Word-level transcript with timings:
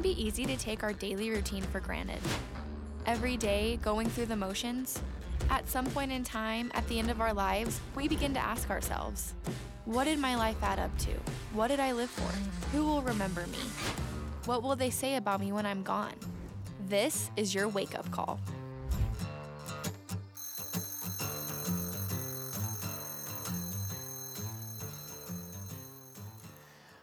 can 0.00 0.14
be 0.14 0.24
easy 0.24 0.46
to 0.46 0.56
take 0.56 0.82
our 0.82 0.94
daily 0.94 1.28
routine 1.28 1.62
for 1.62 1.78
granted. 1.78 2.20
Every 3.04 3.36
day, 3.36 3.78
going 3.82 4.08
through 4.08 4.26
the 4.26 4.36
motions, 4.36 4.98
at 5.50 5.68
some 5.68 5.84
point 5.84 6.10
in 6.10 6.24
time, 6.24 6.70
at 6.72 6.88
the 6.88 6.98
end 6.98 7.10
of 7.10 7.20
our 7.20 7.34
lives, 7.34 7.78
we 7.94 8.08
begin 8.08 8.32
to 8.32 8.40
ask 8.40 8.70
ourselves, 8.70 9.34
what 9.84 10.04
did 10.04 10.18
my 10.18 10.36
life 10.36 10.56
add 10.62 10.78
up 10.78 10.96
to? 11.00 11.10
What 11.52 11.68
did 11.68 11.80
I 11.80 11.92
live 11.92 12.08
for? 12.08 12.32
Who 12.74 12.86
will 12.86 13.02
remember 13.02 13.46
me? 13.48 13.58
What 14.46 14.62
will 14.62 14.74
they 14.74 14.88
say 14.88 15.16
about 15.16 15.38
me 15.38 15.52
when 15.52 15.66
I'm 15.66 15.82
gone? 15.82 16.14
This 16.88 17.30
is 17.36 17.54
your 17.54 17.68
wake 17.68 17.94
up 17.94 18.10
call. 18.10 18.40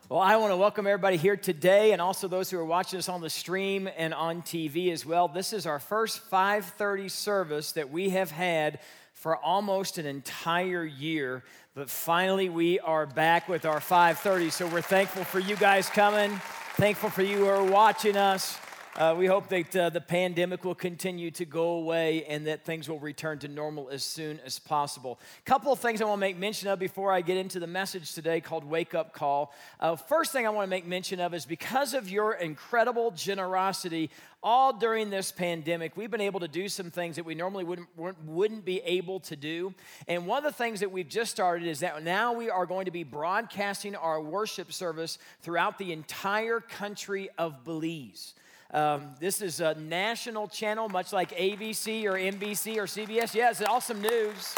Well, 0.09 0.21
I 0.21 0.37
want 0.37 0.53
to 0.53 0.57
welcome 0.57 0.87
everybody 0.87 1.17
here 1.17 1.35
today 1.35 1.91
and 1.91 2.01
also 2.01 2.29
those 2.29 2.49
who 2.49 2.57
are 2.57 2.63
watching 2.63 2.97
us 2.97 3.09
on 3.09 3.19
the 3.19 3.29
stream 3.29 3.89
and 3.97 4.13
on 4.13 4.41
TV 4.41 4.89
as 4.93 5.05
well. 5.05 5.27
This 5.27 5.51
is 5.51 5.65
our 5.65 5.79
first 5.79 6.21
5:30 6.31 7.09
service 7.09 7.73
that 7.73 7.91
we 7.91 8.11
have 8.11 8.31
had 8.31 8.79
for 9.13 9.35
almost 9.35 9.97
an 9.97 10.05
entire 10.05 10.85
year, 10.85 11.43
but 11.75 11.89
finally 11.89 12.47
we 12.47 12.79
are 12.79 13.05
back 13.05 13.49
with 13.49 13.65
our 13.65 13.81
5:30. 13.81 14.49
So 14.49 14.65
we're 14.67 14.79
thankful 14.79 15.25
for 15.25 15.39
you 15.39 15.57
guys 15.57 15.89
coming. 15.89 16.39
Thankful 16.77 17.09
for 17.09 17.21
you 17.21 17.39
who 17.39 17.47
are 17.47 17.63
watching 17.65 18.15
us. 18.15 18.57
Uh, 18.97 19.13
we 19.15 19.27
hope 19.27 19.47
that 19.47 19.75
uh, 19.75 19.91
the 19.91 20.01
pandemic 20.01 20.65
will 20.65 20.73
continue 20.73 21.29
to 21.29 21.45
go 21.45 21.73
away 21.73 22.25
and 22.25 22.47
that 22.47 22.65
things 22.65 22.89
will 22.89 22.97
return 22.97 23.37
to 23.37 23.47
normal 23.47 23.89
as 23.89 24.03
soon 24.03 24.39
as 24.43 24.57
possible. 24.57 25.19
A 25.45 25.47
couple 25.47 25.71
of 25.71 25.77
things 25.77 26.01
I 26.01 26.05
want 26.05 26.17
to 26.17 26.21
make 26.21 26.35
mention 26.35 26.67
of 26.67 26.79
before 26.79 27.11
I 27.11 27.21
get 27.21 27.37
into 27.37 27.59
the 27.59 27.67
message 27.67 28.13
today 28.13 28.41
called 28.41 28.63
Wake 28.63 28.95
Up 28.95 29.13
Call. 29.13 29.53
Uh, 29.79 29.95
first 29.97 30.31
thing 30.31 30.47
I 30.47 30.49
want 30.49 30.65
to 30.65 30.69
make 30.71 30.87
mention 30.87 31.19
of 31.19 31.35
is 31.35 31.45
because 31.45 31.93
of 31.93 32.09
your 32.09 32.33
incredible 32.33 33.11
generosity, 33.11 34.09
all 34.41 34.73
during 34.73 35.11
this 35.11 35.31
pandemic, 35.31 35.95
we've 35.95 36.09
been 36.09 36.19
able 36.19 36.39
to 36.39 36.47
do 36.47 36.67
some 36.67 36.89
things 36.89 37.17
that 37.17 37.25
we 37.25 37.35
normally 37.35 37.65
wouldn't, 37.65 37.89
wouldn't 38.25 38.65
be 38.65 38.79
able 38.79 39.19
to 39.19 39.35
do. 39.35 39.75
And 40.07 40.25
one 40.25 40.43
of 40.43 40.51
the 40.51 40.57
things 40.57 40.79
that 40.79 40.91
we've 40.91 41.07
just 41.07 41.29
started 41.29 41.67
is 41.67 41.81
that 41.81 42.03
now 42.03 42.33
we 42.33 42.49
are 42.49 42.65
going 42.65 42.85
to 42.85 42.91
be 42.91 43.03
broadcasting 43.03 43.95
our 43.95 44.19
worship 44.19 44.73
service 44.73 45.19
throughout 45.43 45.77
the 45.77 45.93
entire 45.93 46.61
country 46.61 47.29
of 47.37 47.63
Belize. 47.63 48.33
Um, 48.73 49.15
this 49.19 49.41
is 49.41 49.61
a 49.61 49.75
national 49.75 50.49
channel, 50.49 50.89
much 50.89 51.13
like 51.13 51.31
ABC 51.37 52.03
or 52.03 52.13
NBC 52.13 52.77
or 52.77 52.83
CBS. 52.83 53.33
Yeah, 53.33 53.49
it's 53.49 53.61
awesome 53.61 54.01
news. 54.01 54.55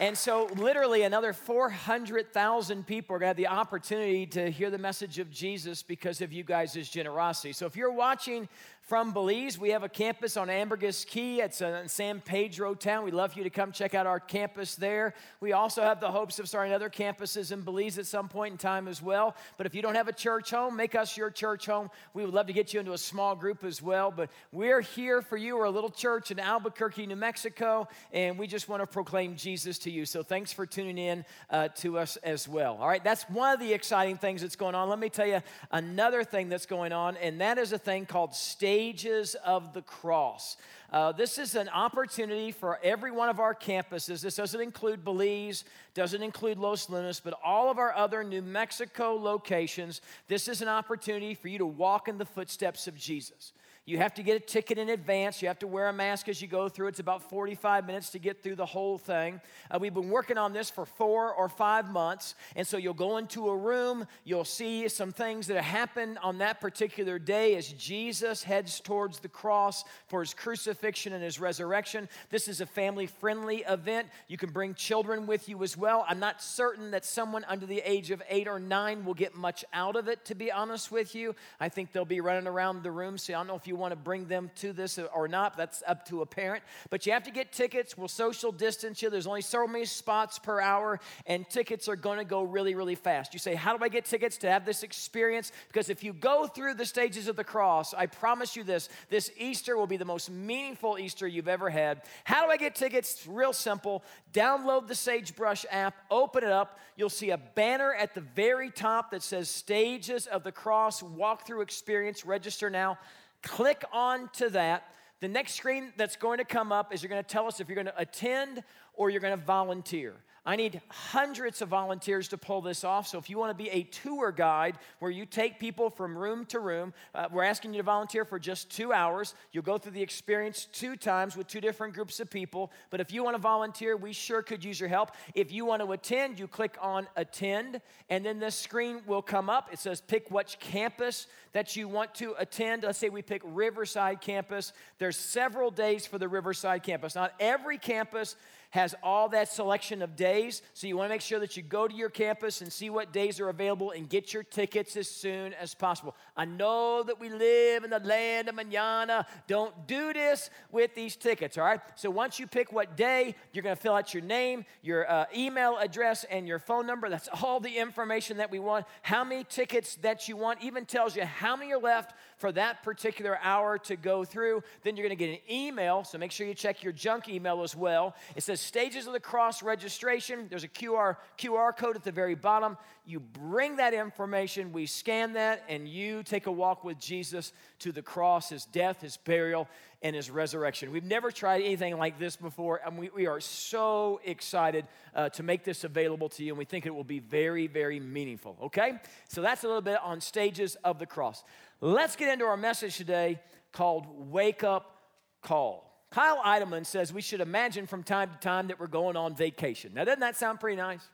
And 0.00 0.16
so, 0.16 0.46
literally, 0.54 1.02
another 1.02 1.32
400,000 1.32 2.86
people 2.86 3.16
are 3.16 3.18
going 3.18 3.26
to 3.26 3.30
have 3.30 3.36
the 3.36 3.48
opportunity 3.48 4.26
to 4.26 4.50
hear 4.50 4.70
the 4.70 4.78
message 4.78 5.18
of 5.18 5.28
Jesus 5.30 5.82
because 5.82 6.20
of 6.22 6.32
you 6.32 6.44
guys' 6.44 6.88
generosity. 6.88 7.52
So, 7.52 7.66
if 7.66 7.76
you're 7.76 7.92
watching 7.92 8.48
from 8.88 9.12
Belize. 9.12 9.58
We 9.58 9.68
have 9.68 9.82
a 9.82 9.88
campus 9.88 10.38
on 10.38 10.48
Ambergris 10.48 11.04
Caye. 11.04 11.40
It's 11.40 11.60
in 11.60 11.88
San 11.90 12.22
Pedro 12.22 12.74
town. 12.74 13.04
We'd 13.04 13.12
love 13.12 13.34
for 13.34 13.38
you 13.38 13.44
to 13.44 13.50
come 13.50 13.70
check 13.70 13.94
out 13.94 14.06
our 14.06 14.18
campus 14.18 14.76
there. 14.76 15.12
We 15.40 15.52
also 15.52 15.82
have 15.82 16.00
the 16.00 16.10
hopes 16.10 16.38
of 16.38 16.48
starting 16.48 16.72
other 16.72 16.88
campuses 16.88 17.52
in 17.52 17.60
Belize 17.60 17.98
at 17.98 18.06
some 18.06 18.30
point 18.30 18.52
in 18.52 18.56
time 18.56 18.88
as 18.88 19.02
well. 19.02 19.36
But 19.58 19.66
if 19.66 19.74
you 19.74 19.82
don't 19.82 19.94
have 19.94 20.08
a 20.08 20.12
church 20.12 20.52
home, 20.52 20.74
make 20.74 20.94
us 20.94 21.18
your 21.18 21.28
church 21.28 21.66
home. 21.66 21.90
We 22.14 22.24
would 22.24 22.32
love 22.32 22.46
to 22.46 22.54
get 22.54 22.72
you 22.72 22.80
into 22.80 22.94
a 22.94 22.98
small 22.98 23.36
group 23.36 23.62
as 23.62 23.82
well. 23.82 24.10
But 24.10 24.30
we're 24.52 24.80
here 24.80 25.20
for 25.20 25.36
you. 25.36 25.58
We're 25.58 25.64
a 25.64 25.70
little 25.70 25.90
church 25.90 26.30
in 26.30 26.38
Albuquerque, 26.38 27.06
New 27.06 27.16
Mexico, 27.16 27.88
and 28.10 28.38
we 28.38 28.46
just 28.46 28.70
want 28.70 28.80
to 28.80 28.86
proclaim 28.86 29.36
Jesus 29.36 29.78
to 29.80 29.90
you. 29.90 30.06
So 30.06 30.22
thanks 30.22 30.50
for 30.50 30.64
tuning 30.64 30.96
in 30.96 31.26
uh, 31.50 31.68
to 31.76 31.98
us 31.98 32.16
as 32.22 32.48
well. 32.48 32.78
All 32.80 32.88
right, 32.88 33.04
that's 33.04 33.24
one 33.24 33.52
of 33.52 33.60
the 33.60 33.70
exciting 33.70 34.16
things 34.16 34.40
that's 34.40 34.56
going 34.56 34.74
on. 34.74 34.88
Let 34.88 34.98
me 34.98 35.10
tell 35.10 35.26
you 35.26 35.42
another 35.72 36.24
thing 36.24 36.48
that's 36.48 36.64
going 36.64 36.92
on, 36.92 37.18
and 37.18 37.42
that 37.42 37.58
is 37.58 37.74
a 37.74 37.78
thing 37.78 38.06
called 38.06 38.34
Stay 38.34 38.77
stages 38.78 39.34
of 39.44 39.72
the 39.72 39.82
cross. 39.82 40.56
Uh, 40.92 41.10
this 41.10 41.36
is 41.36 41.56
an 41.56 41.68
opportunity 41.68 42.52
for 42.52 42.78
every 42.84 43.10
one 43.10 43.28
of 43.28 43.40
our 43.40 43.52
campuses. 43.52 44.20
This 44.20 44.36
doesn't 44.36 44.60
include 44.60 45.04
Belize, 45.04 45.64
doesn't 45.94 46.22
include 46.22 46.58
Los 46.58 46.88
Lunas, 46.88 47.18
but 47.18 47.34
all 47.44 47.72
of 47.72 47.78
our 47.78 47.92
other 47.92 48.22
New 48.22 48.40
Mexico 48.40 49.16
locations. 49.16 50.00
This 50.28 50.46
is 50.46 50.62
an 50.62 50.68
opportunity 50.68 51.34
for 51.34 51.48
you 51.48 51.58
to 51.58 51.66
walk 51.66 52.06
in 52.06 52.18
the 52.18 52.24
footsteps 52.24 52.86
of 52.86 52.96
Jesus. 52.96 53.52
You 53.88 53.96
have 53.96 54.12
to 54.16 54.22
get 54.22 54.36
a 54.36 54.40
ticket 54.40 54.76
in 54.76 54.90
advance. 54.90 55.40
You 55.40 55.48
have 55.48 55.60
to 55.60 55.66
wear 55.66 55.88
a 55.88 55.94
mask 55.94 56.28
as 56.28 56.42
you 56.42 56.46
go 56.46 56.68
through. 56.68 56.88
It's 56.88 57.00
about 57.00 57.30
45 57.30 57.86
minutes 57.86 58.10
to 58.10 58.18
get 58.18 58.42
through 58.42 58.56
the 58.56 58.66
whole 58.66 58.98
thing. 58.98 59.40
Uh, 59.70 59.78
we've 59.80 59.94
been 59.94 60.10
working 60.10 60.36
on 60.36 60.52
this 60.52 60.68
for 60.68 60.84
four 60.84 61.32
or 61.32 61.48
five 61.48 61.90
months. 61.90 62.34
And 62.54 62.66
so 62.66 62.76
you'll 62.76 62.92
go 62.92 63.16
into 63.16 63.48
a 63.48 63.56
room, 63.56 64.06
you'll 64.24 64.44
see 64.44 64.88
some 64.88 65.10
things 65.10 65.46
that 65.46 65.64
happen 65.64 66.18
on 66.22 66.36
that 66.36 66.60
particular 66.60 67.18
day 67.18 67.56
as 67.56 67.72
Jesus 67.72 68.42
heads 68.42 68.78
towards 68.78 69.20
the 69.20 69.28
cross 69.28 69.84
for 70.06 70.20
his 70.20 70.34
crucifixion 70.34 71.14
and 71.14 71.24
his 71.24 71.40
resurrection. 71.40 72.10
This 72.28 72.46
is 72.46 72.60
a 72.60 72.66
family 72.66 73.06
friendly 73.06 73.64
event. 73.66 74.08
You 74.26 74.36
can 74.36 74.50
bring 74.50 74.74
children 74.74 75.26
with 75.26 75.48
you 75.48 75.62
as 75.62 75.78
well. 75.78 76.04
I'm 76.06 76.20
not 76.20 76.42
certain 76.42 76.90
that 76.90 77.06
someone 77.06 77.42
under 77.48 77.64
the 77.64 77.80
age 77.90 78.10
of 78.10 78.22
eight 78.28 78.48
or 78.48 78.60
nine 78.60 79.06
will 79.06 79.14
get 79.14 79.34
much 79.34 79.64
out 79.72 79.96
of 79.96 80.08
it, 80.08 80.26
to 80.26 80.34
be 80.34 80.52
honest 80.52 80.92
with 80.92 81.14
you. 81.14 81.34
I 81.58 81.70
think 81.70 81.92
they'll 81.92 82.04
be 82.04 82.20
running 82.20 82.46
around 82.46 82.82
the 82.82 82.90
room. 82.90 83.16
So 83.16 83.32
I 83.32 83.38
don't 83.38 83.46
know 83.46 83.56
if 83.56 83.66
you 83.66 83.77
want 83.78 83.92
to 83.92 83.96
bring 83.96 84.26
them 84.26 84.50
to 84.56 84.72
this 84.72 84.98
or 84.98 85.28
not. 85.28 85.56
That's 85.56 85.82
up 85.86 86.06
to 86.08 86.22
a 86.22 86.26
parent. 86.26 86.62
But 86.90 87.06
you 87.06 87.12
have 87.12 87.24
to 87.24 87.30
get 87.30 87.52
tickets. 87.52 87.96
We'll 87.96 88.08
social 88.08 88.52
distance 88.52 89.02
you. 89.02 89.10
There's 89.10 89.26
only 89.26 89.42
so 89.42 89.66
many 89.66 89.84
spots 89.84 90.38
per 90.38 90.60
hour, 90.60 91.00
and 91.26 91.48
tickets 91.48 91.88
are 91.88 91.96
going 91.96 92.18
to 92.18 92.24
go 92.24 92.42
really, 92.42 92.74
really 92.74 92.94
fast. 92.94 93.32
You 93.32 93.38
say, 93.38 93.54
How 93.54 93.76
do 93.76 93.84
I 93.84 93.88
get 93.88 94.04
tickets 94.04 94.38
to 94.38 94.50
have 94.50 94.64
this 94.64 94.82
experience? 94.82 95.52
Because 95.68 95.90
if 95.90 96.02
you 96.04 96.12
go 96.12 96.46
through 96.46 96.74
the 96.74 96.86
stages 96.86 97.28
of 97.28 97.36
the 97.36 97.44
cross, 97.44 97.94
I 97.94 98.06
promise 98.06 98.56
you 98.56 98.64
this 98.64 98.88
this 99.08 99.30
Easter 99.38 99.76
will 99.76 99.86
be 99.86 99.96
the 99.96 100.04
most 100.04 100.30
meaningful 100.30 100.98
Easter 100.98 101.26
you've 101.26 101.48
ever 101.48 101.70
had. 101.70 102.02
How 102.24 102.44
do 102.44 102.50
I 102.50 102.56
get 102.56 102.74
tickets? 102.74 103.14
It's 103.14 103.26
real 103.26 103.52
simple. 103.52 104.02
Download 104.32 104.86
the 104.86 104.94
Sagebrush 104.94 105.64
app, 105.70 105.94
open 106.10 106.44
it 106.44 106.50
up. 106.50 106.78
You'll 106.96 107.10
see 107.10 107.30
a 107.30 107.38
banner 107.38 107.94
at 107.94 108.14
the 108.14 108.20
very 108.20 108.70
top 108.70 109.12
that 109.12 109.22
says 109.22 109.48
Stages 109.48 110.26
of 110.26 110.42
the 110.42 110.52
Cross 110.52 111.02
Walkthrough 111.02 111.62
Experience. 111.62 112.26
Register 112.26 112.70
now. 112.70 112.98
Click 113.42 113.84
on 113.92 114.28
to 114.34 114.50
that. 114.50 114.84
The 115.20 115.28
next 115.28 115.54
screen 115.54 115.92
that's 115.96 116.16
going 116.16 116.38
to 116.38 116.44
come 116.44 116.70
up 116.70 116.92
is 116.92 117.02
you're 117.02 117.10
going 117.10 117.22
to 117.22 117.28
tell 117.28 117.46
us 117.46 117.60
if 117.60 117.68
you're 117.68 117.74
going 117.74 117.86
to 117.86 118.00
attend 118.00 118.62
or 118.94 119.10
you're 119.10 119.20
going 119.20 119.38
to 119.38 119.44
volunteer. 119.44 120.14
I 120.48 120.56
need 120.56 120.80
hundreds 120.88 121.60
of 121.60 121.68
volunteers 121.68 122.28
to 122.28 122.38
pull 122.38 122.62
this 122.62 122.82
off. 122.82 123.06
So 123.06 123.18
if 123.18 123.28
you 123.28 123.36
want 123.36 123.50
to 123.50 123.62
be 123.62 123.68
a 123.68 123.82
tour 123.82 124.32
guide 124.32 124.78
where 124.98 125.10
you 125.10 125.26
take 125.26 125.60
people 125.60 125.90
from 125.90 126.16
room 126.16 126.46
to 126.46 126.58
room, 126.58 126.94
uh, 127.14 127.28
we're 127.30 127.42
asking 127.42 127.74
you 127.74 127.80
to 127.80 127.82
volunteer 127.82 128.24
for 128.24 128.38
just 128.38 128.70
two 128.74 128.90
hours. 128.90 129.34
You'll 129.52 129.62
go 129.62 129.76
through 129.76 129.92
the 129.92 130.00
experience 130.00 130.66
two 130.72 130.96
times 130.96 131.36
with 131.36 131.48
two 131.48 131.60
different 131.60 131.92
groups 131.92 132.18
of 132.18 132.30
people. 132.30 132.72
But 132.88 133.00
if 133.00 133.12
you 133.12 133.22
want 133.22 133.34
to 133.34 133.42
volunteer, 133.42 133.94
we 133.94 134.14
sure 134.14 134.40
could 134.40 134.64
use 134.64 134.80
your 134.80 134.88
help. 134.88 135.10
If 135.34 135.52
you 135.52 135.66
want 135.66 135.82
to 135.82 135.92
attend, 135.92 136.38
you 136.38 136.48
click 136.48 136.78
on 136.80 137.06
attend, 137.14 137.82
and 138.08 138.24
then 138.24 138.38
this 138.38 138.54
screen 138.54 139.02
will 139.06 139.20
come 139.20 139.50
up. 139.50 139.68
It 139.70 139.78
says 139.78 140.00
pick 140.00 140.30
which 140.30 140.58
campus 140.60 141.26
that 141.52 141.76
you 141.76 141.88
want 141.88 142.14
to 142.14 142.34
attend. 142.38 142.84
Let's 142.84 142.98
say 142.98 143.10
we 143.10 143.20
pick 143.20 143.42
Riverside 143.44 144.22
campus. 144.22 144.72
There's 144.96 145.18
several 145.18 145.70
days 145.70 146.06
for 146.06 146.16
the 146.16 146.26
Riverside 146.26 146.82
campus. 146.82 147.14
Not 147.14 147.34
every 147.38 147.76
campus 147.76 148.34
has 148.70 148.94
all 149.02 149.28
that 149.30 149.48
selection 149.48 150.02
of 150.02 150.16
days. 150.16 150.62
So 150.74 150.86
you 150.86 150.96
want 150.96 151.08
to 151.08 151.14
make 151.14 151.20
sure 151.20 151.40
that 151.40 151.56
you 151.56 151.62
go 151.62 151.88
to 151.88 151.94
your 151.94 152.10
campus 152.10 152.60
and 152.60 152.72
see 152.72 152.90
what 152.90 153.12
days 153.12 153.40
are 153.40 153.48
available 153.48 153.92
and 153.92 154.08
get 154.08 154.34
your 154.34 154.42
tickets 154.42 154.96
as 154.96 155.08
soon 155.08 155.54
as 155.54 155.74
possible. 155.74 156.14
I 156.36 156.44
know 156.44 157.02
that 157.02 157.18
we 157.18 157.30
live 157.30 157.84
in 157.84 157.90
the 157.90 158.00
land 158.00 158.48
of 158.48 158.54
manana. 158.54 159.26
Don't 159.46 159.86
do 159.86 160.12
this 160.12 160.50
with 160.70 160.94
these 160.94 161.16
tickets, 161.16 161.56
all 161.56 161.64
right? 161.64 161.80
So 161.94 162.10
once 162.10 162.38
you 162.38 162.46
pick 162.46 162.72
what 162.72 162.96
day, 162.96 163.34
you're 163.52 163.62
going 163.62 163.76
to 163.76 163.80
fill 163.80 163.94
out 163.94 164.12
your 164.12 164.22
name, 164.22 164.64
your 164.82 165.10
uh, 165.10 165.24
email 165.34 165.78
address, 165.78 166.24
and 166.24 166.46
your 166.46 166.58
phone 166.58 166.86
number. 166.86 167.08
That's 167.08 167.28
all 167.42 167.60
the 167.60 167.76
information 167.76 168.36
that 168.36 168.50
we 168.50 168.58
want. 168.58 168.86
How 169.02 169.24
many 169.24 169.44
tickets 169.44 169.96
that 170.02 170.28
you 170.28 170.36
want 170.36 170.62
even 170.62 170.84
tells 170.84 171.16
you 171.16 171.24
how 171.24 171.56
many 171.56 171.72
are 171.72 171.78
left 171.78 172.14
for 172.38 172.52
that 172.52 172.82
particular 172.82 173.38
hour 173.42 173.78
to 173.78 173.96
go 173.96 174.24
through. 174.24 174.62
Then 174.82 174.96
you're 174.96 175.06
going 175.06 175.18
to 175.18 175.24
get 175.24 175.32
an 175.32 175.40
email, 175.50 176.04
so 176.04 176.18
make 176.18 176.32
sure 176.32 176.46
you 176.46 176.54
check 176.54 176.82
your 176.82 176.92
junk 176.92 177.28
email 177.28 177.62
as 177.62 177.76
well. 177.76 178.14
It 178.36 178.42
says 178.42 178.57
Stages 178.58 179.06
of 179.06 179.12
the 179.12 179.20
Cross 179.20 179.62
registration. 179.62 180.46
There's 180.48 180.64
a 180.64 180.68
QR, 180.68 181.16
QR 181.38 181.76
code 181.76 181.96
at 181.96 182.04
the 182.04 182.12
very 182.12 182.34
bottom. 182.34 182.76
You 183.06 183.20
bring 183.20 183.76
that 183.76 183.94
information, 183.94 184.72
we 184.72 184.86
scan 184.86 185.32
that, 185.32 185.64
and 185.68 185.88
you 185.88 186.22
take 186.22 186.46
a 186.46 186.52
walk 186.52 186.84
with 186.84 186.98
Jesus 186.98 187.52
to 187.78 187.92
the 187.92 188.02
cross, 188.02 188.50
his 188.50 188.66
death, 188.66 189.00
his 189.00 189.16
burial, 189.16 189.68
and 190.02 190.14
his 190.14 190.30
resurrection. 190.30 190.92
We've 190.92 191.04
never 191.04 191.30
tried 191.30 191.62
anything 191.62 191.96
like 191.96 192.18
this 192.18 192.36
before, 192.36 192.80
and 192.84 192.98
we, 192.98 193.08
we 193.08 193.26
are 193.26 193.40
so 193.40 194.20
excited 194.24 194.86
uh, 195.14 195.30
to 195.30 195.42
make 195.42 195.64
this 195.64 195.84
available 195.84 196.28
to 196.30 196.44
you, 196.44 196.52
and 196.52 196.58
we 196.58 196.64
think 196.64 196.84
it 196.84 196.94
will 196.94 197.04
be 197.04 197.20
very, 197.20 197.66
very 197.66 197.98
meaningful, 197.98 198.56
okay? 198.64 199.00
So 199.28 199.40
that's 199.40 199.64
a 199.64 199.66
little 199.66 199.82
bit 199.82 199.98
on 200.02 200.20
stages 200.20 200.76
of 200.84 200.98
the 200.98 201.06
cross. 201.06 201.44
Let's 201.80 202.14
get 202.14 202.32
into 202.32 202.44
our 202.44 202.56
message 202.56 202.96
today 202.96 203.40
called 203.72 204.06
Wake 204.30 204.64
Up 204.64 204.98
Call. 205.42 205.87
Kyle 206.10 206.40
Idleman 206.44 206.86
says 206.86 207.12
we 207.12 207.20
should 207.20 207.40
imagine 207.40 207.86
from 207.86 208.02
time 208.02 208.30
to 208.30 208.38
time 208.38 208.68
that 208.68 208.80
we're 208.80 208.86
going 208.86 209.16
on 209.16 209.34
vacation. 209.34 209.92
Now, 209.94 210.04
doesn't 210.04 210.20
that 210.20 210.36
sound 210.36 210.60
pretty 210.60 210.76
nice? 210.76 211.06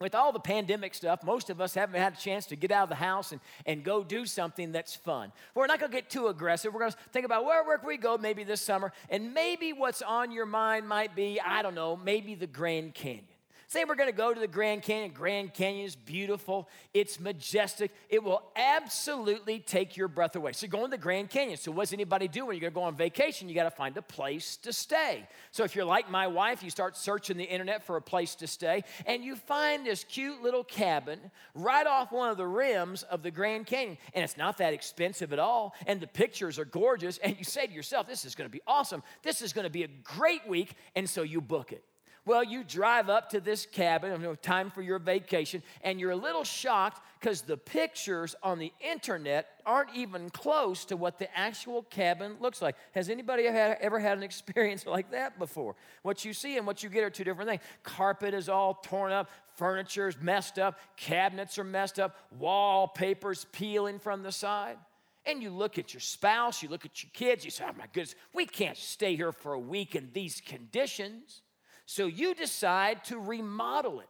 with 0.00 0.14
all 0.14 0.32
the 0.32 0.40
pandemic 0.40 0.94
stuff, 0.94 1.22
most 1.24 1.50
of 1.50 1.60
us 1.60 1.74
haven't 1.74 2.00
had 2.00 2.14
a 2.14 2.16
chance 2.16 2.46
to 2.46 2.56
get 2.56 2.70
out 2.70 2.84
of 2.84 2.88
the 2.88 2.94
house 2.94 3.32
and, 3.32 3.40
and 3.66 3.82
go 3.82 4.04
do 4.04 4.26
something 4.26 4.72
that's 4.72 4.94
fun. 4.94 5.32
We're 5.54 5.66
not 5.66 5.80
gonna 5.80 5.92
get 5.92 6.08
too 6.08 6.28
aggressive. 6.28 6.72
We're 6.72 6.80
gonna 6.80 6.94
think 7.12 7.26
about 7.26 7.44
where, 7.44 7.64
where 7.64 7.78
can 7.78 7.88
we 7.88 7.96
go 7.96 8.16
maybe 8.16 8.44
this 8.44 8.60
summer, 8.60 8.92
and 9.10 9.34
maybe 9.34 9.72
what's 9.72 10.02
on 10.02 10.30
your 10.30 10.46
mind 10.46 10.88
might 10.88 11.16
be, 11.16 11.40
I 11.40 11.62
don't 11.62 11.74
know, 11.74 11.96
maybe 11.96 12.34
the 12.34 12.46
Grand 12.46 12.94
Canyon. 12.94 13.24
Say 13.70 13.84
we're 13.84 13.96
going 13.96 14.08
to 14.08 14.16
go 14.16 14.32
to 14.32 14.40
the 14.40 14.48
Grand 14.48 14.82
Canyon. 14.82 15.10
Grand 15.12 15.52
Canyon 15.52 15.84
is 15.84 15.94
beautiful, 15.94 16.70
it's 16.94 17.20
majestic. 17.20 17.92
It 18.08 18.24
will 18.24 18.42
absolutely 18.56 19.58
take 19.58 19.94
your 19.94 20.08
breath 20.08 20.36
away. 20.36 20.52
So 20.52 20.66
going 20.68 20.86
to 20.86 20.90
the 20.90 20.96
Grand 20.96 21.28
Canyon. 21.28 21.58
So 21.58 21.70
what's 21.70 21.92
anybody 21.92 22.28
do 22.28 22.46
when 22.46 22.56
you're 22.56 22.62
going 22.62 22.72
to 22.72 22.74
go 22.74 22.82
on 22.84 22.96
vacation? 22.96 23.46
You 23.46 23.54
got 23.54 23.64
to 23.64 23.70
find 23.70 23.94
a 23.98 24.02
place 24.02 24.56
to 24.58 24.72
stay. 24.72 25.28
So 25.50 25.64
if 25.64 25.76
you're 25.76 25.84
like 25.84 26.10
my 26.10 26.26
wife, 26.26 26.62
you 26.62 26.70
start 26.70 26.96
searching 26.96 27.36
the 27.36 27.44
internet 27.44 27.84
for 27.84 27.96
a 27.96 28.02
place 28.02 28.34
to 28.36 28.46
stay, 28.46 28.84
and 29.04 29.22
you 29.22 29.36
find 29.36 29.84
this 29.84 30.02
cute 30.02 30.42
little 30.42 30.64
cabin 30.64 31.20
right 31.54 31.86
off 31.86 32.10
one 32.10 32.30
of 32.30 32.38
the 32.38 32.46
rims 32.46 33.02
of 33.02 33.22
the 33.22 33.30
Grand 33.30 33.66
Canyon. 33.66 33.98
And 34.14 34.24
it's 34.24 34.38
not 34.38 34.56
that 34.58 34.72
expensive 34.72 35.34
at 35.34 35.38
all, 35.38 35.74
and 35.86 36.00
the 36.00 36.06
pictures 36.06 36.58
are 36.58 36.64
gorgeous. 36.64 37.18
And 37.18 37.36
you 37.36 37.44
say 37.44 37.66
to 37.66 37.72
yourself, 37.74 38.06
this 38.06 38.24
is 38.24 38.34
going 38.34 38.48
to 38.48 38.52
be 38.52 38.62
awesome. 38.66 39.02
This 39.22 39.42
is 39.42 39.52
going 39.52 39.66
to 39.66 39.70
be 39.70 39.82
a 39.82 39.88
great 39.88 40.48
week. 40.48 40.74
And 40.96 41.08
so 41.08 41.20
you 41.20 41.42
book 41.42 41.70
it. 41.72 41.84
Well, 42.28 42.44
you 42.44 42.62
drive 42.62 43.08
up 43.08 43.30
to 43.30 43.40
this 43.40 43.64
cabin, 43.64 44.12
you 44.12 44.18
know, 44.18 44.34
time 44.34 44.70
for 44.70 44.82
your 44.82 44.98
vacation, 44.98 45.62
and 45.80 45.98
you're 45.98 46.10
a 46.10 46.16
little 46.16 46.44
shocked 46.44 47.00
because 47.18 47.40
the 47.40 47.56
pictures 47.56 48.36
on 48.42 48.58
the 48.58 48.70
internet 48.86 49.48
aren't 49.64 49.94
even 49.94 50.28
close 50.28 50.84
to 50.84 50.96
what 50.98 51.18
the 51.18 51.34
actual 51.34 51.84
cabin 51.84 52.36
looks 52.38 52.60
like. 52.60 52.76
Has 52.92 53.08
anybody 53.08 53.46
ever 53.46 53.98
had 53.98 54.18
an 54.18 54.22
experience 54.22 54.84
like 54.86 55.10
that 55.12 55.38
before? 55.38 55.74
What 56.02 56.22
you 56.22 56.34
see 56.34 56.58
and 56.58 56.66
what 56.66 56.82
you 56.82 56.90
get 56.90 57.02
are 57.02 57.08
two 57.08 57.24
different 57.24 57.48
things. 57.48 57.62
Carpet 57.82 58.34
is 58.34 58.50
all 58.50 58.74
torn 58.74 59.10
up, 59.10 59.30
furniture 59.54 60.06
is 60.06 60.20
messed 60.20 60.58
up, 60.58 60.78
cabinets 60.98 61.58
are 61.58 61.64
messed 61.64 61.98
up, 61.98 62.14
wallpaper's 62.38 63.46
peeling 63.52 63.98
from 63.98 64.22
the 64.22 64.32
side. 64.32 64.76
And 65.24 65.42
you 65.42 65.48
look 65.48 65.78
at 65.78 65.94
your 65.94 66.02
spouse, 66.02 66.62
you 66.62 66.68
look 66.68 66.84
at 66.84 67.02
your 67.02 67.10
kids, 67.14 67.46
you 67.46 67.50
say, 67.50 67.64
oh 67.66 67.72
my 67.78 67.86
goodness, 67.86 68.14
we 68.34 68.44
can't 68.44 68.76
stay 68.76 69.16
here 69.16 69.32
for 69.32 69.54
a 69.54 69.58
week 69.58 69.94
in 69.94 70.10
these 70.12 70.42
conditions. 70.44 71.40
So 71.88 72.04
you 72.04 72.34
decide 72.34 73.02
to 73.04 73.18
remodel 73.18 74.00
it. 74.00 74.08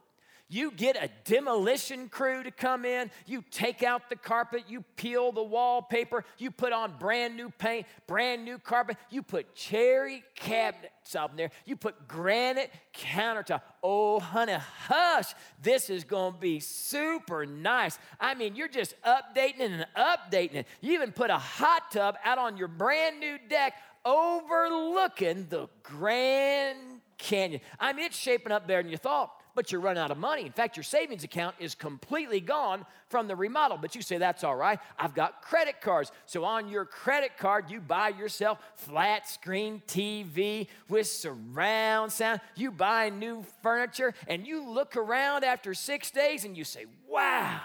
You 0.48 0.72
get 0.72 0.96
a 0.96 1.08
demolition 1.24 2.08
crew 2.08 2.42
to 2.42 2.50
come 2.50 2.84
in, 2.84 3.08
you 3.24 3.44
take 3.52 3.84
out 3.84 4.08
the 4.08 4.16
carpet, 4.16 4.64
you 4.66 4.82
peel 4.96 5.30
the 5.30 5.44
wallpaper, 5.44 6.24
you 6.38 6.50
put 6.50 6.72
on 6.72 6.98
brand 6.98 7.36
new 7.36 7.50
paint, 7.50 7.86
brand 8.08 8.44
new 8.44 8.58
carpet, 8.58 8.96
you 9.10 9.22
put 9.22 9.54
cherry 9.54 10.24
cabinets 10.34 11.14
up 11.14 11.30
in 11.30 11.36
there, 11.36 11.50
you 11.66 11.76
put 11.76 12.08
granite 12.08 12.72
countertop. 12.94 13.60
Oh, 13.80 14.18
honey, 14.18 14.54
hush, 14.54 15.32
this 15.62 15.88
is 15.88 16.02
gonna 16.02 16.36
be 16.36 16.58
super 16.58 17.46
nice. 17.46 17.96
I 18.18 18.34
mean, 18.34 18.56
you're 18.56 18.66
just 18.66 18.94
updating 19.02 19.60
it 19.60 19.70
and 19.70 19.86
updating 19.96 20.54
it. 20.54 20.66
You 20.80 20.94
even 20.94 21.12
put 21.12 21.30
a 21.30 21.38
hot 21.38 21.92
tub 21.92 22.16
out 22.24 22.38
on 22.38 22.56
your 22.56 22.68
brand 22.68 23.20
new 23.20 23.38
deck 23.48 23.74
overlooking 24.04 25.46
the 25.48 25.68
Grand 25.82 26.87
Canyon. 27.18 27.60
I 27.78 27.92
mean, 27.92 28.06
it's 28.06 28.16
shaping 28.16 28.52
up 28.52 28.66
better 28.66 28.82
than 28.82 28.90
you 28.90 28.96
thought, 28.96 29.32
but 29.54 29.72
you're 29.72 29.80
running 29.80 30.02
out 30.02 30.10
of 30.10 30.18
money. 30.18 30.46
In 30.46 30.52
fact, 30.52 30.76
your 30.76 30.84
savings 30.84 31.24
account 31.24 31.56
is 31.58 31.74
completely 31.74 32.40
gone 32.40 32.86
from 33.08 33.26
the 33.26 33.34
remodel. 33.34 33.76
But 33.76 33.94
you 33.94 34.02
say, 34.02 34.18
that's 34.18 34.44
all 34.44 34.54
right. 34.54 34.78
I've 34.98 35.14
got 35.14 35.42
credit 35.42 35.80
cards. 35.80 36.12
So 36.26 36.44
on 36.44 36.68
your 36.68 36.84
credit 36.84 37.36
card, 37.36 37.70
you 37.70 37.80
buy 37.80 38.10
yourself 38.10 38.58
flat 38.76 39.28
screen 39.28 39.82
TV 39.88 40.68
with 40.88 41.08
surround 41.08 42.12
sound. 42.12 42.40
You 42.54 42.70
buy 42.70 43.10
new 43.10 43.44
furniture, 43.62 44.14
and 44.28 44.46
you 44.46 44.68
look 44.68 44.96
around 44.96 45.44
after 45.44 45.74
six 45.74 46.10
days 46.10 46.44
and 46.44 46.56
you 46.56 46.64
say, 46.64 46.86
wow, 47.08 47.60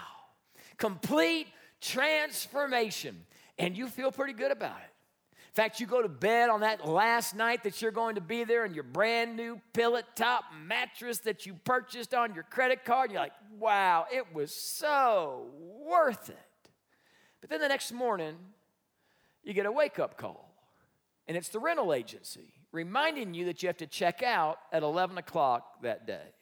complete 0.76 1.46
transformation. 1.80 3.24
And 3.56 3.76
you 3.76 3.86
feel 3.86 4.10
pretty 4.10 4.32
good 4.32 4.50
about 4.50 4.78
it. 4.78 4.93
In 5.54 5.62
fact, 5.62 5.78
you 5.78 5.86
go 5.86 6.02
to 6.02 6.08
bed 6.08 6.50
on 6.50 6.62
that 6.62 6.84
last 6.84 7.36
night 7.36 7.62
that 7.62 7.80
you're 7.80 7.92
going 7.92 8.16
to 8.16 8.20
be 8.20 8.42
there 8.42 8.64
and 8.64 8.74
your 8.74 8.82
brand 8.82 9.36
new 9.36 9.60
pillow 9.72 10.02
top 10.16 10.42
mattress 10.60 11.18
that 11.20 11.46
you 11.46 11.54
purchased 11.64 12.12
on 12.12 12.34
your 12.34 12.42
credit 12.42 12.84
card. 12.84 13.12
You're 13.12 13.20
like, 13.20 13.34
wow, 13.60 14.06
it 14.12 14.34
was 14.34 14.52
so 14.52 15.46
worth 15.88 16.28
it. 16.28 16.70
But 17.40 17.50
then 17.50 17.60
the 17.60 17.68
next 17.68 17.92
morning, 17.92 18.34
you 19.44 19.54
get 19.54 19.64
a 19.64 19.70
wake 19.70 20.00
up 20.00 20.18
call, 20.18 20.52
and 21.28 21.36
it's 21.36 21.50
the 21.50 21.60
rental 21.60 21.94
agency 21.94 22.54
reminding 22.72 23.32
you 23.32 23.44
that 23.44 23.62
you 23.62 23.68
have 23.68 23.76
to 23.76 23.86
check 23.86 24.24
out 24.24 24.58
at 24.72 24.82
11 24.82 25.18
o'clock 25.18 25.82
that 25.82 26.04
day. 26.04 26.32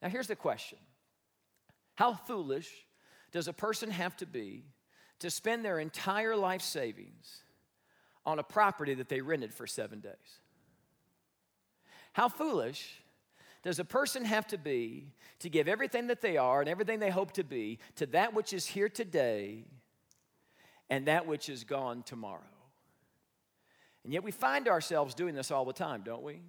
Now, 0.00 0.08
here's 0.08 0.28
the 0.28 0.36
question 0.36 0.78
How 1.96 2.14
foolish 2.14 2.70
does 3.32 3.48
a 3.48 3.52
person 3.52 3.90
have 3.90 4.16
to 4.18 4.26
be 4.26 4.66
to 5.20 5.30
spend 5.30 5.64
their 5.64 5.78
entire 5.78 6.36
life 6.36 6.62
savings 6.62 7.42
on 8.26 8.38
a 8.38 8.42
property 8.42 8.94
that 8.94 9.08
they 9.08 9.20
rented 9.20 9.54
for 9.54 9.66
seven 9.66 10.00
days. 10.00 10.40
How 12.12 12.28
foolish 12.28 13.00
does 13.62 13.78
a 13.78 13.84
person 13.84 14.24
have 14.24 14.46
to 14.48 14.58
be 14.58 15.12
to 15.40 15.48
give 15.48 15.68
everything 15.68 16.08
that 16.08 16.20
they 16.20 16.36
are 16.36 16.60
and 16.60 16.68
everything 16.68 16.98
they 16.98 17.10
hope 17.10 17.32
to 17.32 17.44
be 17.44 17.78
to 17.96 18.06
that 18.06 18.34
which 18.34 18.52
is 18.52 18.66
here 18.66 18.88
today 18.88 19.64
and 20.88 21.06
that 21.06 21.26
which 21.26 21.48
is 21.48 21.64
gone 21.64 22.02
tomorrow? 22.02 22.40
And 24.04 24.12
yet 24.12 24.22
we 24.22 24.30
find 24.30 24.66
ourselves 24.66 25.14
doing 25.14 25.34
this 25.34 25.50
all 25.50 25.64
the 25.64 25.72
time, 25.72 26.02
don't 26.04 26.22
we? 26.22 26.40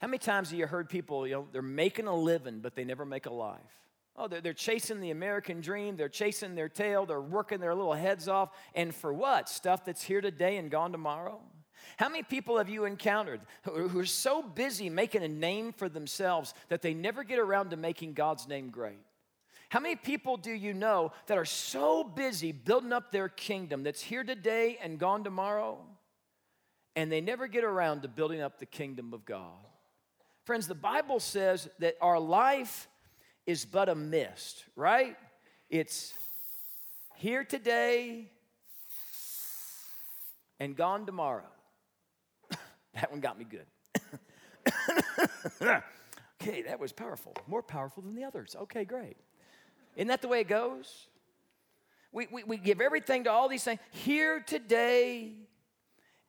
How 0.00 0.08
many 0.08 0.18
times 0.18 0.50
have 0.50 0.58
you 0.58 0.66
heard 0.66 0.88
people, 0.88 1.26
you 1.26 1.34
know, 1.34 1.48
they're 1.52 1.62
making 1.62 2.06
a 2.06 2.14
living, 2.14 2.60
but 2.60 2.74
they 2.74 2.84
never 2.84 3.04
make 3.04 3.26
a 3.26 3.32
life? 3.32 3.60
Oh, 4.16 4.28
they're, 4.28 4.40
they're 4.40 4.52
chasing 4.52 5.00
the 5.00 5.10
American 5.10 5.60
dream. 5.60 5.96
They're 5.96 6.08
chasing 6.08 6.54
their 6.54 6.68
tail. 6.68 7.06
They're 7.06 7.20
working 7.20 7.60
their 7.60 7.74
little 7.74 7.94
heads 7.94 8.28
off. 8.28 8.50
And 8.74 8.94
for 8.94 9.12
what? 9.12 9.48
Stuff 9.48 9.84
that's 9.84 10.02
here 10.02 10.20
today 10.20 10.58
and 10.58 10.70
gone 10.70 10.92
tomorrow? 10.92 11.40
How 11.96 12.08
many 12.08 12.22
people 12.22 12.58
have 12.58 12.68
you 12.68 12.84
encountered 12.84 13.40
who 13.62 13.98
are 13.98 14.06
so 14.06 14.42
busy 14.42 14.88
making 14.88 15.22
a 15.22 15.28
name 15.28 15.72
for 15.72 15.88
themselves 15.88 16.54
that 16.68 16.82
they 16.82 16.94
never 16.94 17.24
get 17.24 17.38
around 17.38 17.70
to 17.70 17.76
making 17.76 18.14
God's 18.14 18.46
name 18.46 18.70
great? 18.70 19.00
How 19.68 19.80
many 19.80 19.96
people 19.96 20.36
do 20.36 20.52
you 20.52 20.74
know 20.74 21.12
that 21.26 21.38
are 21.38 21.46
so 21.46 22.04
busy 22.04 22.52
building 22.52 22.92
up 22.92 23.10
their 23.10 23.28
kingdom 23.28 23.82
that's 23.82 24.02
here 24.02 24.22
today 24.22 24.78
and 24.82 24.98
gone 24.98 25.24
tomorrow, 25.24 25.78
and 26.94 27.10
they 27.10 27.22
never 27.22 27.46
get 27.46 27.64
around 27.64 28.02
to 28.02 28.08
building 28.08 28.42
up 28.42 28.58
the 28.58 28.66
kingdom 28.66 29.14
of 29.14 29.24
God? 29.24 29.66
Friends, 30.44 30.68
the 30.68 30.74
Bible 30.74 31.20
says 31.20 31.70
that 31.78 31.96
our 32.02 32.20
life 32.20 32.86
is 33.46 33.64
but 33.64 33.88
a 33.88 33.94
mist, 33.94 34.64
right? 34.76 35.16
It's 35.70 36.14
here 37.16 37.44
today 37.44 38.30
and 40.60 40.76
gone 40.76 41.06
tomorrow. 41.06 41.48
that 42.94 43.10
one 43.10 43.20
got 43.20 43.38
me 43.38 43.44
good. 43.44 43.66
okay, 46.40 46.62
that 46.62 46.78
was 46.78 46.92
powerful. 46.92 47.34
More 47.46 47.62
powerful 47.62 48.02
than 48.02 48.14
the 48.14 48.24
others. 48.24 48.54
Okay, 48.62 48.84
great. 48.84 49.16
Isn't 49.96 50.08
that 50.08 50.22
the 50.22 50.28
way 50.28 50.40
it 50.40 50.48
goes? 50.48 51.08
We, 52.12 52.28
we, 52.30 52.44
we 52.44 52.56
give 52.58 52.80
everything 52.80 53.24
to 53.24 53.30
all 53.30 53.48
these 53.48 53.64
things 53.64 53.80
here 53.90 54.40
today 54.40 55.32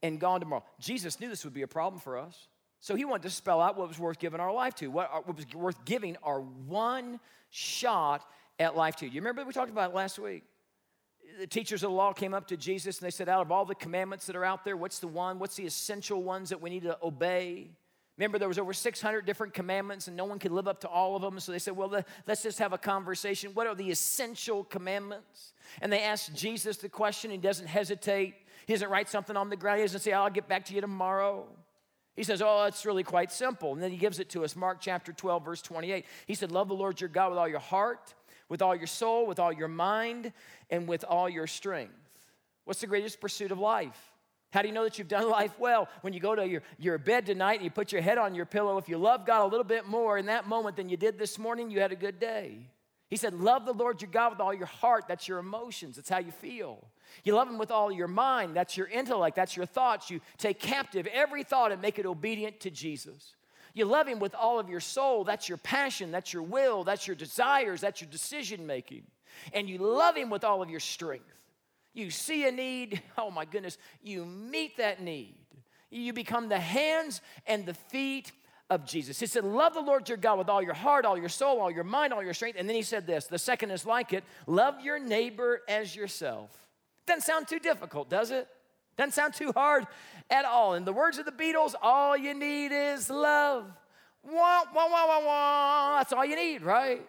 and 0.01 0.20
gone 0.20 0.39
tomorrow. 0.39 0.63
Jesus 0.79 1.20
knew 1.20 1.29
this 1.29 1.43
would 1.43 1.53
be 1.53 1.62
a 1.62 1.67
problem 1.67 2.00
for 2.00 2.17
us. 2.17 2.48
So 2.84 2.96
he 2.96 3.06
wanted 3.06 3.24
to 3.24 3.30
spell 3.30 3.62
out 3.62 3.78
what 3.78 3.88
was 3.88 3.98
worth 3.98 4.20
giving 4.20 4.42
our 4.42 4.52
life 4.52 4.75
to, 4.75 4.88
what, 4.88 5.10
uh, 5.13 5.22
was 5.25 5.46
worth 5.56 5.86
giving 5.86 6.18
our 6.22 6.42
one 6.42 7.22
shot 7.50 8.25
at 8.60 8.75
life 8.75 8.98
to. 8.98 9.08
You 9.08 9.22
remember 9.22 9.46
we 9.46 9.54
talked 9.54 9.72
about 9.72 9.94
last 9.94 10.20
week? 10.20 10.44
The 11.40 11.48
teachers 11.48 11.82
of 11.82 11.92
the 11.92 11.96
law 11.96 12.12
came 12.12 12.34
up 12.34 12.46
to 12.48 12.58
Jesus 12.58 13.00
and 13.00 13.06
they 13.06 13.10
said, 13.12 13.30
Out 13.30 13.42
of 13.42 13.54
all 13.54 13.63
the 13.63 13.74
commandments 13.74 14.25
that 14.25 14.36
are 14.36 14.44
out 14.44 14.66
there, 14.66 14.75
what's 14.75 15.00
the 15.00 15.08
one? 15.08 15.40
What's 15.40 15.56
the 15.56 15.66
essential 15.66 16.24
ones 16.24 16.50
that 16.50 16.62
we 16.62 16.70
need 16.70 16.84
to 16.84 16.98
obey? 17.02 17.70
Remember, 18.18 18.38
there 18.38 18.50
was 18.50 18.60
over 18.60 18.74
600 18.74 19.25
different 19.25 19.54
commandments, 19.54 20.10
and 20.10 20.18
no 20.18 20.25
one 20.25 20.38
could 20.38 20.52
live 20.52 20.68
up 20.68 20.82
to 20.82 20.90
all 20.90 21.16
of 21.16 21.22
them. 21.22 21.40
So 21.40 21.54
they 21.54 21.60
said, 21.60 21.78
"Well, 21.78 22.04
let's 22.28 22.44
just 22.44 22.60
have 22.60 22.74
a 22.74 22.78
conversation. 22.78 23.54
What 23.54 23.66
are 23.66 23.75
the 23.75 23.92
essential 23.92 24.66
commandments?" 24.66 25.54
And 25.82 25.90
they 25.90 26.04
asked 26.04 26.36
Jesus 26.36 26.75
the 26.75 26.90
question. 26.90 27.32
He 27.32 27.38
doesn't 27.38 27.68
hesitate. 27.68 28.36
He 28.68 28.74
doesn't 28.74 28.90
write 28.90 29.08
something 29.08 29.38
on 29.38 29.50
the 29.50 29.56
ground. 29.56 29.80
He 29.80 29.86
doesn't 29.86 30.02
say, 30.02 30.12
"I'll 30.12 30.30
get 30.30 30.50
back 30.50 30.66
to 30.66 30.74
you 30.75 30.82
tomorrow." 30.82 31.48
He 32.15 32.24
says, 32.24 32.41
Oh, 32.41 32.65
it's 32.65 32.86
really 32.86 33.03
quite 33.03 33.32
simple. 33.32 33.74
And 33.74 33.82
then 33.82 33.91
he 33.91 33.98
gives 33.98 34.20
it 34.20 34.29
to 34.29 34.43
us. 34.43 34.55
Mark 34.55 34.77
chapter 34.79 35.12
12, 35.12 35.46
verse 35.46 35.62
28. 35.62 36.05
He 36.27 36.36
said, 36.36 36.51
Love 36.51 36.67
the 36.67 36.75
Lord 36.75 37.01
your 37.01 37.10
God 37.10 37.29
with 37.29 37.39
all 37.39 37.48
your 37.48 37.60
heart, 37.60 38.13
with 38.50 38.62
all 38.62 38.75
your 38.75 38.88
soul, 38.88 39.25
with 39.25 39.39
all 39.39 39.51
your 39.51 39.67
mind, 39.67 40.32
and 40.70 40.88
with 40.88 41.03
all 41.03 41.27
your 41.27 41.48
strength. 41.48 41.93
What's 42.65 42.82
the 42.82 42.88
greatest 42.88 43.20
pursuit 43.20 43.51
of 43.51 43.60
life? 43.60 43.98
How 44.51 44.62
do 44.62 44.67
you 44.67 44.74
know 44.74 44.84
that 44.84 45.00
you've 45.00 45.08
done 45.08 45.27
life 45.29 45.58
well? 45.58 45.89
When 46.01 46.13
you 46.13 46.20
go 46.20 46.36
to 46.36 46.48
your, 46.48 46.62
your 46.77 46.98
bed 47.00 47.25
tonight 47.25 47.55
and 47.55 47.63
you 47.63 47.72
put 47.72 47.91
your 47.91 48.01
head 48.01 48.20
on 48.20 48.36
your 48.36 48.46
pillow, 48.46 48.77
if 48.77 48.88
you 48.88 48.98
love 48.98 49.25
God 49.25 49.43
a 49.43 49.48
little 49.48 49.63
bit 49.63 49.88
more 49.88 50.17
in 50.17 50.27
that 50.27 50.48
moment 50.48 50.75
than 50.75 50.89
you 50.89 50.98
did 50.98 51.17
this 51.17 51.39
morning, 51.39 51.72
you 51.72 51.79
had 51.79 51.91
a 51.91 51.96
good 51.96 52.20
day. 52.20 52.70
He 53.10 53.17
said, 53.17 53.34
Love 53.34 53.65
the 53.65 53.74
Lord 53.74 54.01
your 54.01 54.12
God 54.12 54.32
with 54.32 54.39
all 54.39 54.53
your 54.53 54.67
heart. 54.67 55.05
That's 55.08 55.27
your 55.27 55.39
emotions, 55.39 55.96
that's 55.96 56.10
how 56.10 56.20
you 56.20 56.32
feel. 56.32 56.88
You 57.24 57.36
love 57.36 57.48
Him 57.48 57.58
with 57.58 57.72
all 57.72 57.92
your 57.92 58.08
mind. 58.08 58.56
That's 58.56 58.78
your 58.78 58.88
intellect. 58.88 59.36
That's 59.36 59.56
your 59.56 59.66
thoughts. 59.66 60.10
You 60.10 60.22
take 60.38 60.60
captive 60.60 61.08
every 61.08 61.44
thought 61.44 61.72
and 61.72 61.82
make 61.82 62.00
it 62.00 62.06
obedient 62.06 62.60
to 62.62 62.70
Jesus. 62.70 63.36
You 63.74 63.86
love 63.86 64.08
Him 64.08 64.20
with 64.20 64.36
all 64.36 64.60
of 64.60 64.70
your 64.70 64.80
soul. 64.80 65.24
That's 65.24 65.50
your 65.50 65.58
passion, 65.58 66.12
that's 66.12 66.34
your 66.34 66.44
will, 66.44 66.84
that's 66.84 67.08
your 67.08 67.16
desires, 67.16 67.82
that's 67.82 68.02
your 68.02 68.10
decision 68.10 68.68
making. 68.68 69.04
And 69.54 69.68
you 69.68 69.80
love 69.80 70.16
Him 70.16 70.30
with 70.30 70.44
all 70.44 70.62
of 70.62 70.70
your 70.70 70.80
strength. 70.80 71.26
You 71.94 72.10
see 72.10 72.48
a 72.48 72.52
need, 72.52 73.02
oh 73.18 73.32
my 73.32 73.46
goodness, 73.46 73.78
you 74.02 74.26
meet 74.26 74.78
that 74.78 75.02
need. 75.02 75.36
You 75.90 76.12
become 76.12 76.50
the 76.50 76.60
hands 76.60 77.22
and 77.46 77.66
the 77.66 77.76
feet 77.76 78.32
of 78.70 78.86
Jesus. 78.86 79.20
He 79.20 79.28
said, 79.28 79.44
Love 79.44 79.74
the 79.74 79.82
Lord 79.82 80.10
your 80.10 80.18
God 80.18 80.40
with 80.40 80.50
all 80.50 80.62
your 80.62 80.74
heart, 80.74 81.06
all 81.06 81.18
your 81.18 81.30
soul, 81.30 81.60
all 81.60 81.70
your 81.70 81.84
mind, 81.84 82.14
all 82.14 82.24
your 82.24 82.34
strength. 82.34 82.58
And 82.60 82.68
then 82.68 82.76
he 82.76 82.82
said 82.82 83.06
this 83.06 83.26
the 83.28 83.38
second 83.38 83.72
is 83.72 83.86
like 83.86 84.14
it 84.14 84.24
love 84.48 84.82
your 84.82 85.00
neighbor 85.00 85.62
as 85.68 85.96
yourself. 85.96 86.50
Doesn't 87.06 87.22
sound 87.22 87.48
too 87.48 87.60
difficult, 87.60 88.10
does 88.10 88.32
it? 88.32 88.48
Doesn't 88.98 89.14
sound 89.14 89.34
too 89.34 89.52
hard 89.52 89.88
at 90.30 90.46
all. 90.46 90.76
In 90.76 90.86
the 90.86 90.94
words 90.94 91.18
of 91.18 91.26
the 91.26 91.32
Beatles, 91.32 91.74
all 91.82 92.16
you 92.16 92.34
need 92.34 92.72
is 92.72 93.10
love. 93.10 93.66
Wah, 94.24 94.64
wah, 94.74 94.88
wah, 94.90 95.08
wah, 95.08 95.26
wah. 95.26 95.98
That's 95.98 96.14
all 96.14 96.26
you 96.26 96.36
need, 96.36 96.62
right? 96.62 97.02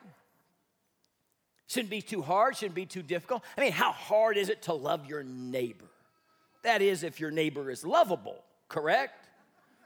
Shouldn't 1.69 1.91
be 1.91 2.03
too 2.03 2.23
hard, 2.23 2.57
shouldn't 2.57 2.75
be 2.75 2.87
too 2.87 3.03
difficult. 3.03 3.43
I 3.57 3.61
mean, 3.61 3.73
how 3.73 3.93
hard 3.93 4.37
is 4.37 4.49
it 4.49 4.63
to 4.63 4.73
love 4.73 5.07
your 5.07 5.23
neighbor? 5.23 5.87
That 6.63 6.83
is, 6.83 7.03
if 7.03 7.21
your 7.21 7.31
neighbor 7.31 7.71
is 7.71 7.85
lovable, 7.85 8.43
correct? 8.69 9.29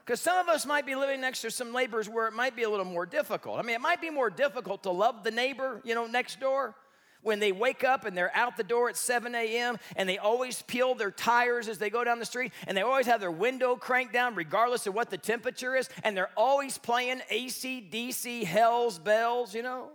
Because 0.05 0.21
some 0.21 0.37
of 0.37 0.49
us 0.49 0.65
might 0.65 0.85
be 0.85 0.95
living 0.95 1.21
next 1.21 1.41
to 1.41 1.51
some 1.51 1.71
neighbors 1.71 2.09
where 2.09 2.27
it 2.27 2.33
might 2.33 2.55
be 2.55 2.63
a 2.63 2.69
little 2.69 2.85
more 2.85 3.05
difficult. 3.05 3.59
I 3.59 3.61
mean, 3.61 3.75
it 3.75 3.81
might 3.81 4.01
be 4.01 4.09
more 4.09 4.29
difficult 4.29 4.83
to 4.83 4.91
love 4.91 5.23
the 5.23 5.31
neighbor, 5.31 5.81
you 5.83 5.93
know, 5.93 6.07
next 6.07 6.39
door 6.39 6.75
when 7.21 7.39
they 7.39 7.51
wake 7.51 7.83
up 7.83 8.05
and 8.05 8.17
they're 8.17 8.35
out 8.35 8.57
the 8.57 8.63
door 8.63 8.89
at 8.89 8.97
7 8.97 9.33
a.m. 9.35 9.77
and 9.95 10.07
they 10.07 10.17
always 10.17 10.61
peel 10.63 10.95
their 10.95 11.11
tires 11.11 11.67
as 11.67 11.77
they 11.77 11.89
go 11.89 12.03
down 12.03 12.19
the 12.19 12.25
street 12.25 12.51
and 12.67 12.77
they 12.77 12.81
always 12.81 13.05
have 13.05 13.19
their 13.19 13.31
window 13.31 13.75
cranked 13.75 14.13
down 14.13 14.35
regardless 14.35 14.87
of 14.87 14.93
what 14.93 15.09
the 15.09 15.17
temperature 15.17 15.75
is 15.75 15.89
and 16.03 16.15
they're 16.15 16.31
always 16.37 16.77
playing 16.77 17.21
AC/DC 17.29 18.43
Hell's 18.43 18.99
Bells, 18.99 19.53
you 19.53 19.63
know? 19.63 19.89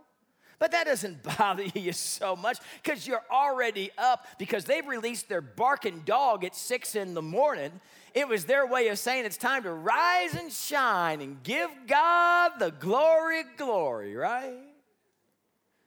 But 0.59 0.71
that 0.71 0.87
doesn't 0.87 1.23
bother 1.39 1.65
you 1.75 1.93
so 1.93 2.37
much 2.37 2.59
because 2.83 3.07
you're 3.07 3.25
already 3.31 3.91
up 3.99 4.27
because 4.39 4.65
they've 4.65 4.87
released 4.87 5.29
their 5.29 5.41
barking 5.41 6.03
dog 6.05 6.45
at 6.45 6.55
six 6.55 6.95
in 6.95 7.15
the 7.15 7.23
morning. 7.23 7.81
It 8.15 8.29
was 8.29 8.45
their 8.45 8.67
way 8.67 8.89
of 8.89 8.99
saying 8.99 9.25
it's 9.25 9.37
time 9.37 9.65
to 9.65 9.73
rise 9.73 10.35
and 10.35 10.53
shine 10.53 11.21
and 11.21 11.43
give 11.43 11.71
God 11.87 12.53
the 12.59 12.71
glory, 12.71 13.43
glory, 13.57 14.15
right? 14.15 14.74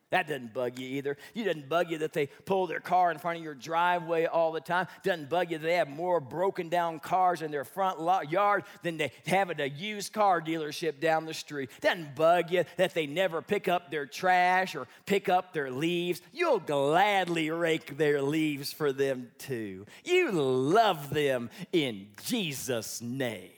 That 0.10 0.30
doesn't 0.30 0.54
bug 0.54 0.80
you 0.80 0.88
either. 0.88 1.18
You 1.34 1.44
doesn't 1.44 1.68
bug 1.68 1.92
you 1.92 1.98
that 1.98 2.14
they 2.14 2.28
pull 2.46 2.66
their 2.66 2.80
car 2.80 3.12
in 3.12 3.18
front 3.18 3.40
of 3.40 3.44
your 3.44 3.54
driveway 3.54 4.26
all 4.26 4.54
the 4.54 4.62
time. 4.62 4.88
Doesn't 5.04 5.30
bug 5.30 5.52
you 5.52 5.58
that 5.58 5.66
they 5.66 5.76
have 5.76 5.90
more 5.90 6.22
broken 6.22 6.70
down 6.70 7.02
cars 7.02 7.42
in 7.42 7.52
their 7.52 7.66
front 7.66 8.00
yard 8.32 8.64
than 8.84 8.96
they 8.96 9.12
have 9.26 9.50
at 9.50 9.60
a 9.60 9.68
used 9.68 10.14
car 10.14 10.42
dealership 10.42 11.02
down 11.02 11.26
the 11.26 11.34
street. 11.34 11.70
Doesn't 11.82 12.16
bug 12.16 12.52
you 12.52 12.64
that 12.78 12.94
they 12.94 13.06
never 13.06 13.42
pick 13.42 13.68
up 13.68 13.92
their 13.92 14.06
trash 14.06 14.76
or 14.76 14.88
pick 15.06 15.28
up 15.28 15.52
their 15.52 15.70
leaves. 15.70 16.22
You'll 16.32 16.60
gladly 16.60 17.52
rake 17.52 17.98
their 17.98 18.22
leaves 18.22 18.72
for 18.72 18.94
them 18.94 19.32
too. 19.40 19.86
You 20.06 20.32
love 20.32 21.14
them 21.14 21.50
in 21.74 22.08
Jesus' 22.24 23.02
name. 23.02 23.50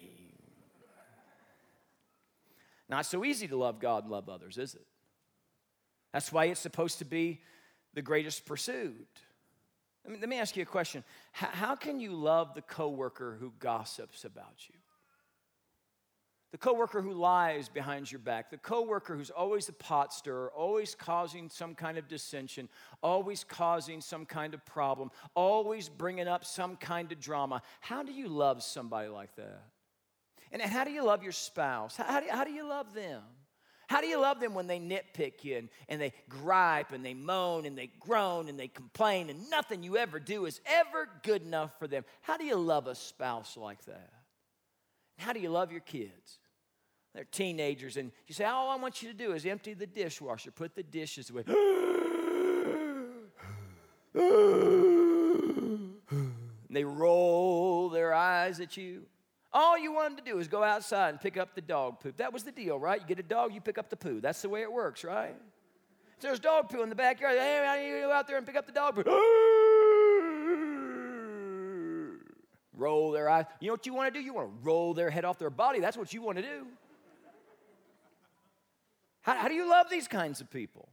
Not 2.90 3.06
so 3.06 3.24
easy 3.24 3.48
to 3.48 3.56
love 3.56 3.80
God 3.80 4.06
and 4.06 4.12
love 4.12 4.30
others, 4.30 4.58
is 4.58 4.74
it? 4.74 4.82
That's 6.14 6.32
why 6.32 6.46
it's 6.46 6.60
supposed 6.60 7.00
to 7.00 7.06
be 7.06 7.42
the 7.94 8.02
greatest 8.02 8.46
pursuit. 8.46 9.08
I 10.06 10.10
mean, 10.10 10.20
let 10.22 10.30
me 10.30 10.38
ask 10.40 10.56
you 10.56 10.64
a 10.64 10.66
question. 10.66 11.04
How, 11.32 11.48
how 11.48 11.76
can 11.76 12.00
you 12.00 12.14
love 12.14 12.54
the 12.54 12.62
coworker 12.62 13.38
who 13.40 13.54
gossips 13.60 14.26
about 14.26 14.68
you? 14.68 14.76
The 16.52 16.58
coworker 16.58 17.02
who 17.02 17.14
lies 17.14 17.70
behind 17.70 18.12
your 18.12 18.20
back, 18.20 18.50
the 18.50 18.58
coworker 18.58 19.16
who's 19.16 19.30
always 19.30 19.68
the 19.68 19.74
pot 19.74 20.12
stirrer, 20.12 20.52
always 20.56 20.96
causing 20.96 21.48
some 21.48 21.76
kind 21.76 21.96
of 22.00 22.08
dissension, 22.08 22.70
always 23.04 23.44
causing 23.44 24.02
some 24.02 24.26
kind 24.26 24.56
of 24.56 24.66
problem, 24.66 25.12
always 25.36 25.90
bringing 25.90 26.28
up 26.28 26.44
some 26.44 26.76
kind 26.76 27.12
of 27.12 27.20
drama. 27.20 27.62
How 27.82 28.02
do 28.02 28.12
you 28.12 28.30
love 28.30 28.64
somebody 28.64 29.10
like 29.10 29.36
that? 29.36 29.62
And 30.52 30.60
how 30.60 30.84
do 30.84 30.92
you 30.92 31.06
love 31.06 31.22
your 31.22 31.34
spouse? 31.34 31.96
How 31.98 32.24
how 32.28 32.44
do 32.44 32.52
you 32.52 32.68
love 32.68 32.96
them? 32.96 33.22
How 33.90 34.02
do 34.02 34.08
you 34.08 34.22
love 34.22 34.40
them 34.40 34.54
when 34.54 34.68
they 34.68 34.80
nitpick 34.80 35.44
you 35.44 35.58
and, 35.58 35.70
and 35.88 36.00
they 36.00 36.14
gripe 36.30 36.92
and 36.92 37.04
they 37.04 37.16
moan 37.16 37.66
and 37.66 37.76
they 37.76 37.90
groan 38.00 38.48
and 38.48 38.60
they 38.60 38.68
complain 38.68 39.32
and 39.32 39.50
nothing 39.50 39.82
you 39.82 39.98
ever 39.98 40.20
do 40.20 40.46
is 40.46 40.62
ever 40.68 41.10
good 41.24 41.42
enough 41.42 41.72
for 41.80 41.88
them? 41.88 42.06
How 42.22 42.38
do 42.38 42.46
you 42.46 42.56
love 42.56 42.86
a 42.86 42.94
spouse 42.94 43.58
like 43.58 43.84
that? 43.86 44.12
How 45.18 45.34
do 45.34 45.40
you 45.40 45.50
love 45.50 45.72
your 45.72 45.82
kids? 45.82 46.38
They're 47.16 47.24
teenagers, 47.24 47.98
and 47.98 48.12
you 48.28 48.36
say, 48.36 48.46
All 48.46 48.70
I 48.70 48.76
want 48.76 49.02
you 49.02 49.10
to 49.10 49.18
do 49.18 49.34
is 49.34 49.44
empty 49.44 49.74
the 49.74 49.88
dishwasher, 49.88 50.52
put 50.52 50.76
the 50.76 50.84
dishes 50.84 51.32
away. 51.32 51.44
and 54.14 55.96
they 56.70 56.84
roll 56.84 57.90
their 57.90 58.14
eyes 58.14 58.60
at 58.60 58.78
you. 58.78 59.08
All 59.52 59.78
you 59.78 59.92
want 59.92 60.16
them 60.16 60.24
to 60.24 60.32
do 60.32 60.38
is 60.40 60.48
go 60.48 60.64
outside 60.64 61.10
and 61.10 61.20
pick 61.20 61.36
up 61.38 61.56
the 61.56 61.62
dog 61.62 62.00
poop. 62.00 62.18
That 62.18 62.32
was 62.32 62.44
the 62.44 62.52
deal, 62.52 62.78
right? 62.78 63.02
You 63.02 63.08
get 63.08 63.20
a 63.20 63.24
dog, 63.24 63.54
you 63.54 63.62
pick 63.62 63.78
up 63.78 63.90
the 63.90 63.96
poo. 63.96 64.22
That's 64.22 64.42
the 64.42 64.50
way 64.50 64.62
it 64.62 64.72
works, 64.72 65.04
right? 65.04 65.36
So 66.20 66.28
there's 66.28 66.40
dog 66.40 66.70
poo 66.70 66.84
in 66.84 66.90
the 66.90 66.96
backyard. 66.96 67.38
Hey, 67.38 67.66
I 67.66 67.82
need 67.82 67.94
to 67.96 68.02
go 68.02 68.12
out 68.12 68.28
there 68.28 68.38
and 68.38 68.46
pick 68.46 68.56
up 68.56 68.68
the 68.68 68.72
dog 68.72 68.96
poo. 68.96 69.04
roll 72.74 73.12
their 73.12 73.30
eyes. 73.30 73.46
You 73.60 73.68
know 73.68 73.74
what 73.74 73.86
you 73.86 73.94
want 73.94 74.14
to 74.14 74.20
do? 74.20 74.24
You 74.24 74.34
want 74.34 74.50
to 74.50 74.54
roll 74.62 74.94
their 74.94 75.10
head 75.10 75.26
off 75.26 75.40
their 75.40 75.50
body. 75.50 75.80
That's 75.80 75.98
what 75.98 76.14
you 76.14 76.22
want 76.22 76.38
to 76.38 76.44
do. 76.44 76.68
How, 79.22 79.36
how 79.36 79.48
do 79.48 79.54
you 79.54 79.70
love 79.70 79.90
these 79.90 80.08
kinds 80.08 80.42
of 80.42 80.50
people? 80.50 80.90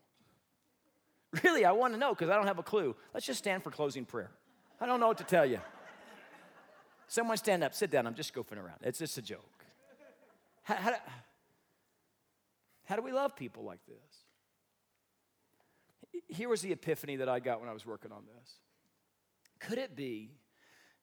Really, 1.42 1.64
I 1.64 1.72
want 1.72 1.92
to 1.92 1.98
know 1.98 2.14
because 2.14 2.30
I 2.30 2.36
don't 2.36 2.46
have 2.46 2.58
a 2.58 2.62
clue. 2.62 2.96
Let's 3.12 3.26
just 3.26 3.38
stand 3.38 3.62
for 3.62 3.70
closing 3.70 4.04
prayer. 4.04 4.30
I 4.80 4.86
don't 4.86 5.00
know 5.00 5.08
what 5.08 5.18
to 5.18 5.24
tell 5.24 5.44
you. 5.44 5.60
Someone 7.08 7.36
stand 7.36 7.62
up, 7.62 7.74
sit 7.74 7.90
down. 7.90 8.06
I'm 8.06 8.14
just 8.14 8.34
goofing 8.34 8.58
around. 8.58 8.78
It's 8.82 8.98
just 8.98 9.16
a 9.18 9.22
joke. 9.22 9.64
How, 10.64 10.74
how, 10.74 10.94
how 12.84 12.96
do 12.96 13.02
we 13.02 13.12
love 13.12 13.36
people 13.36 13.64
like 13.64 13.80
this? 13.86 13.96
Here 16.28 16.48
was 16.48 16.62
the 16.62 16.72
epiphany 16.72 17.16
that 17.16 17.28
I 17.28 17.38
got 17.38 17.60
when 17.60 17.68
I 17.68 17.72
was 17.72 17.86
working 17.86 18.10
on 18.10 18.22
this. 18.26 18.54
Could 19.60 19.78
it 19.78 19.94
be 19.94 20.32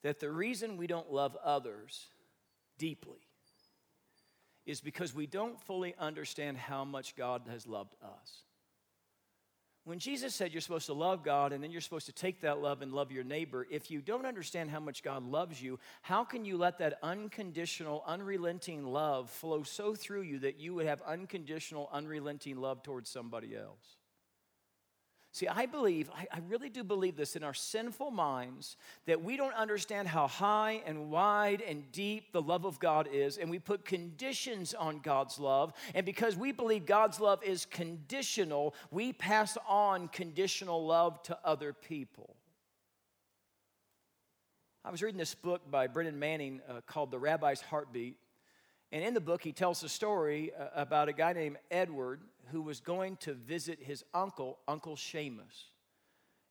that 0.02 0.20
the 0.20 0.30
reason 0.30 0.78
we 0.78 0.88
don't 0.88 1.12
love 1.12 1.38
others 1.44 2.08
deeply 2.78 3.20
is 4.66 4.82
because 4.82 5.14
we 5.14 5.28
don't 5.28 5.60
fully 5.62 5.96
understand 5.98 6.58
how 6.58 6.84
much 6.84 7.16
God 7.16 7.44
has 7.50 7.68
loved 7.68 7.96
us? 8.04 8.44
When 9.86 10.00
Jesus 10.00 10.34
said 10.34 10.54
you're 10.54 10.62
supposed 10.62 10.86
to 10.86 10.94
love 10.94 11.24
God 11.24 11.52
and 11.52 11.62
then 11.62 11.70
you're 11.70 11.82
supposed 11.82 12.06
to 12.06 12.14
take 12.14 12.40
that 12.42 12.62
love 12.62 12.82
and 12.82 12.94
love 12.94 13.12
your 13.12 13.26
neighbor, 13.26 13.68
if 13.70 13.92
you 13.92 14.00
don't 14.00 14.26
understand 14.26 14.70
how 14.70 14.80
much 14.80 15.04
God 15.04 15.24
loves 15.24 15.62
you, 15.62 15.78
how 16.02 16.24
can 16.24 16.46
you 16.46 16.56
let 16.58 16.78
that 16.78 17.00
unconditional, 17.04 18.02
unrelenting 18.08 18.86
love 18.86 19.30
flow 19.30 19.64
so 19.64 19.94
through 19.94 20.22
you 20.22 20.40
that 20.40 20.58
you 20.58 20.74
would 20.74 20.86
have 20.86 21.02
unconditional, 21.02 21.90
unrelenting 21.92 22.56
love 22.56 22.82
towards 22.82 23.10
somebody 23.10 23.58
else? 23.58 23.98
See, 25.34 25.48
I 25.48 25.66
believe, 25.66 26.12
I, 26.16 26.28
I, 26.32 26.40
really 26.48 26.70
do 26.70 26.84
believe 26.84 27.16
this 27.16 27.36
in 27.36 27.44
our 27.44 27.56
sinful 27.56 28.12
minds 28.12 28.78
that 29.08 29.24
we 29.24 29.36
don't 29.36 29.56
understand 29.56 30.08
how 30.08 30.28
high 30.28 30.84
and 30.86 31.10
wide 31.10 31.64
and 31.68 31.92
deep 31.92 32.32
the 32.32 32.42
love 32.42 32.66
of 32.66 32.80
God 32.80 33.10
is, 33.12 33.40
and 33.40 33.50
we 33.50 33.58
put 33.58 33.84
conditions 33.84 34.76
on 34.76 35.00
God's 35.00 35.40
love. 35.40 35.74
And 35.96 36.06
because 36.06 36.38
we 36.38 36.52
believe 36.52 36.86
God's 36.86 37.20
love 37.20 37.44
is 37.44 37.66
conditional, 37.66 38.76
we 38.92 39.12
pass 39.12 39.58
on 39.68 40.08
conditional 40.10 40.86
love 40.86 41.24
to 41.24 41.38
other 41.44 41.74
people. 41.74 42.36
I 44.86 44.92
was 44.92 45.02
reading 45.02 45.18
this 45.18 45.34
book 45.34 45.64
by 45.72 45.88
Brennan 45.88 46.20
Manning 46.20 46.62
uh, 46.70 46.82
called 46.86 47.10
The 47.10 47.18
Rabbi's 47.18 47.62
Heartbeat. 47.62 48.18
And 48.92 49.04
in 49.04 49.16
the 49.16 49.22
book, 49.22 49.42
he 49.42 49.52
tells 49.52 49.82
a 49.82 49.90
story 49.90 50.52
uh, 50.54 50.68
about 50.76 51.10
a 51.10 51.14
guy 51.14 51.34
named 51.34 51.58
Edward 51.72 52.22
who 52.52 52.62
was 52.62 52.80
going 52.80 53.18
to 53.18 53.34
visit 53.34 53.80
his 53.82 54.04
uncle, 54.14 54.60
Uncle 54.68 54.96
Seamus. 54.96 55.72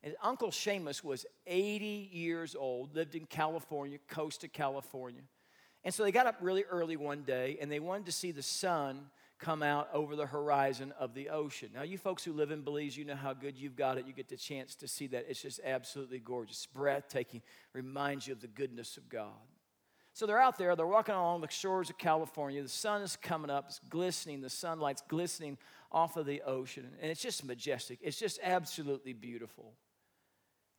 And 0.02 0.14
Uncle 0.22 0.50
Seamus 0.50 1.04
was 1.04 1.26
80 1.46 2.10
years 2.12 2.56
old, 2.56 2.94
lived 2.94 3.14
in 3.14 3.26
California, 3.26 3.98
coast 4.08 4.42
of 4.42 4.52
California. 4.52 5.22
And 5.84 5.92
so 5.94 6.02
they 6.02 6.12
got 6.12 6.26
up 6.26 6.36
really 6.40 6.64
early 6.64 6.96
one 6.96 7.22
day 7.22 7.58
and 7.60 7.70
they 7.70 7.80
wanted 7.80 8.06
to 8.06 8.12
see 8.12 8.32
the 8.32 8.42
sun 8.42 9.06
come 9.38 9.62
out 9.62 9.88
over 9.92 10.14
the 10.14 10.26
horizon 10.26 10.94
of 10.98 11.14
the 11.14 11.28
ocean. 11.28 11.70
Now, 11.74 11.82
you 11.82 11.98
folks 11.98 12.22
who 12.22 12.32
live 12.32 12.52
in 12.52 12.62
Belize, 12.62 12.96
you 12.96 13.04
know 13.04 13.16
how 13.16 13.32
good 13.32 13.58
you've 13.58 13.74
got 13.74 13.98
it. 13.98 14.06
You 14.06 14.12
get 14.12 14.28
the 14.28 14.36
chance 14.36 14.76
to 14.76 14.88
see 14.88 15.08
that. 15.08 15.26
It's 15.28 15.42
just 15.42 15.60
absolutely 15.64 16.20
gorgeous, 16.20 16.66
breathtaking, 16.66 17.42
reminds 17.72 18.28
you 18.28 18.34
of 18.34 18.40
the 18.40 18.46
goodness 18.46 18.96
of 18.96 19.08
God. 19.08 19.32
So 20.14 20.26
they're 20.26 20.40
out 20.40 20.58
there, 20.58 20.76
they're 20.76 20.86
walking 20.86 21.14
along 21.14 21.40
the 21.40 21.50
shores 21.50 21.88
of 21.88 21.96
California. 21.96 22.62
The 22.62 22.68
sun 22.68 23.02
is 23.02 23.16
coming 23.16 23.50
up, 23.50 23.66
it's 23.68 23.80
glistening, 23.88 24.42
the 24.42 24.50
sunlight's 24.50 25.02
glistening 25.08 25.56
off 25.92 26.16
of 26.16 26.26
the 26.26 26.42
ocean. 26.42 26.88
And 27.00 27.10
it's 27.10 27.22
just 27.22 27.44
majestic, 27.44 27.98
it's 28.02 28.18
just 28.18 28.40
absolutely 28.42 29.12
beautiful. 29.12 29.74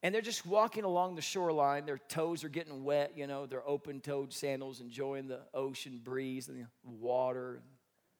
And 0.01 0.13
they're 0.13 0.21
just 0.21 0.45
walking 0.45 0.83
along 0.83 1.15
the 1.15 1.21
shoreline. 1.21 1.85
Their 1.85 1.97
toes 1.97 2.43
are 2.43 2.49
getting 2.49 2.83
wet, 2.83 3.13
you 3.15 3.25
know, 3.25 3.45
their 3.45 3.65
open 3.65 4.01
toed 4.01 4.33
sandals, 4.33 4.81
enjoying 4.81 5.29
the 5.29 5.39
ocean 5.53 6.01
breeze 6.03 6.49
and 6.49 6.59
the 6.59 6.67
water. 6.83 7.61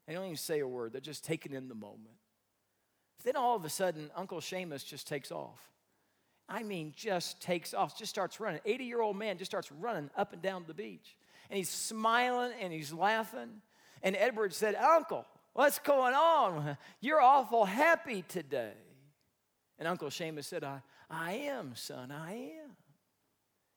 They 0.07 0.13
don't 0.13 0.23
even 0.23 0.38
say 0.38 0.59
a 0.59 0.67
word, 0.67 0.93
they're 0.93 1.01
just 1.01 1.25
taking 1.25 1.53
in 1.53 1.67
the 1.67 1.75
moment. 1.75 2.15
Then 3.23 3.35
all 3.35 3.55
of 3.55 3.63
a 3.65 3.69
sudden, 3.69 4.12
Uncle 4.15 4.39
Seamus 4.39 4.85
just 4.85 5.07
takes 5.07 5.31
off. 5.31 5.59
I 6.50 6.63
mean, 6.63 6.93
just 6.95 7.41
takes 7.41 7.73
off, 7.73 7.97
just 7.97 8.09
starts 8.09 8.39
running. 8.39 8.59
80 8.65 8.83
year 8.83 9.01
old 9.01 9.17
man 9.17 9.38
just 9.38 9.50
starts 9.50 9.71
running 9.71 10.09
up 10.17 10.33
and 10.33 10.41
down 10.41 10.65
the 10.67 10.73
beach. 10.73 11.15
And 11.50 11.57
he's 11.57 11.69
smiling 11.69 12.51
and 12.59 12.73
he's 12.73 12.91
laughing. 12.91 13.62
And 14.01 14.15
Edward 14.17 14.53
said, 14.53 14.75
Uncle, 14.75 15.25
what's 15.53 15.79
going 15.79 16.13
on? 16.13 16.77
You're 17.00 17.22
awful 17.22 17.65
happy 17.65 18.24
today. 18.27 18.74
And 19.79 19.88
Uncle 19.88 20.10
Seamus 20.10 20.45
said, 20.45 20.63
I, 20.63 20.81
I 21.10 21.33
am, 21.33 21.75
son, 21.75 22.12
I 22.12 22.33
am. 22.33 22.75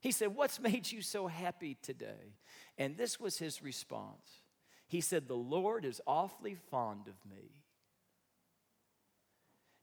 He 0.00 0.12
said, 0.12 0.34
What's 0.34 0.60
made 0.60 0.90
you 0.90 1.02
so 1.02 1.26
happy 1.26 1.76
today? 1.82 2.34
And 2.78 2.96
this 2.96 3.18
was 3.18 3.38
his 3.38 3.62
response. 3.62 4.42
He 4.86 5.00
said, 5.00 5.26
The 5.26 5.34
Lord 5.34 5.84
is 5.84 6.00
awfully 6.06 6.56
fond 6.70 7.08
of 7.08 7.14
me. 7.30 7.50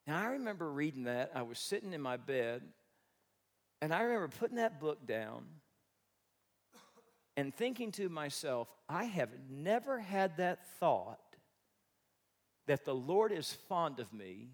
Now, 0.05 0.21
I 0.21 0.25
remember 0.33 0.69
reading 0.71 1.03
that. 1.03 1.31
I 1.33 1.43
was 1.43 1.59
sitting 1.59 1.93
in 1.93 2.01
my 2.01 2.17
bed, 2.17 2.61
and 3.81 3.93
I 3.93 4.01
remember 4.01 4.27
putting 4.27 4.57
that 4.57 4.79
book 4.79 5.05
down 5.07 5.45
and 7.35 7.53
thinking 7.55 7.91
to 7.93 8.09
myself, 8.09 8.67
I 8.87 9.05
have 9.05 9.29
never 9.49 9.99
had 9.99 10.37
that 10.37 10.65
thought 10.79 11.19
that 12.67 12.85
the 12.85 12.95
Lord 12.95 13.31
is 13.31 13.57
fond 13.67 13.99
of 13.99 14.13
me, 14.13 14.51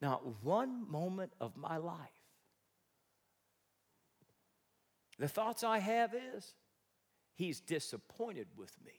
not 0.00 0.42
one 0.42 0.90
moment 0.90 1.32
of 1.40 1.56
my 1.56 1.76
life. 1.76 1.98
The 5.18 5.28
thoughts 5.28 5.62
I 5.62 5.78
have 5.78 6.14
is, 6.14 6.54
He's 7.36 7.60
disappointed 7.60 8.46
with 8.56 8.72
me. 8.84 8.92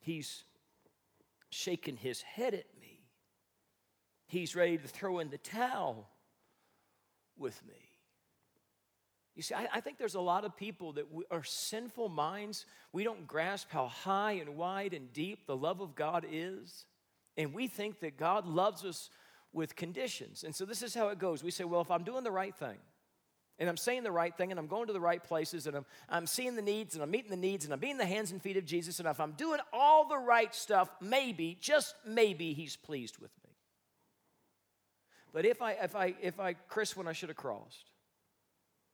He's 0.00 0.44
shaking 1.50 1.96
his 1.96 2.22
head 2.22 2.54
at 2.54 2.66
me. 2.80 3.04
He's 4.26 4.56
ready 4.56 4.78
to 4.78 4.88
throw 4.88 5.20
in 5.20 5.30
the 5.30 5.38
towel 5.38 6.08
with 7.36 7.64
me. 7.66 7.91
You 9.34 9.42
see, 9.42 9.54
I, 9.54 9.66
I, 9.74 9.80
think 9.80 9.98
there's 9.98 10.14
a 10.14 10.20
lot 10.20 10.44
of 10.44 10.56
people 10.56 10.92
that 10.92 11.12
we, 11.12 11.24
are 11.30 11.42
sinful 11.42 12.10
minds. 12.10 12.66
We 12.92 13.02
don't 13.02 13.26
grasp 13.26 13.70
how 13.70 13.86
high 13.86 14.32
and 14.32 14.56
wide 14.56 14.92
and 14.92 15.12
deep 15.12 15.46
the 15.46 15.56
love 15.56 15.80
of 15.80 15.94
God 15.94 16.26
is. 16.30 16.84
And 17.38 17.54
we 17.54 17.66
think 17.66 18.00
that 18.00 18.18
God 18.18 18.46
loves 18.46 18.84
us 18.84 19.08
with 19.52 19.74
conditions. 19.74 20.44
And 20.44 20.54
so 20.54 20.66
this 20.66 20.82
is 20.82 20.94
how 20.94 21.08
it 21.08 21.18
goes. 21.18 21.42
We 21.42 21.50
say, 21.50 21.64
well, 21.64 21.80
if 21.80 21.90
I'm 21.90 22.04
doing 22.04 22.24
the 22.24 22.30
right 22.30 22.54
thing, 22.54 22.76
and 23.58 23.68
I'm 23.68 23.76
saying 23.76 24.02
the 24.02 24.10
right 24.10 24.36
thing, 24.36 24.50
and 24.50 24.58
I'm 24.58 24.66
going 24.66 24.88
to 24.88 24.92
the 24.92 25.00
right 25.00 25.22
places, 25.22 25.66
and 25.66 25.76
I'm, 25.76 25.86
I'm 26.08 26.26
seeing 26.26 26.56
the 26.56 26.62
needs, 26.62 26.94
and 26.94 27.02
I'm 27.02 27.10
meeting 27.10 27.30
the 27.30 27.36
needs, 27.36 27.64
and 27.64 27.72
I'm 27.72 27.78
being 27.78 27.98
the 27.98 28.06
hands 28.06 28.32
and 28.32 28.42
feet 28.42 28.56
of 28.56 28.64
Jesus, 28.64 28.98
and 28.98 29.06
if 29.06 29.20
I'm 29.20 29.32
doing 29.32 29.60
all 29.72 30.08
the 30.08 30.18
right 30.18 30.54
stuff, 30.54 30.90
maybe, 31.00 31.56
just 31.60 31.94
maybe, 32.04 32.54
He's 32.54 32.76
pleased 32.76 33.18
with 33.18 33.30
me. 33.44 33.50
But 35.32 35.44
if 35.46 35.62
I, 35.62 35.72
if 35.72 35.94
I, 35.94 36.14
if 36.20 36.40
I 36.40 36.54
Chris 36.54 36.96
when 36.96 37.06
I 37.06 37.12
should 37.12 37.28
have 37.28 37.36
crossed, 37.36 37.91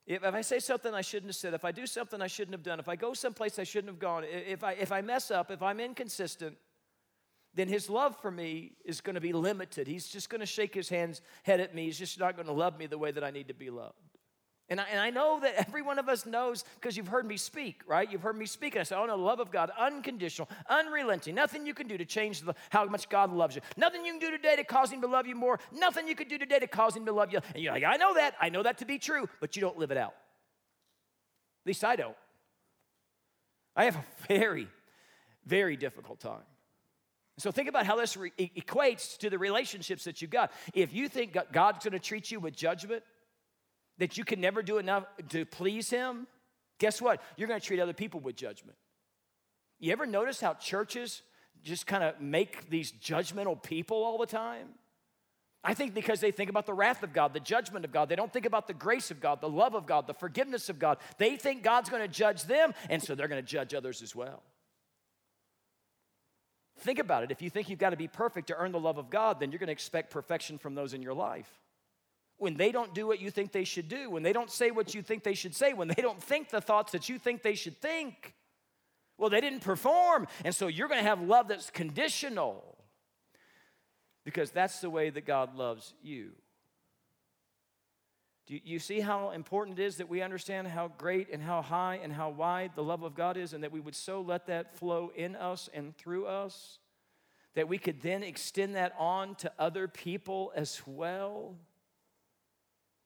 if, 0.09 0.25
if 0.25 0.35
I 0.35 0.41
say 0.41 0.59
something 0.59 0.95
I 0.95 1.03
shouldn't 1.03 1.29
have 1.29 1.37
said, 1.37 1.53
if 1.53 1.67
I 1.67 1.71
do 1.71 1.87
something 1.87 2.23
I 2.23 2.27
shouldn't 2.27 2.55
have 2.55 2.63
done, 2.63 2.81
if 2.81 2.89
I 2.89 2.97
go 2.97 3.13
someplace 3.13 3.59
I 3.59 3.65
shouldn't 3.65 3.93
have 3.93 3.99
gone, 3.99 4.25
if 4.27 4.65
I, 4.65 4.73
if 4.73 4.91
I 4.91 5.03
mess 5.03 5.31
up, 5.31 5.51
if 5.51 5.63
I'm 5.63 5.79
inconsistent, 5.79 6.57
then 7.55 7.69
his 7.69 7.91
love 7.91 8.17
for 8.23 8.31
me 8.31 8.73
is 8.87 9.03
going 9.03 9.15
to 9.15 9.21
be 9.21 9.35
limited. 9.35 9.87
He's 9.87 10.09
just 10.09 10.31
going 10.31 10.41
to 10.41 10.47
shake 10.47 10.75
his 10.75 10.89
hands, 10.89 11.21
head 11.43 11.61
at 11.61 11.75
me. 11.75 11.85
He's 11.85 11.99
just 11.99 12.19
not 12.19 12.37
going 12.37 12.47
to 12.47 12.53
love 12.53 12.79
me 12.79 12.87
the 12.87 12.97
way 12.97 13.11
that 13.11 13.23
I 13.23 13.31
need 13.31 13.49
to 13.49 13.55
be 13.55 13.69
loved. 13.69 14.08
And 14.71 14.81
I, 14.81 14.85
and 14.91 15.01
I 15.01 15.09
know 15.09 15.41
that 15.41 15.55
every 15.57 15.81
one 15.81 15.99
of 15.99 16.11
us 16.11 16.27
knows 16.27 16.63
because 16.75 16.95
you've 16.95 17.09
heard 17.09 17.27
me 17.27 17.39
speak, 17.39 17.81
right? 17.87 18.11
You've 18.11 18.23
heard 18.23 18.37
me 18.37 18.45
speak. 18.45 18.75
And 18.75 18.81
I 18.81 18.83
said, 18.83 18.99
oh 18.99 19.07
no, 19.07 19.17
the 19.17 19.23
love 19.23 19.41
of 19.41 19.51
God, 19.51 19.71
unconditional, 19.79 20.49
unrelenting. 20.69 21.35
Nothing 21.35 21.67
you 21.67 21.73
can 21.73 21.89
do 21.89 21.97
to 21.97 22.05
change 22.05 22.43
the, 22.43 22.55
how 22.69 22.85
much 22.85 23.09
God 23.09 23.33
loves 23.33 23.57
you. 23.57 23.63
Nothing 23.79 24.05
you 24.05 24.13
can 24.13 24.21
do 24.21 24.31
today 24.31 24.57
to 24.57 24.65
cause 24.65 24.93
Him 24.93 25.01
to 25.01 25.07
love 25.07 25.27
you 25.27 25.35
more. 25.35 25.59
Nothing 25.73 26.07
you 26.07 26.15
can 26.15 26.29
do 26.29 26.37
today 26.37 26.59
to 26.59 26.67
cause 26.67 26.95
Him 26.95 27.07
to 27.07 27.13
love 27.13 27.33
you. 27.33 27.41
And 27.55 27.63
you're 27.63 27.73
like, 27.73 27.85
I 27.85 27.97
know 27.97 28.13
that. 28.15 28.35
I 28.41 28.51
know 28.51 28.63
that 28.63 28.79
to 28.79 28.85
be 28.85 28.99
true, 28.99 29.29
but 29.41 29.57
you 29.57 29.63
don't 29.63 29.79
live 29.79 29.91
it 29.91 29.97
out. 29.97 30.13
At 31.65 31.67
least 31.67 31.83
I 31.83 31.97
don't. 31.97 32.17
I 33.75 33.85
have 33.85 33.97
a 33.97 34.05
very, 34.27 34.69
very 35.47 35.77
difficult 35.77 36.21
time. 36.21 36.43
So 37.39 37.53
think 37.53 37.69
about 37.69 37.87
how 37.87 37.97
this 37.97 38.17
re- 38.17 38.33
equates 38.39 39.17
to 39.19 39.31
the 39.31 39.39
relationships 39.39 40.05
that 40.05 40.21
you've 40.21 40.33
got. 40.33 40.53
If 40.75 40.93
you 40.93 41.09
think 41.09 41.37
God's 41.53 41.85
going 41.85 41.93
to 41.93 42.01
treat 42.01 42.31
you 42.31 42.41
with 42.41 42.55
judgment, 42.55 43.03
that 43.99 44.17
you 44.17 44.25
can 44.25 44.41
never 44.41 44.63
do 44.63 44.79
enough 44.79 45.05
to 45.31 45.45
please 45.45 45.91
Him, 45.91 46.27
guess 46.79 47.03
what? 47.03 47.23
You're 47.37 47.49
going 47.49 47.61
to 47.61 47.67
treat 47.67 47.81
other 47.81 47.93
people 47.93 48.21
with 48.21 48.37
judgment. 48.37 48.77
You 49.79 49.93
ever 49.93 50.07
notice 50.07 50.41
how 50.41 50.55
churches 50.55 51.23
just 51.63 51.87
kind 51.87 52.03
of 52.03 52.21
make 52.21 52.71
these 52.71 52.93
judgmental 52.93 53.61
people 53.63 54.05
all 54.05 54.19
the 54.19 54.27
time? 54.27 54.69
I 55.63 55.75
think 55.75 55.93
because 55.93 56.21
they 56.21 56.31
think 56.31 56.51
about 56.51 56.67
the 56.67 56.73
wrath 56.73 57.03
of 57.03 57.13
God, 57.13 57.35
the 57.35 57.41
judgment 57.41 57.85
of 57.85 57.93
God. 57.93 58.09
They 58.09 58.17
don't 58.17 58.33
think 58.33 58.47
about 58.47 58.69
the 58.69 58.75
grace 58.75 59.11
of 59.11 59.21
God, 59.21 59.41
the 59.41 59.49
love 59.49 59.75
of 59.75 59.87
God, 59.87 60.07
the 60.07 60.15
forgiveness 60.15 60.69
of 60.69 60.79
God. 60.79 60.99
They 61.19 61.37
think 61.37 61.65
God's 61.65 61.91
going 61.91 62.03
to 62.03 62.09
judge 62.09 62.45
them, 62.45 62.75
and 62.89 63.03
so 63.03 63.15
they're 63.15 63.29
going 63.29 63.43
to 63.43 63.47
judge 63.47 63.75
others 63.75 64.01
as 64.01 64.15
well. 64.15 64.43
Think 66.79 67.01
about 67.01 67.25
it. 67.25 67.33
If 67.33 67.43
you 67.43 67.51
think 67.51 67.69
you've 67.69 67.81
got 67.81 67.91
to 67.91 67.97
be 67.97 68.07
perfect 68.07 68.47
to 68.49 68.57
earn 68.57 68.71
the 68.71 68.79
love 68.79 68.99
of 68.99 69.11
God, 69.11 69.41
then 69.41 69.51
you're 69.51 69.59
going 69.59 69.67
to 69.67 69.73
expect 69.73 70.11
perfection 70.11 70.59
from 70.59 70.77
those 70.77 70.95
in 70.95 71.03
your 71.03 71.15
life 71.15 71.51
when 72.39 72.55
they 72.55 72.73
don't 72.73 72.95
do 72.95 73.07
what 73.07 73.21
you 73.21 73.31
think 73.31 73.53
they 73.53 73.65
should 73.65 73.89
do, 73.89 74.09
when 74.11 74.23
they 74.23 74.33
don't 74.33 74.51
say 74.51 74.71
what 74.71 74.95
you 74.95 75.03
think 75.03 75.25
they 75.25 75.35
should 75.35 75.55
say, 75.55 75.73
when 75.73 75.89
they 75.89 76.01
don't 76.01 76.23
think 76.23 76.51
the 76.51 76.61
thoughts 76.61 76.93
that 76.93 77.09
you 77.09 77.19
think 77.19 77.43
they 77.43 77.55
should 77.55 77.81
think. 77.81 78.35
Well, 79.19 79.31
they 79.31 79.41
didn't 79.41 79.61
perform. 79.61 80.29
And 80.45 80.55
so 80.55 80.69
you're 80.69 80.89
going 80.89 81.01
to 81.01 81.09
have 81.09 81.21
love 81.21 81.49
that's 81.49 81.71
conditional 81.71 82.79
because 84.25 84.51
that's 84.51 84.81
the 84.81 84.91
way 84.91 85.11
that 85.11 85.27
God 85.27 85.57
loves 85.57 85.95
you. 86.03 86.31
Do 88.47 88.59
you 88.65 88.79
see 88.79 89.01
how 89.01 89.31
important 89.31 89.79
it 89.79 89.85
is 89.85 89.97
that 89.97 90.09
we 90.09 90.23
understand 90.23 90.69
how 90.69 90.89
great 90.97 91.29
and 91.31 91.43
how 91.43 91.61
high 91.61 92.01
and 92.03 92.11
how 92.13 92.31
wide 92.31 92.73
the 92.77 92.83
love 92.83 93.03
of 93.03 93.15
God 93.15 93.37
is, 93.37 93.53
and 93.53 93.63
that 93.63 93.73
we 93.73 93.81
would 93.81 93.95
so 93.95 94.23
let 94.23 94.47
that 94.47 94.75
flow 94.79 95.11
in 95.15 95.37
us 95.37 95.69
and 95.75 95.95
through 95.99 96.27
us 96.27 96.79
that 97.55 97.69
we 97.69 97.77
could 97.77 98.01
then 98.01 98.23
extend 98.23 98.75
that 98.77 98.95
on 98.99 99.35
to 99.35 99.53
other 99.59 99.87
people 99.87 100.53
as 100.55 100.81
well? 100.87 101.57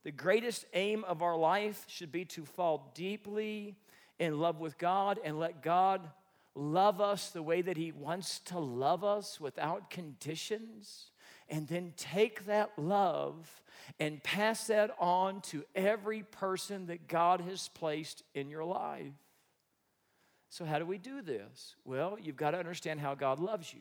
The 0.05 0.13
greatest 0.13 0.67
aim 0.75 1.05
of 1.05 1.23
our 1.23 1.37
life 1.37 1.85
should 1.87 2.11
be 2.11 2.25
to 2.27 2.45
fall 2.45 2.91
deeply 2.95 3.77
in 4.19 4.39
love 4.39 4.61
with 4.61 4.79
God 4.79 5.21
and 5.25 5.39
let 5.39 5.63
God 5.63 6.09
love 6.55 7.01
us 7.01 7.31
the 7.31 7.43
way 7.43 7.63
that 7.63 7.77
He 7.77 7.93
wants 7.93 8.41
to 8.41 8.59
love 8.59 9.05
us 9.05 9.41
without 9.41 9.91
conditions, 9.91 11.11
and 11.49 11.69
then 11.69 11.93
take 11.97 12.47
that 12.47 12.71
love 12.77 13.63
and 14.01 14.23
pass 14.23 14.67
that 14.67 14.95
on 14.99 15.41
to 15.43 15.65
every 15.75 16.23
person 16.23 16.87
that 16.87 17.09
God 17.09 17.41
has 17.43 17.69
placed 17.69 18.23
in 18.35 18.49
your 18.49 18.65
life. 18.65 19.13
So, 20.51 20.65
how 20.65 20.79
do 20.79 20.87
we 20.87 20.99
do 20.99 21.23
this? 21.23 21.77
Well, 21.85 22.19
you've 22.21 22.37
got 22.37 22.51
to 22.51 22.59
understand 22.59 23.01
how 23.01 23.15
God 23.15 23.39
loves 23.39 23.73
you. 23.73 23.81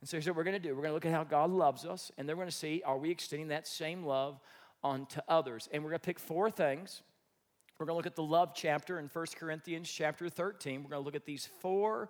And 0.00 0.08
so, 0.08 0.16
here's 0.16 0.26
what 0.26 0.36
we're 0.36 0.44
going 0.44 0.60
to 0.60 0.68
do 0.68 0.74
we're 0.74 0.82
going 0.82 0.90
to 0.90 0.94
look 0.94 1.06
at 1.06 1.12
how 1.12 1.24
God 1.24 1.50
loves 1.50 1.84
us, 1.84 2.12
and 2.18 2.28
then 2.28 2.36
we're 2.36 2.42
going 2.42 2.50
to 2.50 2.56
see 2.56 2.82
are 2.84 2.98
we 2.98 3.10
extending 3.10 3.48
that 3.48 3.66
same 3.66 4.04
love 4.04 4.38
onto 4.86 5.20
others. 5.28 5.68
And 5.72 5.82
we're 5.82 5.90
going 5.90 6.00
to 6.00 6.06
pick 6.06 6.20
four 6.20 6.50
things. 6.50 7.02
We're 7.78 7.86
going 7.86 7.94
to 7.94 7.98
look 7.98 8.06
at 8.06 8.16
the 8.16 8.22
love 8.22 8.52
chapter 8.54 8.98
in 8.98 9.08
1 9.12 9.26
Corinthians 9.36 9.90
chapter 9.90 10.30
13. 10.30 10.82
We're 10.82 10.90
going 10.90 11.02
to 11.02 11.04
look 11.04 11.16
at 11.16 11.26
these 11.26 11.48
four 11.60 12.08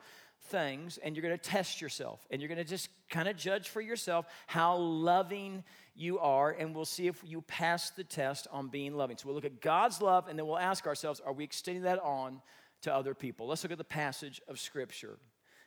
things 0.49 0.99
and 0.99 1.17
you're 1.17 1.23
going 1.23 1.37
to 1.37 1.43
test 1.43 1.81
yourself 1.81 2.25
and 2.31 2.41
you're 2.41 2.49
going 2.49 2.59
to 2.59 2.65
just 2.65 2.89
kind 3.09 3.27
of 3.27 3.37
judge 3.37 3.69
for 3.71 3.81
yourself 3.81 4.27
how 4.47 4.77
loving 4.77 5.65
you 5.97 6.19
are 6.19 6.51
and 6.53 6.75
we'll 6.75 6.85
see 6.85 7.07
if 7.09 7.21
you 7.25 7.41
pass 7.43 7.91
the 7.91 8.05
test 8.05 8.47
on 8.53 8.69
being 8.69 8.95
loving. 8.95 9.17
So 9.17 9.27
we'll 9.27 9.35
look 9.35 9.47
at 9.47 9.61
God's 9.61 10.01
love 10.01 10.29
and 10.29 10.39
then 10.39 10.47
we'll 10.47 10.59
ask 10.59 10.87
ourselves 10.87 11.21
are 11.21 11.33
we 11.33 11.43
extending 11.43 11.85
that 11.85 11.99
on 12.01 12.43
to 12.83 12.95
other 12.95 13.15
people? 13.15 13.49
Let's 13.49 13.65
look 13.65 13.73
at 13.73 13.79
the 13.79 13.85
passage 13.85 14.41
of 14.47 14.61
scripture. 14.61 15.19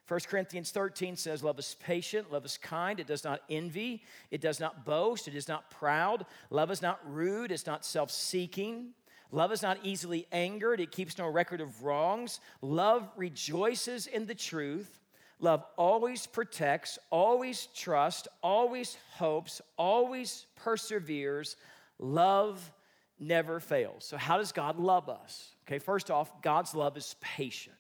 1 0.10 0.22
Corinthians 0.28 0.72
13 0.72 1.16
says, 1.16 1.44
Love 1.44 1.60
is 1.60 1.76
patient, 1.80 2.32
love 2.32 2.44
is 2.44 2.58
kind, 2.58 3.00
it 3.00 3.06
does 3.06 3.24
not 3.24 3.42
envy, 3.48 4.02
it 4.32 4.42
does 4.42 4.60
not 4.60 4.84
boast, 4.84 5.28
it 5.28 5.36
is 5.36 5.48
not 5.48 5.70
proud, 5.70 6.26
love 6.50 6.72
is 6.72 6.82
not 6.82 7.00
rude, 7.06 7.52
it's 7.52 7.68
not 7.68 7.86
self 7.86 8.10
seeking. 8.10 8.90
Love 9.32 9.52
is 9.52 9.62
not 9.62 9.78
easily 9.84 10.26
angered, 10.32 10.80
it 10.80 10.90
keeps 10.90 11.20
no 11.20 11.28
record 11.28 11.62
of 11.62 11.84
wrongs. 11.84 12.40
Love 12.64 13.08
rejoices 13.16 14.08
in 14.08 14.26
the 14.26 14.34
truth. 14.34 15.00
Love 15.40 15.64
always 15.78 16.26
protects, 16.26 16.98
always 17.12 17.68
trusts, 17.68 18.28
always 18.42 18.98
hopes, 19.12 19.62
always 19.78 20.48
perseveres. 20.56 21.56
Love 22.00 22.72
never 23.20 23.60
fails. 23.60 24.04
So, 24.06 24.18
how 24.18 24.38
does 24.38 24.52
God 24.52 24.80
love 24.80 25.08
us? 25.08 25.54
Okay, 25.68 25.78
first 25.78 26.10
off, 26.10 26.42
God's 26.42 26.74
love 26.74 26.98
is 26.98 27.16
patient. 27.22 27.76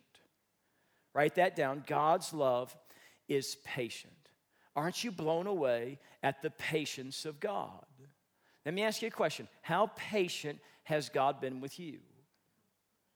Write 1.13 1.35
that 1.35 1.55
down. 1.55 1.83
God's 1.87 2.33
love 2.33 2.75
is 3.27 3.57
patient. 3.63 4.13
Aren't 4.75 5.03
you 5.03 5.11
blown 5.11 5.47
away 5.47 5.99
at 6.23 6.41
the 6.41 6.51
patience 6.51 7.25
of 7.25 7.39
God? 7.39 7.85
Let 8.65 8.73
me 8.73 8.83
ask 8.83 9.01
you 9.01 9.07
a 9.07 9.11
question 9.11 9.47
How 9.61 9.91
patient 9.95 10.59
has 10.83 11.09
God 11.09 11.41
been 11.41 11.59
with 11.59 11.79
you? 11.79 11.99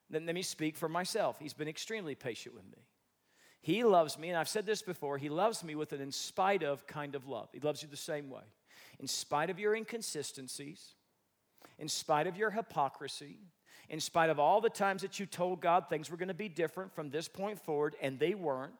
Then 0.09 0.25
let 0.25 0.35
me 0.35 0.41
speak 0.41 0.77
for 0.77 0.89
myself. 0.89 1.37
He's 1.39 1.53
been 1.53 1.67
extremely 1.67 2.15
patient 2.15 2.55
with 2.55 2.65
me. 2.65 2.83
He 3.61 3.83
loves 3.83 4.19
me, 4.19 4.29
and 4.29 4.37
I've 4.37 4.49
said 4.49 4.65
this 4.65 4.81
before, 4.81 5.17
He 5.17 5.29
loves 5.29 5.63
me 5.63 5.75
with 5.75 5.93
an 5.93 6.01
in 6.01 6.11
spite 6.11 6.63
of 6.63 6.85
kind 6.85 7.15
of 7.15 7.27
love. 7.27 7.49
He 7.53 7.59
loves 7.59 7.81
you 7.81 7.87
the 7.87 7.97
same 7.97 8.29
way. 8.29 8.43
In 8.99 9.07
spite 9.07 9.49
of 9.49 9.57
your 9.59 9.73
inconsistencies, 9.73 10.95
in 11.79 11.87
spite 11.87 12.27
of 12.27 12.37
your 12.37 12.51
hypocrisy, 12.51 13.37
in 13.89 13.99
spite 13.99 14.29
of 14.29 14.39
all 14.39 14.61
the 14.61 14.69
times 14.69 15.01
that 15.01 15.19
you 15.19 15.25
told 15.25 15.61
God 15.61 15.89
things 15.89 16.09
were 16.09 16.17
going 16.17 16.27
to 16.27 16.33
be 16.33 16.49
different 16.49 16.93
from 16.93 17.09
this 17.09 17.27
point 17.27 17.59
forward, 17.59 17.95
and 18.01 18.19
they 18.19 18.33
weren't, 18.33 18.73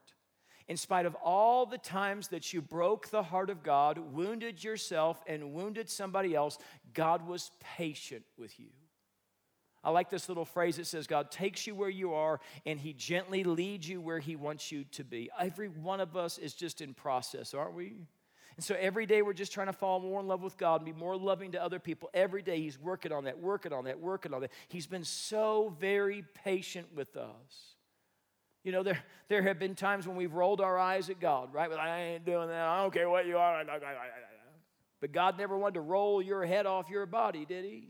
in 0.68 0.78
spite 0.78 1.06
of 1.06 1.16
all 1.16 1.66
the 1.66 1.78
times 1.78 2.30
that 2.30 2.54
you 2.54 2.62
broke 2.62 3.10
the 3.10 3.24
heart 3.24 3.50
of 3.50 3.63
God, 3.63 3.98
wounded 3.98 4.63
yourself, 4.63 5.22
and 5.28 5.54
wounded 5.54 5.89
somebody 5.89 6.34
else, 6.36 6.58
God 6.94 7.28
was 7.28 7.52
patient 7.78 8.24
with 8.38 8.60
you. 8.60 8.68
I 9.84 9.89
like 9.89 10.10
this 10.10 10.30
little 10.30 10.46
phrase 10.46 10.78
that 10.78 10.88
says, 10.88 11.08
God 11.08 11.30
takes 11.30 11.68
you 11.68 11.76
where 11.76 11.89
you 11.89 12.13
are 12.13 12.39
and 12.66 12.80
He 12.80 12.94
gently 12.94 13.44
leads 13.44 13.88
you 13.88 14.00
where 14.00 14.20
He 14.20 14.38
wants 14.38 14.72
you 14.72 14.86
to 14.92 15.04
be. 15.04 15.30
Every 15.38 15.68
one 15.68 16.00
of 16.00 16.16
us 16.16 16.38
is 16.38 16.54
just 16.54 16.80
in 16.80 16.94
process, 16.94 17.54
aren't 17.54 17.74
we? 17.74 17.96
And 18.56 18.63
so 18.63 18.76
every 18.80 19.06
day 19.06 19.22
we're 19.22 19.34
just 19.34 19.52
trying 19.52 19.68
to 19.68 19.74
fall 19.74 20.00
more 20.00 20.20
in 20.20 20.28
love 20.28 20.42
with 20.42 20.58
God 20.58 20.82
and 20.82 20.86
be 20.86 20.98
more 20.98 21.18
loving 21.18 21.52
to 21.54 21.63
other 21.63 21.80
people. 21.80 22.10
Every 22.13 22.42
day 22.42 22.60
He's 22.60 22.80
working 22.80 23.12
on 23.12 23.24
that, 23.26 23.39
working 23.39 23.74
on 23.74 23.86
that, 23.86 24.00
working 24.00 24.34
on 24.34 24.42
that. 24.42 24.52
He's 24.68 24.88
been 24.88 25.04
so 25.04 25.76
very 25.80 26.24
patient 26.44 26.88
with 26.96 27.18
us. 27.18 27.76
You 28.63 28.72
know, 28.72 28.84
there, 28.84 29.00
there 29.28 29.42
have 29.42 29.60
been 29.60 29.76
times 29.76 30.08
when 30.08 30.16
we've 30.16 30.34
rolled 30.34 30.62
our 30.62 30.78
eyes 30.78 31.10
at 31.10 31.20
God, 31.20 31.54
right? 31.54 31.70
But 31.70 31.80
I 31.80 32.02
ain't 32.02 32.26
doing 32.26 32.48
that. 32.48 32.62
I 32.62 32.82
don't 32.82 32.94
care 32.94 33.10
what 33.10 33.26
you 33.26 33.38
are. 33.38 33.63
But 35.02 35.12
God 35.12 35.38
never 35.38 35.58
wanted 35.58 35.76
to 35.76 35.82
roll 35.82 36.22
your 36.22 36.46
head 36.46 36.66
off 36.66 36.89
your 36.89 37.06
body, 37.06 37.46
did 37.46 37.66
He? 37.66 37.89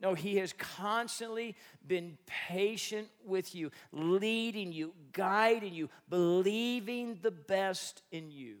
No, 0.00 0.12
He 0.12 0.36
has 0.36 0.52
constantly 0.52 1.56
been 1.86 2.18
patient 2.26 3.08
with 3.24 3.54
you, 3.54 3.70
leading 3.92 4.72
you, 4.72 4.92
guiding 5.12 5.72
you, 5.72 5.88
believing 6.10 7.18
the 7.22 7.30
best 7.30 8.02
in 8.12 8.30
you. 8.30 8.56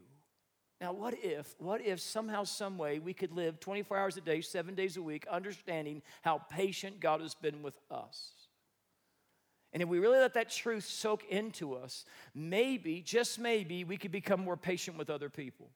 Now, 0.80 0.92
what 0.92 1.14
if, 1.22 1.54
what 1.58 1.80
if 1.80 2.00
somehow, 2.00 2.44
some 2.44 2.76
way 2.76 2.98
we 2.98 3.14
could 3.14 3.32
live 3.32 3.60
24 3.60 3.96
hours 3.96 4.16
a 4.16 4.20
day, 4.20 4.42
seven 4.42 4.74
days 4.74 4.96
a 4.96 5.02
week, 5.02 5.26
understanding 5.30 6.02
how 6.22 6.38
patient 6.50 7.00
God 7.00 7.22
has 7.22 7.34
been 7.34 7.62
with 7.62 7.78
us? 7.90 8.30
And 9.72 9.82
if 9.82 9.88
we 9.88 9.98
really 9.98 10.18
let 10.18 10.34
that 10.34 10.50
truth 10.50 10.84
soak 10.84 11.24
into 11.30 11.74
us, 11.74 12.04
maybe, 12.34 13.00
just 13.00 13.38
maybe, 13.38 13.84
we 13.84 13.96
could 13.96 14.12
become 14.12 14.40
more 14.40 14.56
patient 14.56 14.98
with 14.98 15.10
other 15.10 15.30
people. 15.30 15.70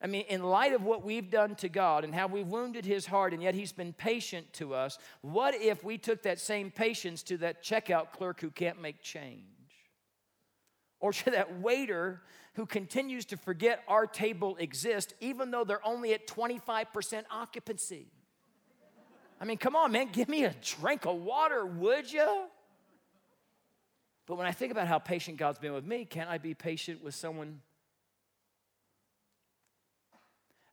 I 0.00 0.06
mean, 0.06 0.26
in 0.28 0.44
light 0.44 0.74
of 0.74 0.84
what 0.84 1.02
we've 1.02 1.28
done 1.28 1.56
to 1.56 1.68
God 1.68 2.04
and 2.04 2.14
how 2.14 2.28
we've 2.28 2.46
wounded 2.46 2.84
his 2.84 3.06
heart, 3.06 3.32
and 3.32 3.42
yet 3.42 3.54
he's 3.54 3.72
been 3.72 3.92
patient 3.92 4.52
to 4.54 4.72
us, 4.74 4.98
what 5.22 5.54
if 5.54 5.82
we 5.82 5.98
took 5.98 6.22
that 6.22 6.38
same 6.38 6.70
patience 6.70 7.22
to 7.24 7.38
that 7.38 7.64
checkout 7.64 8.12
clerk 8.12 8.40
who 8.40 8.50
can't 8.50 8.80
make 8.80 9.02
change? 9.02 9.42
Or 11.00 11.12
to 11.12 11.30
that 11.32 11.60
waiter 11.60 12.22
who 12.58 12.66
continues 12.66 13.24
to 13.24 13.36
forget 13.36 13.84
our 13.86 14.04
table 14.04 14.56
exists, 14.56 15.14
even 15.20 15.52
though 15.52 15.62
they're 15.62 15.86
only 15.86 16.12
at 16.12 16.26
25% 16.26 17.22
occupancy? 17.30 18.08
I 19.40 19.44
mean, 19.44 19.58
come 19.58 19.76
on, 19.76 19.92
man, 19.92 20.08
give 20.10 20.28
me 20.28 20.42
a 20.42 20.52
drink 20.60 21.06
of 21.06 21.18
water, 21.18 21.64
would 21.64 22.12
you? 22.12 22.46
But 24.26 24.38
when 24.38 24.48
I 24.48 24.50
think 24.50 24.72
about 24.72 24.88
how 24.88 24.98
patient 24.98 25.36
God's 25.36 25.60
been 25.60 25.72
with 25.72 25.84
me, 25.84 26.04
can't 26.04 26.28
I 26.28 26.38
be 26.38 26.52
patient 26.52 27.02
with 27.02 27.14
someone 27.14 27.60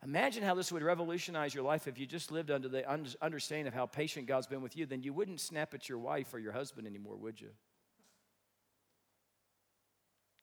Imagine 0.03 0.43
how 0.43 0.53
this 0.53 0.71
would 0.71 0.83
revolutionize 0.83 1.55
your 1.55 1.63
life 1.63 1.87
if 1.87 1.97
you 1.97 2.05
just 2.05 2.31
lived 2.31 2.51
under 2.51 2.67
the 2.67 2.87
understanding 3.23 3.65
of 3.65 3.73
how 3.73 3.87
patient 3.87 4.27
God's 4.27 4.45
been 4.45 4.61
with 4.61 4.77
you. 4.77 4.85
Then 4.85 5.01
you 5.01 5.13
wouldn't 5.13 5.39
snap 5.39 5.73
at 5.73 5.89
your 5.89 5.97
wife 5.97 6.31
or 6.31 6.37
your 6.37 6.51
husband 6.51 6.85
anymore, 6.85 7.15
would 7.15 7.41
you? 7.41 7.49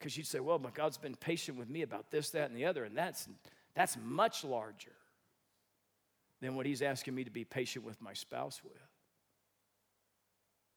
Because 0.03 0.17
you'd 0.17 0.27
say, 0.27 0.41
well, 0.41 0.59
my 0.59 0.71
God's 0.71 0.99
been 0.99 1.15
patient 1.15 1.57
with 1.57 1.71
me 1.71 1.83
about 1.83 2.11
this, 2.11 2.31
that, 2.31 2.49
and 2.49 2.57
the 2.57 2.65
other, 2.65 2.83
and 2.83 2.99
that's, 2.99 3.29
that's 3.77 3.97
much 4.05 4.43
larger 4.43 4.97
than 6.41 6.57
what 6.57 6.67
He's 6.67 6.83
asking 6.83 7.15
me 7.15 7.23
to 7.23 7.31
be 7.31 7.45
patient 7.45 7.85
with 7.85 8.01
my 8.03 8.13
spouse 8.13 8.61
with. 8.65 8.73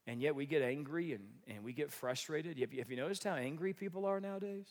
And 0.06 0.22
yet 0.22 0.36
we 0.36 0.46
get 0.46 0.62
angry 0.62 1.12
and, 1.12 1.24
and 1.48 1.64
we 1.64 1.72
get 1.72 1.90
frustrated. 1.90 2.56
Have 2.60 2.72
you, 2.72 2.78
have 2.78 2.90
you 2.90 2.96
noticed 2.96 3.24
how 3.24 3.34
angry 3.34 3.72
people 3.72 4.06
are 4.06 4.20
nowadays? 4.20 4.68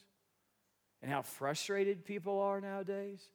And 1.01 1.11
how 1.11 1.21
frustrated 1.21 2.05
people 2.05 2.39
are 2.39 2.61
nowadays? 2.61 3.27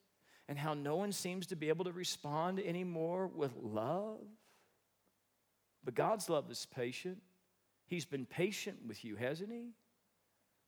and 0.51 0.59
how 0.59 0.75
no 0.75 0.97
one 0.97 1.13
seems 1.13 1.47
to 1.47 1.55
be 1.55 1.69
able 1.69 1.85
to 1.85 1.93
respond 1.93 2.59
anymore 2.59 3.29
with 3.29 3.53
love. 3.63 4.19
But 5.85 5.95
God's 5.95 6.29
love 6.29 6.51
is 6.51 6.67
patient. 6.75 7.19
He's 7.87 8.05
been 8.05 8.27
patient 8.27 8.79
with 8.85 9.05
you, 9.05 9.15
hasn't 9.15 9.53
he? 9.53 9.69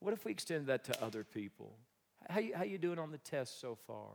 What 0.03 0.13
if 0.13 0.25
we 0.25 0.33
extend 0.33 0.67
that 0.67 0.85
to 0.85 1.03
other 1.03 1.23
people? 1.23 1.77
How 2.29 2.41
you, 2.41 2.55
how 2.57 2.65
you 2.65 2.77
doing 2.77 2.99
on 2.99 3.13
the 3.13 3.19
test 3.19 3.61
so 3.61 3.79
far? 3.87 4.11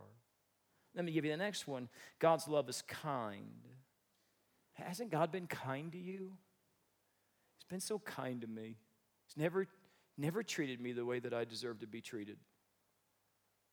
Let 0.94 1.04
me 1.04 1.12
give 1.12 1.24
you 1.24 1.30
the 1.30 1.38
next 1.38 1.66
one. 1.66 1.88
God's 2.18 2.46
love 2.46 2.68
is 2.68 2.82
kind. 2.82 3.66
Hasn't 4.74 5.10
God 5.10 5.32
been 5.32 5.46
kind 5.46 5.90
to 5.92 5.98
you? 5.98 6.32
He's 7.56 7.64
been 7.68 7.80
so 7.80 7.98
kind 8.00 8.42
to 8.42 8.46
me. 8.46 8.76
He's 9.26 9.36
never, 9.36 9.66
never 10.16 10.42
treated 10.42 10.80
me 10.80 10.92
the 10.92 11.04
way 11.04 11.20
that 11.20 11.32
I 11.32 11.44
deserve 11.44 11.80
to 11.80 11.86
be 11.86 12.00
treated. 12.00 12.36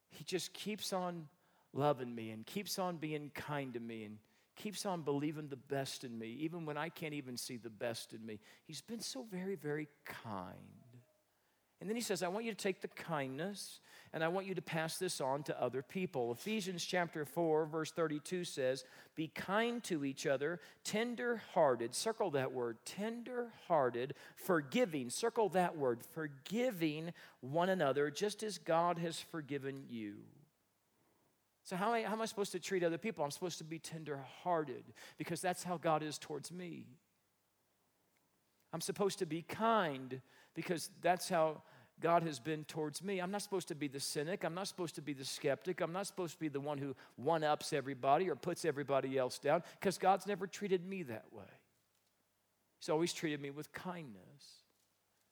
He 0.10 0.24
just 0.24 0.54
keeps 0.54 0.94
on 0.94 1.28
loving 1.74 2.16
me 2.16 2.32
and 2.32 2.46
keeps 2.46 2.80
on 2.80 2.96
being 2.96 3.32
kind 3.36 3.74
to 3.74 3.80
me 3.82 4.06
and 4.06 4.18
keeps 4.56 4.86
on 4.86 5.02
believing 5.02 5.50
the 5.50 5.58
best 5.58 6.06
in 6.06 6.18
me, 6.18 6.28
even 6.40 6.66
when 6.66 6.78
I 6.78 6.88
can't 6.88 7.14
even 7.14 7.36
see 7.36 7.58
the 7.58 7.70
best 7.70 8.14
in 8.14 8.26
me. 8.26 8.40
He's 8.64 8.82
been 8.82 9.02
so 9.02 9.26
very, 9.30 9.56
very 9.56 9.90
kind. 10.06 10.85
And 11.82 11.90
then 11.90 11.96
he 11.96 12.02
says, 12.02 12.24
I 12.24 12.28
want 12.30 12.46
you 12.46 12.52
to 12.52 12.58
take 12.58 12.82
the 12.82 12.88
kindness 12.88 13.80
and 14.14 14.24
I 14.24 14.30
want 14.30 14.48
you 14.48 14.56
to 14.56 14.62
pass 14.62 14.98
this 14.98 15.20
on 15.20 15.44
to 15.44 15.62
other 15.62 15.82
people. 15.82 16.32
Ephesians 16.32 16.86
chapter 16.86 17.26
4, 17.26 17.66
verse 17.66 17.92
32 17.92 18.46
says, 18.46 18.86
Be 19.14 19.28
kind 19.28 19.84
to 19.84 20.06
each 20.06 20.26
other, 20.26 20.62
tender 20.86 21.42
hearted. 21.54 21.94
Circle 21.94 22.32
that 22.32 22.54
word, 22.54 22.78
tender 22.86 23.50
hearted, 23.68 24.14
forgiving. 24.38 25.10
Circle 25.10 25.50
that 25.50 25.76
word, 25.76 26.00
forgiving 26.14 27.12
one 27.42 27.68
another, 27.68 28.10
just 28.10 28.42
as 28.42 28.58
God 28.58 29.00
has 29.00 29.20
forgiven 29.20 29.84
you. 29.90 30.14
So, 31.66 31.76
how 31.76 31.94
am, 31.94 32.22
I, 32.22 32.26
supposed 32.26 32.54
to 32.54 32.60
treat 32.60 32.84
other 32.84 33.00
people? 33.00 33.26
I'm 33.26 33.32
supposed 33.32 33.58
to 33.58 33.64
be 33.66 33.80
tender 33.80 34.24
hearted 34.44 34.84
because 35.18 35.42
that's 35.42 35.64
how 35.64 35.76
God 35.76 36.04
is 36.04 36.18
towards 36.18 36.52
me. 36.54 36.86
I'm 38.72 38.82
supposed 38.82 39.20
to 39.20 39.26
be 39.26 39.42
kind 39.42 40.22
because 40.56 40.90
that's 41.02 41.30
how 41.30 41.62
God 42.02 42.24
has 42.24 42.40
been 42.40 42.66
towards 42.66 43.04
me. 43.04 43.20
I'm 43.20 43.32
not 43.32 43.42
supposed 43.42 43.68
to 43.70 43.76
be 43.76 43.88
the 43.88 44.00
cynic. 44.00 44.44
I'm 44.44 44.54
not 44.54 44.68
supposed 44.68 44.96
to 44.96 45.02
be 45.02 45.14
the 45.14 45.24
skeptic. 45.24 45.82
I'm 45.82 45.94
not 45.94 46.08
supposed 46.08 46.34
to 46.34 46.40
be 46.40 46.50
the 46.50 46.60
one 46.60 46.78
who 46.78 46.96
one 47.16 47.44
ups 47.44 47.72
everybody 47.72 48.30
or 48.30 48.36
puts 48.36 48.66
everybody 48.66 49.18
else 49.18 49.40
down 49.40 49.64
because 49.80 49.98
God's 49.98 50.28
never 50.28 50.48
treated 50.48 50.86
me 50.86 51.04
that 51.04 51.26
way. 51.32 51.44
He's 52.80 52.90
always 52.90 53.14
treated 53.14 53.42
me 53.42 53.50
with 53.50 53.72
kindness. 53.72 54.66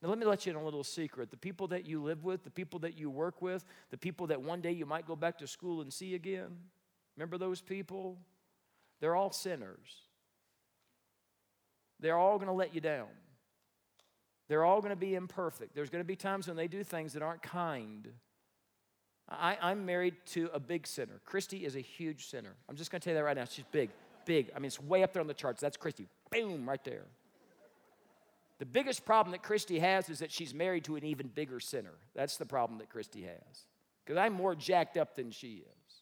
Now, 0.01 0.09
let 0.09 0.17
me 0.17 0.25
let 0.25 0.45
you 0.45 0.51
in 0.51 0.57
a 0.57 0.63
little 0.63 0.83
secret. 0.83 1.31
The 1.31 1.38
people 1.38 1.67
that 1.67 1.86
you 1.86 2.01
live 2.03 2.23
with, 2.23 2.43
the 2.43 2.49
people 2.49 2.79
that 2.79 2.97
you 2.97 3.09
work 3.09 3.41
with, 3.41 3.63
the 3.89 3.97
people 3.97 4.27
that 4.27 4.41
one 4.41 4.59
day 4.59 4.71
you 4.71 4.86
might 4.86 5.07
go 5.07 5.15
back 5.15 5.38
to 5.39 5.47
school 5.47 5.81
and 5.81 5.91
see 5.91 6.15
again, 6.15 6.57
remember 7.15 7.38
those 7.38 7.62
people? 7.62 8.17
They're 8.99 9.15
all 9.15 9.31
sinners. 9.31 10.01
They're 11.99 12.17
all 12.17 12.38
going 12.38 12.47
to 12.47 12.53
let 12.53 12.75
you 12.75 12.81
down. 12.81 13.07
They're 14.53 14.63
all 14.63 14.81
going 14.81 14.91
to 14.91 14.95
be 14.95 15.15
imperfect. 15.15 15.73
There's 15.73 15.89
going 15.89 16.03
to 16.03 16.07
be 16.07 16.15
times 16.15 16.47
when 16.47 16.55
they 16.55 16.67
do 16.67 16.83
things 16.83 17.13
that 17.13 17.23
aren't 17.23 17.41
kind. 17.41 18.07
I, 19.27 19.71
am 19.71 19.83
married 19.83 20.13
to 20.27 20.47
a 20.53 20.59
big 20.59 20.85
sinner. 20.85 21.21
Christy 21.25 21.65
is 21.65 21.75
a 21.75 21.79
huge 21.79 22.27
sinner. 22.27 22.53
I'm 22.69 22.75
just 22.75 22.91
going 22.91 23.01
to 23.01 23.03
tell 23.03 23.13
you 23.13 23.17
that 23.17 23.23
right 23.23 23.35
now. 23.35 23.45
She's 23.45 23.65
big, 23.71 23.89
big. 24.27 24.51
I 24.55 24.59
mean, 24.59 24.67
it's 24.67 24.79
way 24.79 25.01
up 25.01 25.11
there 25.11 25.21
on 25.21 25.27
the 25.27 25.33
charts. 25.33 25.59
That's 25.59 25.75
Christy. 25.75 26.05
Boom, 26.29 26.69
right 26.69 26.83
there. 26.83 27.05
The 28.59 28.67
biggest 28.67 29.05
problem 29.05 29.31
that 29.31 29.41
Christy 29.41 29.79
has 29.79 30.07
is 30.07 30.19
that 30.19 30.31
she's 30.31 30.53
married 30.53 30.83
to 30.83 30.97
an 30.97 31.03
even 31.03 31.29
bigger 31.29 31.59
sinner. 31.59 31.95
That's 32.13 32.37
the 32.37 32.45
problem 32.45 32.77
that 32.77 32.89
Christy 32.89 33.23
has. 33.23 33.65
Because 34.05 34.19
I'm 34.19 34.33
more 34.33 34.53
jacked 34.53 34.97
up 34.97 35.15
than 35.15 35.31
she 35.31 35.63
is. 35.65 35.93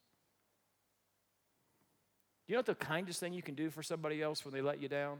Do 2.46 2.52
you 2.52 2.56
know 2.56 2.60
what 2.60 2.66
the 2.66 2.76
kindest 2.76 3.22
thing 3.22 3.32
you 3.32 3.44
can 3.44 3.56
do 3.56 3.70
for 3.70 3.82
somebody 3.82 4.22
else 4.22 4.44
when 4.44 4.54
they 4.54 4.62
let 4.62 4.82
you 4.82 4.90
down? 4.90 5.20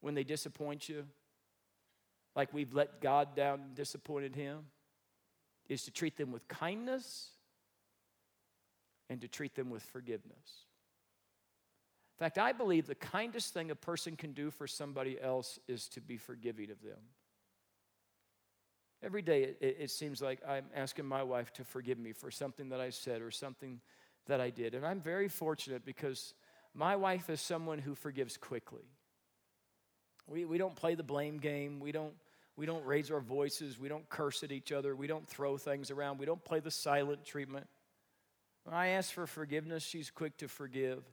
When 0.00 0.16
they 0.16 0.24
disappoint 0.24 0.88
you? 0.88 1.04
Like 2.36 2.52
we've 2.52 2.72
let 2.74 3.00
God 3.00 3.34
down 3.34 3.60
and 3.60 3.74
disappointed 3.74 4.36
Him? 4.36 4.66
Is 5.68 5.82
to 5.84 5.90
treat 5.90 6.16
them 6.16 6.30
with 6.30 6.46
kindness 6.46 7.30
and 9.10 9.20
to 9.20 9.28
treat 9.28 9.54
them 9.54 9.70
with 9.70 9.82
forgiveness. 9.82 10.66
In 12.18 12.24
fact, 12.24 12.38
I 12.38 12.52
believe 12.52 12.86
the 12.86 12.94
kindest 12.94 13.52
thing 13.52 13.70
a 13.70 13.74
person 13.74 14.16
can 14.16 14.32
do 14.32 14.50
for 14.50 14.66
somebody 14.66 15.20
else 15.20 15.58
is 15.68 15.88
to 15.88 16.00
be 16.00 16.16
forgiving 16.16 16.70
of 16.70 16.80
them. 16.82 16.98
Every 19.02 19.20
day 19.22 19.54
it, 19.60 19.76
it, 19.80 19.90
seems 19.90 20.22
like 20.22 20.40
I'm 20.48 20.64
asking 20.74 21.04
my 21.04 21.22
wife 21.22 21.52
to 21.54 21.64
forgive 21.64 21.98
me 21.98 22.12
for 22.12 22.30
something 22.30 22.70
that 22.70 22.80
I 22.80 22.88
said 22.90 23.20
or 23.20 23.30
something 23.30 23.80
that 24.26 24.40
I 24.40 24.48
did. 24.48 24.74
And 24.74 24.86
I'm 24.86 25.00
very 25.00 25.28
fortunate 25.28 25.84
because 25.84 26.32
my 26.74 26.96
wife 26.96 27.28
is 27.28 27.40
someone 27.40 27.78
who 27.78 27.94
forgives 27.94 28.38
quickly. 28.38 28.88
We, 30.26 30.46
we 30.46 30.56
don't 30.56 30.74
play 30.74 30.94
the 30.94 31.02
blame 31.02 31.36
game. 31.36 31.78
We 31.78 31.92
don't, 31.92 32.14
We 32.56 32.66
don't 32.66 32.84
raise 32.84 33.10
our 33.10 33.20
voices. 33.20 33.78
We 33.78 33.88
don't 33.88 34.08
curse 34.08 34.42
at 34.42 34.50
each 34.50 34.72
other. 34.72 34.96
We 34.96 35.06
don't 35.06 35.28
throw 35.28 35.58
things 35.58 35.90
around. 35.90 36.18
We 36.18 36.26
don't 36.26 36.42
play 36.42 36.60
the 36.60 36.70
silent 36.70 37.24
treatment. 37.24 37.66
When 38.64 38.74
I 38.74 38.88
ask 38.88 39.12
for 39.12 39.26
forgiveness, 39.26 39.84
she's 39.84 40.10
quick 40.10 40.38
to 40.38 40.48
forgive. 40.48 41.04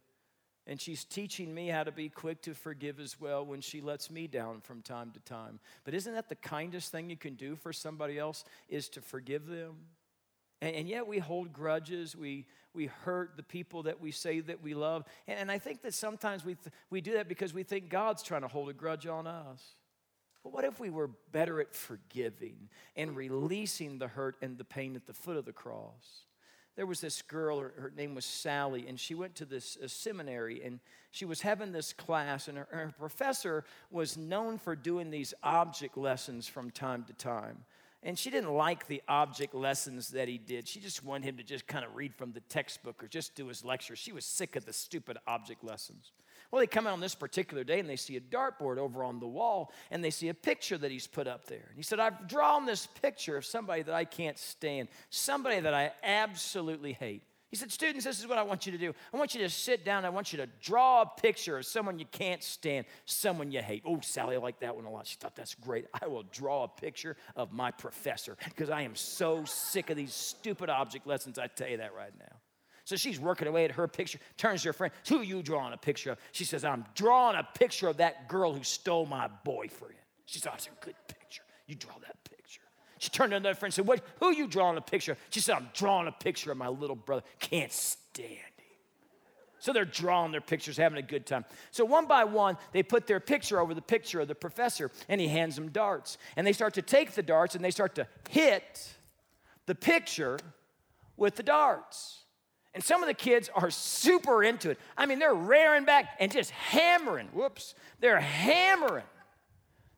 And 0.66 0.80
she's 0.80 1.04
teaching 1.04 1.54
me 1.54 1.68
how 1.68 1.84
to 1.84 1.92
be 1.92 2.08
quick 2.08 2.42
to 2.44 2.54
forgive 2.54 3.00
as 3.00 3.20
well 3.20 3.46
when 3.46 3.60
she 3.60 3.82
lets 3.82 4.10
me 4.10 4.28
down 4.28 4.62
from 4.62 4.82
time 4.82 5.12
to 5.12 5.20
time. 5.20 5.60
But 5.84 5.94
isn't 5.94 6.14
that 6.14 6.30
the 6.30 6.36
kindest 6.36 6.92
thing 6.92 7.10
you 7.10 7.18
can 7.18 7.36
do 7.36 7.58
for 7.58 7.74
somebody 7.74 8.18
else 8.18 8.46
is 8.70 8.88
to 8.90 9.02
forgive 9.02 9.46
them? 9.46 9.76
And, 10.62 10.74
and 10.78 10.88
yet 10.88 11.06
we 11.06 11.20
hold 11.20 11.52
grudges, 11.52 12.16
we, 12.16 12.46
we 12.74 12.86
hurt 12.86 13.36
the 13.36 13.44
people 13.44 13.84
that 13.84 14.00
we 14.00 14.12
say 14.12 14.40
that 14.40 14.64
we 14.64 14.74
love. 14.74 15.04
And, 15.28 15.38
and 15.38 15.52
I 15.52 15.60
think 15.60 15.82
that 15.82 15.94
sometimes 15.94 16.46
we, 16.46 16.56
th- 16.56 16.74
we 16.90 17.02
do 17.02 17.14
that 17.14 17.28
because 17.28 17.54
we 17.54 17.64
think 17.64 17.90
God's 17.90 18.24
trying 18.24 18.44
to 18.44 18.48
hold 18.48 18.70
a 18.70 18.74
grudge 18.74 19.06
on 19.06 19.28
us. 19.28 19.62
What 20.44 20.66
if 20.66 20.80
we 20.80 20.90
were 20.90 21.10
better 21.32 21.60
at 21.62 21.74
forgiving 21.74 22.70
and 22.96 23.16
releasing 23.16 23.98
the 23.98 24.08
hurt 24.08 24.36
and 24.42 24.58
the 24.58 24.66
pain 24.66 24.96
at 24.96 25.08
the 25.08 25.14
foot 25.14 25.38
of 25.38 25.46
the 25.46 25.54
cross? 25.54 26.26
there 26.76 26.86
was 26.86 27.02
this 27.02 27.22
girl, 27.22 27.60
her, 27.60 27.74
her, 27.78 27.94
name 27.96 28.16
was 28.16 28.26
Sally, 28.26 28.86
and 28.88 29.00
she 29.00 29.14
went 29.14 29.36
to 29.36 29.46
this 29.46 29.78
seminary 29.88 30.64
and 30.64 30.80
she 31.12 31.26
was 31.26 31.42
having 31.42 31.72
this 31.72 31.94
class, 31.94 32.48
and 32.48 32.58
her, 32.58 32.68
her 32.72 32.94
professor 32.98 33.64
was 33.92 34.18
known 34.18 34.58
for 34.58 34.76
doing 34.76 35.12
these 35.12 35.34
object 35.44 35.98
lessons 35.98 36.48
from 36.48 36.72
time 36.72 37.04
to 37.04 37.14
time. 37.14 37.66
And 38.02 38.18
she 38.18 38.32
didn't 38.32 38.52
like 38.52 38.88
the 38.88 39.02
object 39.08 39.54
lessons 39.54 40.10
that 40.10 40.28
he 40.28 40.38
did. 40.38 40.68
She 40.68 40.80
just 40.80 41.06
wanted 41.06 41.26
him 41.26 41.38
to 41.38 41.44
just 41.44 41.68
kind 41.68 41.86
of 41.86 41.96
read 41.96 42.16
from 42.16 42.34
the 42.34 42.42
textbook 42.42 43.02
or 43.04 43.08
just 43.08 43.36
do 43.36 43.48
his 43.48 43.64
lecture. 43.64 43.96
She 43.96 44.12
was 44.12 44.26
sick 44.26 44.56
of 44.56 44.66
the 44.66 44.74
stupid 44.74 45.18
object 45.28 45.64
lessons. 45.64 46.12
Well, 46.54 46.60
they 46.60 46.68
come 46.68 46.86
out 46.86 46.94
on 46.94 47.00
this 47.00 47.16
particular 47.16 47.64
day 47.64 47.80
and 47.80 47.90
they 47.90 47.96
see 47.96 48.16
a 48.16 48.22
dartboard 48.22 48.78
over 48.78 49.04
on 49.04 49.20
the 49.20 49.26
wall 49.26 49.74
and 49.90 50.04
they 50.04 50.12
see 50.12 50.30
a 50.30 50.36
picture 50.36 50.78
that 50.78 50.92
he's 50.92 51.08
put 51.08 51.28
up 51.28 51.46
there. 51.46 51.66
And 51.68 51.76
he 51.76 51.82
said, 51.82 52.00
I've 52.00 52.28
drawn 52.28 52.68
this 52.68 52.86
picture 53.02 53.36
of 53.36 53.44
somebody 53.44 53.82
that 53.82 53.96
I 53.96 54.06
can't 54.06 54.38
stand, 54.38 54.90
somebody 55.10 55.60
that 55.62 55.74
I 55.74 55.94
absolutely 56.04 56.94
hate. 56.94 57.24
He 57.50 57.56
said, 57.58 57.72
Students, 57.72 58.06
this 58.06 58.20
is 58.20 58.28
what 58.28 58.38
I 58.38 58.44
want 58.44 58.68
you 58.68 58.72
to 58.72 58.78
do. 58.78 58.94
I 59.12 59.18
want 59.18 59.34
you 59.34 59.42
to 59.42 59.50
sit 59.50 59.84
down. 59.84 60.06
I 60.06 60.10
want 60.10 60.32
you 60.32 60.38
to 60.38 60.48
draw 60.62 61.02
a 61.02 61.08
picture 61.20 61.58
of 61.58 61.66
someone 61.66 61.98
you 61.98 62.06
can't 62.12 62.44
stand, 62.44 62.86
someone 63.06 63.52
you 63.52 63.64
hate. 63.64 63.82
Oh, 63.84 64.00
Sally, 64.02 64.36
I 64.36 64.40
like 64.40 64.60
that 64.60 64.76
one 64.76 64.86
a 64.86 64.92
lot. 64.92 65.08
She 65.08 65.16
thought 65.16 65.36
that's 65.36 65.56
great. 65.56 65.88
I 66.04 66.06
will 66.06 66.24
draw 66.32 66.66
a 66.66 66.68
picture 66.68 67.18
of 67.36 67.52
my 67.52 67.72
professor 67.72 68.38
because 68.46 68.70
I 68.70 68.84
am 68.84 68.96
so 68.96 69.44
sick 69.46 69.90
of 69.90 69.98
these 69.98 70.14
stupid 70.14 70.70
object 70.70 71.08
lessons. 71.08 71.40
I 71.40 71.48
tell 71.48 71.70
you 71.70 71.78
that 71.78 71.96
right 71.96 72.14
now. 72.20 72.33
So 72.86 72.96
she's 72.96 73.20
working 73.20 73.48
away 73.48 73.66
at 73.66 73.72
her 73.72 73.88
picture, 73.88 74.20
turns 74.38 74.64
to 74.64 74.70
her 74.70 74.74
friend, 74.74 74.94
Who 75.08 75.20
are 75.20 75.24
you 75.24 75.42
drawing 75.42 75.74
a 75.74 75.78
picture 75.78 76.12
of? 76.12 76.20
She 76.32 76.44
says, 76.44 76.66
I'm 76.66 76.86
drawing 76.96 77.38
a 77.38 77.48
picture 77.58 77.88
of 77.88 77.98
that 77.98 78.28
girl 78.28 78.54
who 78.54 78.64
stole 78.64 79.06
my 79.06 79.30
boyfriend. 79.46 79.96
She 80.26 80.40
said, 80.40 80.50
oh, 80.50 80.52
That's 80.54 80.68
a 80.68 80.86
good 80.86 80.96
picture. 81.08 81.44
You 81.68 81.76
draw 81.76 81.94
that 82.02 82.22
picture. 82.26 82.62
She 83.00 83.10
turned 83.10 83.32
to 83.32 83.38
another 83.38 83.56
friend 83.56 83.68
and 83.68 83.74
said, 83.74 83.88
what, 83.88 84.02
Who 84.20 84.28
are 84.28 84.34
you 84.34 84.48
drawing 84.48 84.78
a 84.78 84.82
picture 84.82 85.14
of? 85.14 85.18
She 85.30 85.40
said, 85.40 85.56
I'm 85.56 85.70
drawing 85.74 86.08
a 86.08 86.12
picture 86.12 86.52
of 86.52 86.58
my 86.58 86.68
little 86.68 86.96
brother. 86.96 87.24
Can't 87.40 87.72
stand 87.72 88.28
him. 88.28 88.78
So 89.60 89.72
they're 89.72 89.86
drawing 89.86 90.34
their 90.34 90.42
pictures, 90.42 90.76
having 90.76 90.98
a 90.98 91.02
good 91.02 91.26
time. 91.26 91.46
So 91.72 91.86
one 91.86 92.06
by 92.06 92.26
one, 92.26 92.58
they 92.74 92.84
put 92.84 93.08
their 93.08 93.22
picture 93.22 93.62
over 93.62 93.74
the 93.74 93.82
picture 93.82 94.20
of 94.20 94.28
the 94.28 94.36
professor, 94.36 94.92
and 95.08 95.22
he 95.22 95.30
hands 95.30 95.56
them 95.56 95.70
darts. 95.70 96.18
And 96.36 96.46
they 96.46 96.52
start 96.52 96.74
to 96.74 96.82
take 96.82 97.14
the 97.14 97.24
darts 97.24 97.56
and 97.56 97.64
they 97.64 97.72
start 97.72 97.96
to 97.96 98.08
hit 98.30 98.94
the 99.66 99.76
picture 99.76 100.38
with 101.16 101.36
the 101.38 101.44
darts. 101.44 102.23
And 102.74 102.84
some 102.84 103.04
of 103.04 103.08
the 103.08 103.14
kids 103.14 103.50
are 103.54 103.70
super 103.70 104.44
into 104.44 104.72
it. 104.72 104.80
I 104.98 105.06
mean, 105.06 105.20
they're 105.20 105.34
rearing 105.34 105.86
back 105.86 106.16
and 106.20 106.32
just 106.32 106.52
hammering. 106.52 107.28
Whoops. 107.28 107.76
They're 108.00 108.20
hammering 108.20 109.06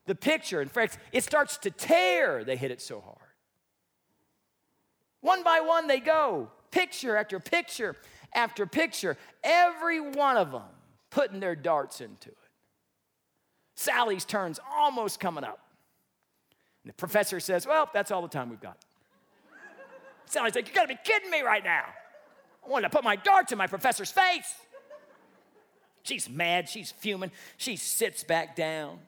the 0.06 0.16
picture. 0.16 0.62
In 0.62 0.68
fact, 0.68 0.98
it 1.12 1.24
starts 1.24 1.58
to 1.60 1.72
tear. 1.72 2.44
They 2.44 2.58
hit 2.58 2.72
it 2.72 2.82
so 2.82 3.00
hard. 3.00 3.18
One 5.22 5.42
by 5.44 5.62
one, 5.62 5.88
they 5.88 6.00
go, 6.00 6.52
picture 6.70 7.16
after 7.16 7.40
picture 7.40 7.96
after 8.34 8.66
picture, 8.66 9.18
every 9.44 10.00
one 10.00 10.38
of 10.38 10.52
them 10.52 10.62
putting 11.10 11.40
their 11.40 11.56
darts 11.56 12.02
into 12.02 12.30
it. 12.30 12.38
Sally's 13.76 14.26
turn's 14.26 14.60
almost 14.76 15.20
coming 15.20 15.44
up. 15.44 15.60
And 16.84 16.90
the 16.90 16.94
professor 16.94 17.40
says, 17.40 17.66
Well, 17.66 17.90
that's 17.94 18.12
all 18.12 18.22
the 18.22 18.28
time 18.28 18.50
we've 18.50 18.62
got. 18.62 18.78
Sally's 20.26 20.56
like, 20.56 20.68
You 20.68 20.74
gotta 20.74 20.90
be 20.90 21.00
kidding 21.04 21.32
me 21.32 21.42
right 21.42 21.64
now. 21.64 21.86
I 22.65 22.69
wanted 22.69 22.89
to 22.89 22.95
put 22.95 23.04
my 23.04 23.15
darts 23.15 23.51
in 23.51 23.58
my 23.58 23.67
professor's 23.67 24.12
face. 24.12 24.56
She's 26.04 26.30
mad. 26.30 26.69
She's 26.69 26.91
fuming. 26.91 27.32
She 27.58 27.75
sits 27.75 28.23
back 28.23 28.56
down. 28.56 28.99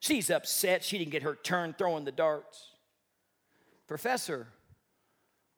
She's 0.00 0.30
upset. 0.30 0.84
She 0.84 0.98
didn't 0.98 1.12
get 1.12 1.22
her 1.22 1.34
turn 1.34 1.74
throwing 1.76 2.04
the 2.04 2.12
darts. 2.12 2.70
Professor 3.86 4.48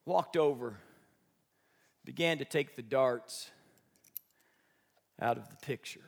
walked 0.04 0.36
over, 0.36 0.78
began 2.04 2.38
to 2.38 2.44
take 2.44 2.76
the 2.76 2.82
darts 2.82 3.50
out 5.20 5.36
of 5.36 5.48
the 5.48 5.56
picture. 5.56 6.00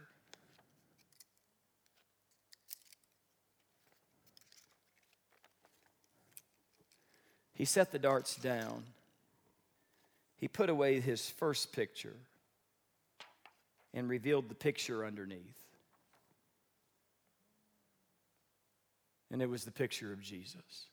He 7.54 7.64
set 7.64 7.90
the 7.90 7.98
darts 7.98 8.36
down 8.36 8.84
he 10.38 10.48
put 10.48 10.70
away 10.70 11.00
his 11.00 11.28
first 11.28 11.72
picture 11.72 12.16
and 13.92 14.08
revealed 14.08 14.48
the 14.48 14.54
picture 14.54 15.04
underneath. 15.04 15.58
And 19.30 19.42
it 19.42 19.50
was 19.50 19.64
the 19.64 19.72
picture 19.72 20.12
of 20.12 20.22
Jesus. 20.22 20.86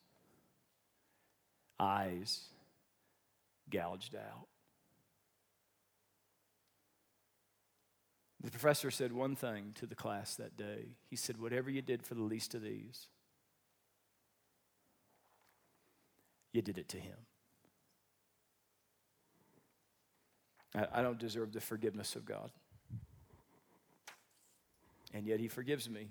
Eyes 1.80 2.42
gouged 3.70 4.16
out. 4.16 4.48
The 8.44 8.52
professor 8.52 8.92
said 8.92 9.12
one 9.12 9.36
thing 9.36 9.72
to 9.76 9.86
the 9.86 9.96
class 9.96 10.36
that 10.36 10.58
day. 10.58 10.90
He 11.10 11.16
said, 11.16 11.40
Whatever 11.40 11.70
you 11.70 11.82
did 11.82 12.04
for 12.04 12.14
the 12.14 12.22
least 12.22 12.54
of 12.54 12.62
these, 12.62 13.08
you 16.54 16.62
did 16.62 16.78
it 16.78 16.88
to 16.90 16.98
him. 16.98 17.16
I, 20.76 21.02
don't 21.02 21.18
deserve 21.18 21.54
the 21.54 21.62
forgiveness 21.62 22.16
of 22.16 22.26
God. 22.26 22.52
And 25.14 25.26
yet 25.26 25.40
He 25.40 25.48
forgives 25.48 25.90
me. 25.90 26.10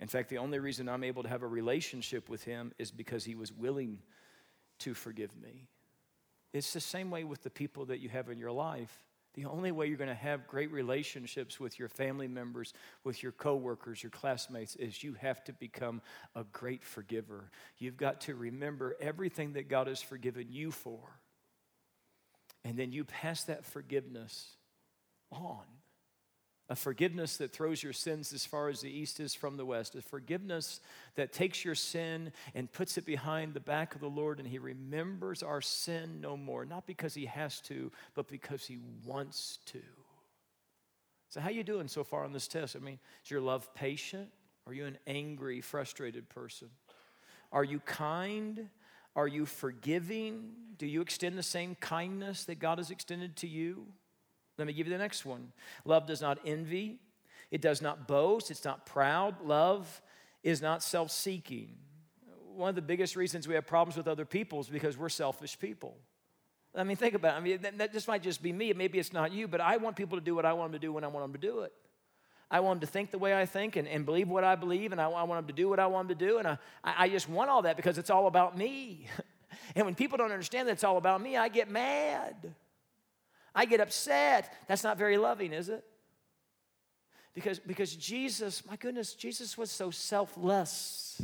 In 0.00 0.06
fact, 0.06 0.28
the 0.28 0.38
only 0.38 0.58
reason 0.60 0.88
I'm 0.88 1.02
able 1.02 1.24
to 1.24 1.28
have 1.28 1.42
a 1.42 1.48
relationship 1.48 2.28
with 2.28 2.44
Him 2.44 2.72
is 2.78 2.90
because 2.90 3.24
He 3.24 3.34
was 3.34 3.52
willing 3.52 3.98
to 4.80 4.94
forgive 4.94 5.36
me. 5.36 5.66
It's 6.52 6.72
the 6.72 6.80
same 6.80 7.10
way 7.10 7.24
with 7.24 7.42
the 7.42 7.50
people 7.50 7.86
that 7.86 8.00
you 8.00 8.08
have 8.08 8.28
in 8.28 8.38
your 8.38 8.52
life. 8.52 8.92
The 9.34 9.44
only 9.44 9.70
way 9.70 9.86
you're 9.86 9.98
going 9.98 10.08
to 10.08 10.14
have 10.14 10.46
great 10.46 10.72
relationships 10.72 11.60
with 11.60 11.78
your 11.78 11.88
family 11.88 12.26
members, 12.26 12.72
with 13.04 13.22
your 13.22 13.32
coworkers, 13.32 14.02
your 14.02 14.10
classmates, 14.10 14.74
is 14.76 15.04
you 15.04 15.14
have 15.14 15.44
to 15.44 15.52
become 15.52 16.00
a 16.34 16.44
great 16.44 16.82
forgiver. 16.82 17.50
You've 17.78 17.96
got 17.96 18.22
to 18.22 18.34
remember 18.34 18.96
everything 19.00 19.52
that 19.52 19.68
God 19.68 19.86
has 19.86 20.00
forgiven 20.02 20.46
you 20.50 20.70
for. 20.70 21.17
And 22.64 22.76
then 22.76 22.92
you 22.92 23.04
pass 23.04 23.44
that 23.44 23.64
forgiveness 23.64 24.56
on. 25.30 25.64
A 26.70 26.76
forgiveness 26.76 27.38
that 27.38 27.50
throws 27.50 27.82
your 27.82 27.94
sins 27.94 28.32
as 28.34 28.44
far 28.44 28.68
as 28.68 28.82
the 28.82 28.90
east 28.90 29.20
is 29.20 29.34
from 29.34 29.56
the 29.56 29.64
west. 29.64 29.94
A 29.94 30.02
forgiveness 30.02 30.80
that 31.14 31.32
takes 31.32 31.64
your 31.64 31.74
sin 31.74 32.30
and 32.54 32.70
puts 32.70 32.98
it 32.98 33.06
behind 33.06 33.54
the 33.54 33.60
back 33.60 33.94
of 33.94 34.02
the 34.02 34.10
Lord 34.10 34.38
and 34.38 34.46
He 34.46 34.58
remembers 34.58 35.42
our 35.42 35.62
sin 35.62 36.20
no 36.20 36.36
more. 36.36 36.66
Not 36.66 36.86
because 36.86 37.14
He 37.14 37.24
has 37.24 37.60
to, 37.62 37.90
but 38.14 38.28
because 38.28 38.66
He 38.66 38.78
wants 39.06 39.60
to. 39.66 39.80
So, 41.30 41.40
how 41.40 41.48
are 41.48 41.52
you 41.52 41.64
doing 41.64 41.88
so 41.88 42.04
far 42.04 42.24
on 42.24 42.32
this 42.32 42.48
test? 42.48 42.76
I 42.76 42.80
mean, 42.80 42.98
is 43.24 43.30
your 43.30 43.40
love 43.40 43.72
patient? 43.74 44.28
Are 44.66 44.74
you 44.74 44.84
an 44.84 44.98
angry, 45.06 45.62
frustrated 45.62 46.28
person? 46.28 46.68
Are 47.50 47.64
you 47.64 47.80
kind? 47.80 48.68
Are 49.16 49.26
you 49.26 49.46
forgiving? 49.46 50.52
Do 50.78 50.86
you 50.86 51.00
extend 51.00 51.36
the 51.36 51.42
same 51.42 51.74
kindness 51.76 52.44
that 52.44 52.58
God 52.58 52.78
has 52.78 52.90
extended 52.90 53.36
to 53.36 53.48
you? 53.48 53.86
Let 54.58 54.66
me 54.66 54.72
give 54.72 54.86
you 54.86 54.92
the 54.92 54.98
next 54.98 55.24
one. 55.24 55.52
Love 55.84 56.06
does 56.06 56.20
not 56.20 56.38
envy, 56.44 56.98
it 57.50 57.60
does 57.60 57.80
not 57.80 58.06
boast, 58.06 58.50
it's 58.50 58.64
not 58.64 58.86
proud. 58.86 59.40
Love 59.42 60.02
is 60.42 60.60
not 60.60 60.82
self 60.82 61.10
seeking. 61.10 61.76
One 62.54 62.68
of 62.68 62.74
the 62.74 62.82
biggest 62.82 63.14
reasons 63.14 63.46
we 63.46 63.54
have 63.54 63.66
problems 63.66 63.96
with 63.96 64.08
other 64.08 64.24
people 64.24 64.60
is 64.60 64.68
because 64.68 64.96
we're 64.96 65.08
selfish 65.08 65.58
people. 65.58 65.96
I 66.74 66.84
mean, 66.84 66.96
think 66.96 67.14
about 67.14 67.34
it. 67.34 67.38
I 67.38 67.40
mean, 67.40 67.58
that, 67.62 67.78
that, 67.78 67.92
this 67.92 68.06
might 68.06 68.22
just 68.22 68.42
be 68.42 68.52
me. 68.52 68.72
Maybe 68.72 68.98
it's 68.98 69.12
not 69.12 69.32
you, 69.32 69.48
but 69.48 69.60
I 69.60 69.78
want 69.78 69.96
people 69.96 70.18
to 70.18 70.24
do 70.24 70.34
what 70.34 70.44
I 70.44 70.52
want 70.52 70.72
them 70.72 70.80
to 70.80 70.86
do 70.86 70.92
when 70.92 71.04
I 71.04 71.08
want 71.08 71.24
them 71.24 71.40
to 71.40 71.46
do 71.46 71.60
it. 71.60 71.72
I 72.50 72.60
want 72.60 72.80
them 72.80 72.86
to 72.86 72.92
think 72.92 73.10
the 73.10 73.18
way 73.18 73.38
I 73.38 73.44
think 73.44 73.76
and, 73.76 73.86
and 73.86 74.06
believe 74.06 74.28
what 74.28 74.42
I 74.42 74.54
believe, 74.54 74.92
and 74.92 75.00
I, 75.00 75.10
I, 75.10 75.22
want 75.24 75.46
them 75.46 75.54
to 75.54 75.62
do 75.62 75.68
what 75.68 75.78
I 75.78 75.86
want 75.86 76.08
them 76.08 76.18
to 76.18 76.26
do. 76.26 76.38
And 76.38 76.48
I, 76.48 76.58
I 76.82 77.08
just 77.08 77.28
want 77.28 77.50
all 77.50 77.62
that 77.62 77.76
because 77.76 77.98
it's 77.98 78.08
all 78.08 78.26
about 78.26 78.56
me. 78.56 79.06
and 79.74 79.84
when 79.84 79.94
people 79.94 80.16
don't 80.16 80.32
understand 80.32 80.68
that 80.68 80.72
it's 80.72 80.84
all 80.84 80.96
about 80.96 81.20
me, 81.20 81.36
I 81.36 81.48
get 81.48 81.70
mad. 81.70 82.54
I 83.54 83.66
get 83.66 83.80
upset. 83.80 84.54
That's 84.66 84.82
not 84.82 84.96
very 84.96 85.18
loving, 85.18 85.52
is 85.52 85.68
it? 85.68 85.84
Because, 87.34 87.58
because 87.58 87.94
Jesus, 87.94 88.64
my 88.66 88.76
goodness, 88.76 89.14
Jesus 89.14 89.58
was 89.58 89.70
so 89.70 89.90
selfless. 89.90 91.20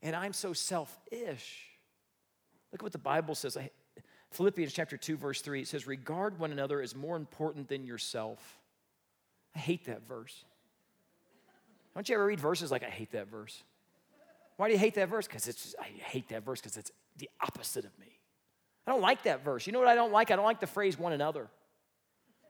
and 0.00 0.14
I'm 0.14 0.32
so 0.32 0.52
selfish. 0.52 1.64
Look 2.72 2.80
at 2.80 2.82
what 2.82 2.92
the 2.92 2.98
Bible 2.98 3.34
says. 3.34 3.58
Philippians 4.30 4.72
chapter 4.72 4.96
2, 4.96 5.16
verse 5.16 5.40
3, 5.40 5.62
it 5.62 5.68
says, 5.68 5.86
Regard 5.86 6.38
one 6.38 6.52
another 6.52 6.80
as 6.80 6.94
more 6.94 7.16
important 7.16 7.68
than 7.68 7.84
yourself. 7.84 8.60
I 9.56 9.58
hate 9.58 9.86
that 9.86 10.06
verse. 10.06 10.44
Don't 11.94 12.06
you 12.08 12.14
ever 12.14 12.26
read 12.26 12.38
verses 12.38 12.70
like, 12.70 12.82
I 12.82 12.90
hate 12.90 13.12
that 13.12 13.28
verse? 13.28 13.62
Why 14.58 14.68
do 14.68 14.74
you 14.74 14.78
hate 14.78 14.94
that 14.94 15.08
verse? 15.08 15.26
Because 15.26 15.48
it's 15.48 15.74
I 15.80 15.84
hate 15.84 16.28
that 16.28 16.44
verse 16.44 16.60
because 16.60 16.76
it's 16.76 16.90
the 17.16 17.30
opposite 17.40 17.84
of 17.84 17.98
me. 17.98 18.06
I 18.86 18.92
don't 18.92 19.00
like 19.00 19.22
that 19.24 19.42
verse. 19.42 19.66
You 19.66 19.72
know 19.72 19.78
what 19.78 19.88
I 19.88 19.94
don't 19.94 20.12
like? 20.12 20.30
I 20.30 20.36
don't 20.36 20.44
like 20.44 20.60
the 20.60 20.66
phrase 20.66 20.98
one 20.98 21.12
another. 21.12 21.48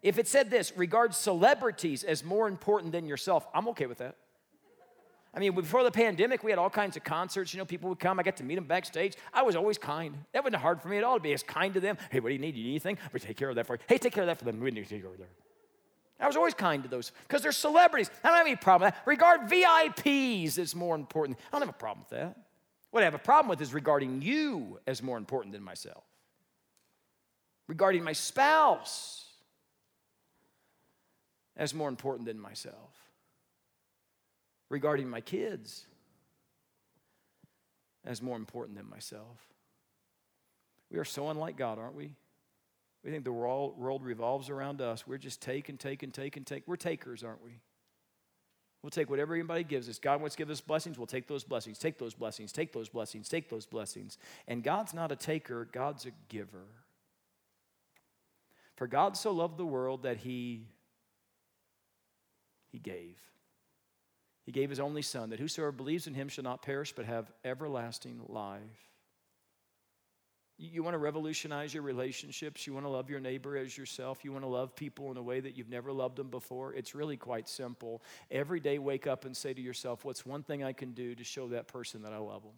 If 0.02 0.18
it 0.18 0.28
said 0.28 0.50
this, 0.50 0.76
regard 0.76 1.14
celebrities 1.14 2.04
as 2.04 2.22
more 2.22 2.48
important 2.48 2.92
than 2.92 3.06
yourself, 3.06 3.46
I'm 3.54 3.68
okay 3.68 3.86
with 3.86 3.98
that. 3.98 4.16
I 5.34 5.38
mean, 5.38 5.54
before 5.54 5.84
the 5.84 5.90
pandemic, 5.90 6.42
we 6.42 6.50
had 6.50 6.58
all 6.58 6.70
kinds 6.70 6.96
of 6.96 7.04
concerts. 7.04 7.52
You 7.52 7.58
know, 7.58 7.64
people 7.64 7.88
would 7.90 7.98
come. 7.98 8.18
I 8.18 8.22
got 8.22 8.36
to 8.38 8.44
meet 8.44 8.54
them 8.54 8.64
backstage. 8.64 9.14
I 9.32 9.42
was 9.42 9.54
always 9.54 9.78
kind. 9.78 10.16
That 10.32 10.44
wasn't 10.44 10.62
hard 10.62 10.80
for 10.80 10.88
me 10.88 10.98
at 10.98 11.04
all 11.04 11.16
to 11.16 11.22
be 11.22 11.32
as 11.32 11.42
kind 11.42 11.74
to 11.74 11.80
them. 11.80 11.98
Hey, 12.10 12.20
what 12.20 12.30
do 12.30 12.34
you 12.34 12.40
need? 12.40 12.56
You 12.56 12.64
need 12.64 12.70
anything? 12.70 12.98
We 13.12 13.20
take 13.20 13.36
care 13.36 13.50
of 13.50 13.56
that 13.56 13.66
for 13.66 13.74
you. 13.74 13.80
Hey, 13.88 13.98
take 13.98 14.12
care 14.12 14.22
of 14.22 14.28
that 14.28 14.38
for 14.38 14.44
them. 14.44 14.60
We 14.60 14.70
need 14.70 14.84
to 14.84 14.88
take 14.88 15.02
care 15.02 15.10
of 15.10 15.18
that. 15.18 15.45
I 16.18 16.26
was 16.26 16.36
always 16.36 16.54
kind 16.54 16.82
to 16.82 16.88
those 16.88 17.12
because 17.26 17.42
they're 17.42 17.52
celebrities. 17.52 18.10
I 18.24 18.28
don't 18.28 18.38
have 18.38 18.46
any 18.46 18.56
problem 18.56 18.86
with 18.86 18.94
that. 18.94 19.06
Regard 19.06 19.42
VIPs 19.42 20.58
as 20.58 20.74
more 20.74 20.94
important. 20.94 21.38
I 21.48 21.50
don't 21.52 21.60
have 21.66 21.74
a 21.74 21.78
problem 21.78 22.06
with 22.08 22.18
that. 22.18 22.38
What 22.90 23.02
I 23.02 23.04
have 23.04 23.14
a 23.14 23.18
problem 23.18 23.50
with 23.50 23.60
is 23.60 23.74
regarding 23.74 24.22
you 24.22 24.80
as 24.86 25.02
more 25.02 25.18
important 25.18 25.52
than 25.52 25.62
myself. 25.62 26.04
Regarding 27.68 28.02
my 28.02 28.12
spouse 28.12 29.24
as 31.56 31.74
more 31.74 31.88
important 31.88 32.26
than 32.26 32.38
myself. 32.38 32.94
Regarding 34.70 35.08
my 35.08 35.20
kids 35.20 35.86
as 38.06 38.22
more 38.22 38.36
important 38.36 38.78
than 38.78 38.88
myself. 38.88 39.36
We 40.90 40.98
are 40.98 41.04
so 41.04 41.28
unlike 41.28 41.56
God, 41.56 41.78
aren't 41.78 41.96
we? 41.96 42.12
We 43.06 43.12
think 43.12 43.22
the 43.22 43.30
world 43.30 44.04
revolves 44.04 44.50
around 44.50 44.80
us. 44.80 45.06
We're 45.06 45.16
just 45.16 45.40
take 45.40 45.68
and 45.68 45.78
take 45.78 46.02
and 46.02 46.12
take 46.12 46.36
and 46.36 46.44
take. 46.44 46.64
We're 46.66 46.74
takers, 46.74 47.22
aren't 47.22 47.40
we? 47.44 47.52
We'll 48.82 48.90
take 48.90 49.08
whatever 49.08 49.32
anybody 49.32 49.62
gives 49.62 49.88
us. 49.88 50.00
God 50.00 50.20
wants 50.20 50.34
to 50.34 50.38
give 50.38 50.50
us 50.50 50.60
blessings. 50.60 50.98
We'll 50.98 51.06
take 51.06 51.28
those 51.28 51.44
blessings, 51.44 51.78
take 51.78 51.98
those 51.98 52.14
blessings, 52.14 52.50
take 52.50 52.72
those 52.72 52.88
blessings, 52.88 53.28
take 53.28 53.48
those 53.48 53.64
blessings. 53.64 54.18
And 54.48 54.60
God's 54.60 54.92
not 54.92 55.12
a 55.12 55.16
taker, 55.16 55.68
God's 55.70 56.04
a 56.06 56.10
giver. 56.28 56.66
For 58.74 58.88
God 58.88 59.16
so 59.16 59.30
loved 59.30 59.56
the 59.56 59.64
world 59.64 60.02
that 60.02 60.16
he, 60.16 60.66
he 62.72 62.80
gave. 62.80 63.20
He 64.46 64.50
gave 64.50 64.68
his 64.68 64.80
only 64.80 65.02
Son, 65.02 65.30
that 65.30 65.38
whosoever 65.38 65.70
believes 65.70 66.08
in 66.08 66.14
him 66.14 66.28
shall 66.28 66.42
not 66.42 66.60
perish 66.60 66.92
but 66.92 67.04
have 67.04 67.30
everlasting 67.44 68.22
life. 68.26 68.85
You 70.58 70.82
want 70.82 70.94
to 70.94 70.98
revolutionize 70.98 71.74
your 71.74 71.82
relationships. 71.82 72.66
You 72.66 72.72
want 72.72 72.86
to 72.86 72.90
love 72.90 73.10
your 73.10 73.20
neighbor 73.20 73.58
as 73.58 73.76
yourself. 73.76 74.24
You 74.24 74.32
want 74.32 74.44
to 74.44 74.48
love 74.48 74.74
people 74.74 75.10
in 75.10 75.18
a 75.18 75.22
way 75.22 75.38
that 75.40 75.56
you've 75.56 75.68
never 75.68 75.92
loved 75.92 76.16
them 76.16 76.30
before. 76.30 76.72
It's 76.72 76.94
really 76.94 77.18
quite 77.18 77.46
simple. 77.46 78.02
Every 78.30 78.58
day, 78.58 78.78
wake 78.78 79.06
up 79.06 79.26
and 79.26 79.36
say 79.36 79.52
to 79.52 79.60
yourself, 79.60 80.04
What's 80.04 80.24
one 80.24 80.42
thing 80.42 80.64
I 80.64 80.72
can 80.72 80.92
do 80.92 81.14
to 81.14 81.24
show 81.24 81.48
that 81.48 81.68
person 81.68 82.02
that 82.02 82.14
I 82.14 82.18
love 82.18 82.42
them? 82.42 82.54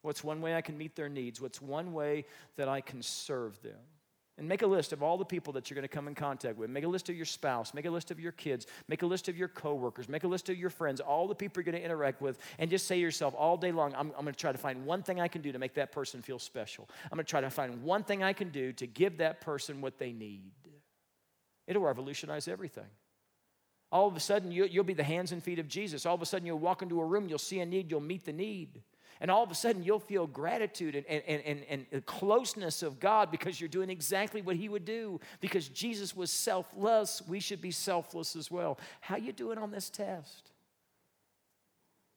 What's 0.00 0.24
one 0.24 0.40
way 0.40 0.54
I 0.54 0.62
can 0.62 0.78
meet 0.78 0.96
their 0.96 1.10
needs? 1.10 1.40
What's 1.40 1.60
one 1.60 1.92
way 1.92 2.24
that 2.56 2.68
I 2.68 2.80
can 2.80 3.02
serve 3.02 3.60
them? 3.60 3.78
And 4.38 4.46
make 4.46 4.60
a 4.60 4.66
list 4.66 4.92
of 4.92 5.02
all 5.02 5.16
the 5.16 5.24
people 5.24 5.54
that 5.54 5.70
you're 5.70 5.76
going 5.76 5.88
to 5.88 5.94
come 5.94 6.08
in 6.08 6.14
contact 6.14 6.58
with. 6.58 6.68
Make 6.68 6.84
a 6.84 6.88
list 6.88 7.08
of 7.08 7.16
your 7.16 7.24
spouse. 7.24 7.72
Make 7.72 7.86
a 7.86 7.90
list 7.90 8.10
of 8.10 8.20
your 8.20 8.32
kids. 8.32 8.66
Make 8.86 9.00
a 9.00 9.06
list 9.06 9.28
of 9.28 9.36
your 9.36 9.48
coworkers. 9.48 10.10
Make 10.10 10.24
a 10.24 10.28
list 10.28 10.50
of 10.50 10.58
your 10.58 10.68
friends, 10.68 11.00
all 11.00 11.26
the 11.26 11.34
people 11.34 11.62
you're 11.62 11.72
going 11.72 11.80
to 11.80 11.84
interact 11.84 12.20
with. 12.20 12.38
And 12.58 12.68
just 12.68 12.86
say 12.86 12.96
to 12.96 13.00
yourself 13.00 13.34
all 13.36 13.56
day 13.56 13.72
long, 13.72 13.94
I'm, 13.94 14.12
I'm 14.16 14.24
going 14.24 14.34
to 14.34 14.38
try 14.38 14.52
to 14.52 14.58
find 14.58 14.84
one 14.84 15.02
thing 15.02 15.20
I 15.20 15.28
can 15.28 15.40
do 15.40 15.52
to 15.52 15.58
make 15.58 15.74
that 15.74 15.90
person 15.90 16.20
feel 16.20 16.38
special. 16.38 16.86
I'm 17.04 17.16
going 17.16 17.24
to 17.24 17.30
try 17.30 17.40
to 17.40 17.48
find 17.48 17.82
one 17.82 18.04
thing 18.04 18.22
I 18.22 18.34
can 18.34 18.50
do 18.50 18.74
to 18.74 18.86
give 18.86 19.18
that 19.18 19.40
person 19.40 19.80
what 19.80 19.98
they 19.98 20.12
need. 20.12 20.52
It'll 21.66 21.82
revolutionize 21.82 22.46
everything. 22.46 22.86
All 23.90 24.06
of 24.06 24.16
a 24.16 24.20
sudden, 24.20 24.52
you, 24.52 24.66
you'll 24.66 24.84
be 24.84 24.94
the 24.94 25.02
hands 25.02 25.32
and 25.32 25.42
feet 25.42 25.58
of 25.58 25.68
Jesus. 25.68 26.04
All 26.04 26.14
of 26.14 26.20
a 26.20 26.26
sudden, 26.26 26.46
you'll 26.46 26.58
walk 26.58 26.82
into 26.82 27.00
a 27.00 27.04
room, 27.04 27.28
you'll 27.28 27.38
see 27.38 27.60
a 27.60 27.66
need, 27.66 27.90
you'll 27.90 28.00
meet 28.00 28.26
the 28.26 28.32
need. 28.32 28.82
And 29.20 29.30
all 29.30 29.42
of 29.42 29.50
a 29.50 29.54
sudden, 29.54 29.82
you'll 29.82 29.98
feel 29.98 30.26
gratitude 30.26 30.94
and, 30.94 31.22
and, 31.26 31.62
and, 31.68 31.86
and 31.90 32.06
closeness 32.06 32.82
of 32.82 33.00
God 33.00 33.30
because 33.30 33.60
you're 33.60 33.68
doing 33.68 33.88
exactly 33.88 34.42
what 34.42 34.56
He 34.56 34.68
would 34.68 34.84
do. 34.84 35.20
Because 35.40 35.68
Jesus 35.68 36.14
was 36.14 36.30
selfless, 36.30 37.22
we 37.26 37.40
should 37.40 37.60
be 37.60 37.70
selfless 37.70 38.36
as 38.36 38.50
well. 38.50 38.78
How 39.00 39.16
you 39.16 39.32
doing 39.32 39.58
on 39.58 39.70
this 39.70 39.88
test? 39.88 40.50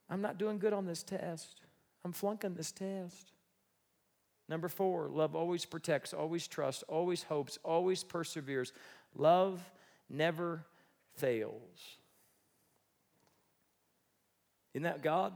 I'm 0.10 0.22
not 0.22 0.38
doing 0.38 0.60
good 0.60 0.74
on 0.74 0.86
this 0.86 1.04
test. 1.04 1.62
I'm 2.04 2.12
flunking 2.12 2.56
this 2.56 2.72
test. 2.72 3.32
Number 4.48 4.68
four, 4.68 5.10
love 5.10 5.36
always 5.36 5.64
protects, 5.64 6.12
always 6.12 6.48
trusts, 6.48 6.84
always 6.88 7.24
hopes, 7.24 7.60
always 7.64 8.04
perseveres. 8.04 8.74
Love 9.16 9.62
never 10.10 10.66
fails. 11.16 11.98
Isn't 14.74 14.84
that 14.84 15.04
God? 15.04 15.34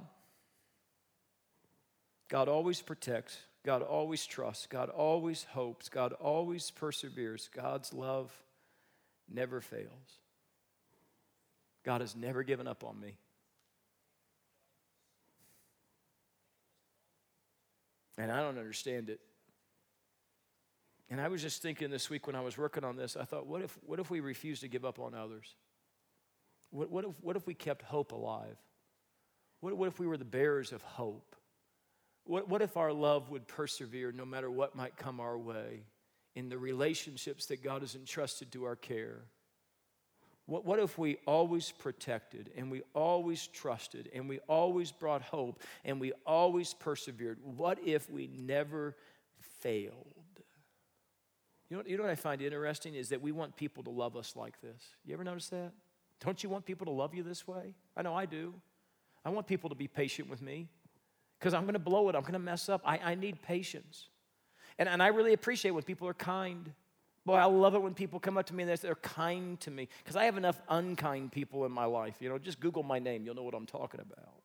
God 2.29 2.47
always 2.47 2.81
protects, 2.81 3.37
God 3.65 3.81
always 3.81 4.25
trusts, 4.25 4.67
God 4.67 4.89
always 4.89 5.43
hopes, 5.43 5.89
God 5.89 6.13
always 6.13 6.71
perseveres. 6.71 7.49
God's 7.53 7.93
love 7.93 8.31
never 9.31 9.61
fails. 9.61 10.19
God 11.83 12.01
has 12.01 12.15
never 12.15 12.43
given 12.43 12.67
up 12.67 12.83
on 12.83 12.99
me. 12.99 13.15
And 18.17 18.31
I 18.31 18.41
don't 18.41 18.57
understand 18.57 19.09
it. 19.09 19.19
And 21.09 21.19
I 21.19 21.27
was 21.27 21.41
just 21.41 21.61
thinking 21.61 21.89
this 21.89 22.09
week 22.09 22.25
when 22.25 22.35
I 22.35 22.41
was 22.41 22.57
working 22.57 22.83
on 22.83 22.95
this, 22.95 23.15
I 23.15 23.23
thought, 23.23 23.45
what 23.45 23.61
if, 23.61 23.77
what 23.85 23.99
if 23.99 24.09
we 24.09 24.19
refuse 24.19 24.61
to 24.61 24.67
give 24.67 24.85
up 24.85 24.99
on 24.99 25.13
others? 25.13 25.55
What, 26.71 26.89
what, 26.89 27.05
if, 27.05 27.11
what 27.21 27.35
if 27.35 27.45
we 27.45 27.53
kept 27.53 27.83
hope 27.83 28.11
alive? 28.11 28.57
What, 29.59 29.77
what 29.77 29.87
if 29.87 29.99
we 29.99 30.07
were 30.07 30.17
the 30.17 30.25
bearers 30.25 30.71
of 30.71 30.81
hope? 30.81 31.35
What, 32.25 32.47
what 32.47 32.61
if 32.61 32.77
our 32.77 32.93
love 32.93 33.29
would 33.29 33.47
persevere 33.47 34.11
no 34.11 34.25
matter 34.25 34.49
what 34.49 34.75
might 34.75 34.95
come 34.95 35.19
our 35.19 35.37
way 35.37 35.83
in 36.35 36.49
the 36.49 36.57
relationships 36.57 37.47
that 37.47 37.63
God 37.63 37.81
has 37.81 37.95
entrusted 37.95 38.51
to 38.53 38.63
our 38.63 38.75
care? 38.75 39.21
What, 40.45 40.65
what 40.65 40.79
if 40.79 40.97
we 40.97 41.17
always 41.25 41.71
protected 41.71 42.49
and 42.57 42.69
we 42.71 42.81
always 42.93 43.47
trusted 43.47 44.09
and 44.13 44.27
we 44.27 44.39
always 44.47 44.91
brought 44.91 45.21
hope 45.21 45.61
and 45.85 45.99
we 45.99 46.11
always 46.25 46.73
persevered? 46.73 47.39
What 47.43 47.79
if 47.85 48.09
we 48.09 48.27
never 48.27 48.95
failed? 49.61 50.07
You 51.69 51.77
know, 51.77 51.83
you 51.87 51.97
know 51.97 52.03
what 52.03 52.11
I 52.11 52.15
find 52.15 52.41
interesting 52.41 52.93
is 52.93 53.09
that 53.09 53.21
we 53.21 53.31
want 53.31 53.55
people 53.55 53.83
to 53.83 53.89
love 53.89 54.15
us 54.15 54.35
like 54.35 54.61
this. 54.61 54.81
You 55.05 55.13
ever 55.13 55.23
notice 55.23 55.49
that? 55.49 55.71
Don't 56.19 56.41
you 56.43 56.49
want 56.49 56.65
people 56.65 56.85
to 56.85 56.91
love 56.91 57.13
you 57.13 57.23
this 57.23 57.47
way? 57.47 57.73
I 57.97 58.01
know 58.01 58.13
I 58.13 58.25
do. 58.25 58.53
I 59.25 59.29
want 59.29 59.47
people 59.47 59.69
to 59.69 59.75
be 59.75 59.87
patient 59.87 60.29
with 60.29 60.41
me 60.41 60.67
because 61.43 61.53
I'm 61.53 61.63
going 61.63 61.73
to 61.73 61.79
blow 61.79 62.07
it. 62.07 62.15
I'm 62.15 62.21
going 62.21 62.31
to 62.33 62.39
mess 62.39 62.69
up. 62.69 62.81
I, 62.85 62.99
I 62.99 63.15
need 63.15 63.41
patience. 63.41 64.07
And, 64.79 64.87
and 64.87 65.03
I 65.03 65.07
really 65.07 65.33
appreciate 65.33 65.71
when 65.71 65.83
people 65.83 66.07
are 66.07 66.13
kind. 66.13 66.71
Boy, 67.25 67.33
I 67.33 67.43
love 67.43 67.75
it 67.75 67.81
when 67.81 67.93
people 67.93 68.17
come 68.17 68.37
up 68.37 68.45
to 68.45 68.55
me 68.55 68.63
and 68.63 68.77
they're 68.77 68.95
kind 68.95 69.59
to 69.59 69.69
me 69.69 69.89
because 70.01 70.15
I 70.15 70.23
have 70.23 70.37
enough 70.37 70.61
unkind 70.69 71.33
people 71.33 71.65
in 71.65 71.71
my 71.73 71.83
life. 71.83 72.15
You 72.21 72.29
know, 72.29 72.37
just 72.37 72.61
Google 72.61 72.81
my 72.81 72.97
name, 72.97 73.25
you'll 73.25 73.35
know 73.35 73.43
what 73.43 73.55
I'm 73.55 73.65
talking 73.65 73.99
about. 73.99 74.41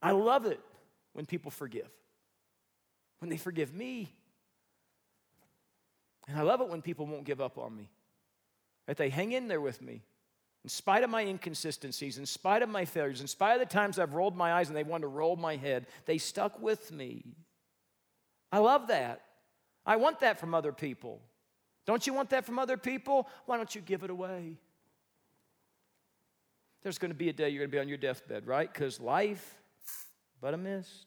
I 0.00 0.12
love 0.12 0.46
it 0.46 0.60
when 1.14 1.26
people 1.26 1.50
forgive, 1.50 1.90
when 3.18 3.28
they 3.28 3.38
forgive 3.38 3.74
me. 3.74 4.14
And 6.28 6.38
I 6.38 6.42
love 6.42 6.60
it 6.60 6.68
when 6.68 6.80
people 6.80 7.06
won't 7.06 7.24
give 7.24 7.40
up 7.40 7.58
on 7.58 7.76
me, 7.76 7.90
that 8.86 8.96
they 8.96 9.08
hang 9.08 9.32
in 9.32 9.48
there 9.48 9.60
with 9.60 9.82
me. 9.82 10.04
In 10.62 10.68
spite 10.68 11.02
of 11.02 11.10
my 11.10 11.22
inconsistencies, 11.22 12.18
in 12.18 12.26
spite 12.26 12.62
of 12.62 12.68
my 12.68 12.84
failures, 12.84 13.20
in 13.20 13.26
spite 13.26 13.54
of 13.54 13.60
the 13.60 13.72
times 13.72 13.98
I've 13.98 14.14
rolled 14.14 14.36
my 14.36 14.52
eyes 14.52 14.68
and 14.68 14.76
they 14.76 14.84
wanted 14.84 15.02
to 15.02 15.08
roll 15.08 15.36
my 15.36 15.56
head, 15.56 15.86
they 16.04 16.18
stuck 16.18 16.60
with 16.60 16.92
me. 16.92 17.24
I 18.52 18.58
love 18.58 18.88
that. 18.88 19.22
I 19.86 19.96
want 19.96 20.20
that 20.20 20.38
from 20.38 20.54
other 20.54 20.72
people. 20.72 21.22
Don't 21.86 22.06
you 22.06 22.12
want 22.12 22.30
that 22.30 22.44
from 22.44 22.58
other 22.58 22.76
people? 22.76 23.26
Why 23.46 23.56
don't 23.56 23.74
you 23.74 23.80
give 23.80 24.02
it 24.02 24.10
away? 24.10 24.58
There's 26.82 26.98
going 26.98 27.10
to 27.10 27.16
be 27.16 27.30
a 27.30 27.32
day 27.32 27.48
you're 27.48 27.60
going 27.60 27.70
to 27.70 27.74
be 27.74 27.80
on 27.80 27.88
your 27.88 27.98
deathbed, 27.98 28.46
right? 28.46 28.70
Because 28.70 29.00
life 29.00 29.54
but 30.40 30.54
a 30.54 30.56
mist. 30.56 31.06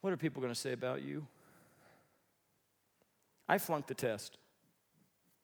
What 0.00 0.12
are 0.12 0.16
people 0.16 0.40
going 0.40 0.54
to 0.54 0.58
say 0.58 0.72
about 0.72 1.02
you? 1.02 1.26
I 3.48 3.58
flunked 3.58 3.88
the 3.88 3.94
test. 3.94 4.38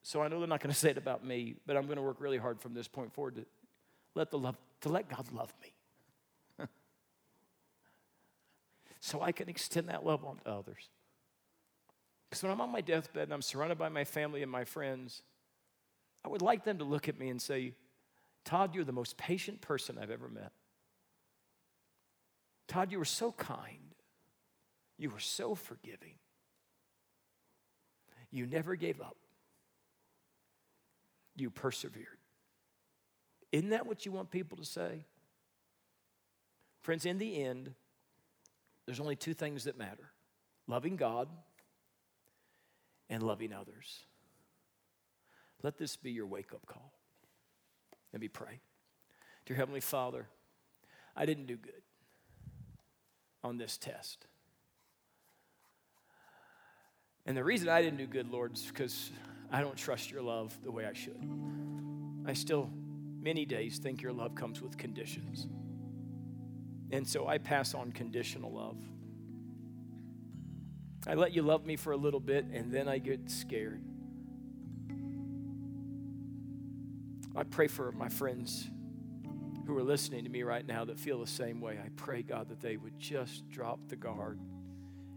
So 0.07 0.23
I 0.23 0.29
know 0.29 0.39
they're 0.39 0.47
not 0.47 0.61
going 0.61 0.73
to 0.73 0.79
say 0.79 0.91
it 0.91 0.99
about 0.99 1.25
me, 1.25 1.57
but 1.67 1.77
I'm 1.77 1.87
going 1.87 1.97
to 1.97 2.03
work 2.03 2.19
really 2.21 2.39
hard 2.39 2.61
from 2.61 2.75
this 2.75 2.87
point 2.87 3.13
forward 3.13 3.35
to 3.35 3.45
let 4.15 4.31
the 4.31 4.39
love 4.39 4.57
to 4.83 4.89
let 4.89 5.09
God 5.09 5.27
love 5.33 5.53
me. 5.61 6.65
so 9.01 9.21
I 9.21 9.33
can 9.33 9.49
extend 9.49 9.89
that 9.89 10.07
love 10.07 10.25
on 10.25 10.37
to 10.45 10.51
others. 10.51 10.89
Because 12.31 12.45
when 12.45 12.53
I'm 12.53 12.61
on 12.61 12.71
my 12.71 12.83
deathbed 12.83 13.25
and 13.25 13.33
I'm 13.33 13.43
surrounded 13.43 13.79
by 13.79 13.89
my 13.89 14.05
family 14.05 14.43
and 14.43 14.51
my 14.51 14.63
friends, 14.65 15.23
I 16.25 16.29
would 16.29 16.43
like 16.43 16.63
them 16.63 16.79
to 16.79 16.85
look 16.85 17.09
at 17.09 17.19
me 17.19 17.29
and 17.29 17.43
say, 17.43 17.73
Todd, 18.45 18.77
you're 18.77 18.85
the 18.85 18.93
most 18.93 19.17
patient 19.17 19.61
person 19.61 19.99
I've 20.01 20.13
ever 20.13 20.29
met. 20.29 20.53
Todd, 22.69 22.93
you 22.93 22.99
were 22.99 23.05
so 23.05 23.33
kind. 23.33 23.95
You 24.99 25.11
were 25.11 25.19
so 25.19 25.57
forgiving. 25.57 26.15
You 28.31 28.47
never 28.47 28.77
gave 28.77 29.01
up. 29.01 29.17
You 31.37 31.51
persevered. 31.51 32.19
Isn't 33.53 33.71
that 33.71 33.87
what 33.87 34.05
you 34.05 34.13
want 34.13 34.31
people 34.31 34.57
to 34.59 34.65
say? 34.65 35.05
Friends, 36.81 37.07
in 37.07 37.19
the 37.19 37.43
end, 37.43 37.73
there's 38.87 39.01
only 39.01 39.17
two 39.17 39.35
things 39.35 39.65
that 39.65 39.79
matter 39.79 40.11
loving 40.69 40.97
God 40.97 41.29
and 43.09 43.23
loving 43.23 43.53
others. 43.53 44.05
Let 45.63 45.79
this 45.79 45.97
be 45.97 46.11
your 46.11 46.27
wake 46.27 46.53
up 46.53 46.67
call. 46.67 46.93
Let 48.13 48.21
me 48.21 48.29
pray. 48.29 48.61
Dear 49.47 49.57
Heavenly 49.57 49.81
Father, 49.81 50.27
I 51.17 51.27
didn't 51.27 51.47
do 51.47 51.57
good 51.57 51.83
on 53.43 53.59
this 53.59 53.77
test. 53.77 54.27
And 57.25 57.37
the 57.37 57.45
reason 57.45 57.69
I 57.69 57.83
didn't 57.83 57.99
do 57.99 58.07
good, 58.07 58.31
Lord, 58.31 58.55
is 58.55 58.63
because 58.63 59.11
I 59.51 59.61
don't 59.61 59.77
trust 59.77 60.11
your 60.11 60.23
love 60.23 60.57
the 60.63 60.71
way 60.71 60.85
I 60.87 60.93
should. 60.93 61.21
I 62.27 62.33
still, 62.33 62.71
many 63.21 63.45
days, 63.45 63.79
think 63.79 64.03
your 64.03 64.13
love 64.13 64.35
comes 64.35 64.61
with 64.61 64.77
conditions. 64.77 65.47
And 66.91 67.07
so 67.07 67.27
I 67.27 67.39
pass 67.39 67.75
on 67.75 67.93
conditional 67.93 68.53
love. 68.53 68.77
I 71.07 71.15
let 71.15 71.33
you 71.33 71.43
love 71.43 71.65
me 71.65 71.77
for 71.77 71.93
a 71.93 71.97
little 71.97 72.21
bit, 72.21 72.47
and 72.47 72.73
then 72.73 72.89
I 72.89 72.99
get 72.99 73.31
scared. 73.31 73.83
I 77.37 77.45
pray 77.45 77.69
for 77.69 77.93
my 77.93 78.09
friends 78.09 78.69
who 79.67 79.77
are 79.77 79.83
listening 79.83 80.25
to 80.25 80.31
me 80.31 80.43
right 80.43 80.67
now 80.67 80.85
that 80.85 80.99
feel 80.99 81.21
the 81.21 81.27
same 81.27 81.61
way. 81.61 81.79
I 81.85 81.89
pray, 81.97 82.23
God, 82.23 82.49
that 82.49 82.61
they 82.61 82.77
would 82.77 82.99
just 82.99 83.49
drop 83.51 83.89
the 83.89 83.97
guard 83.97 84.41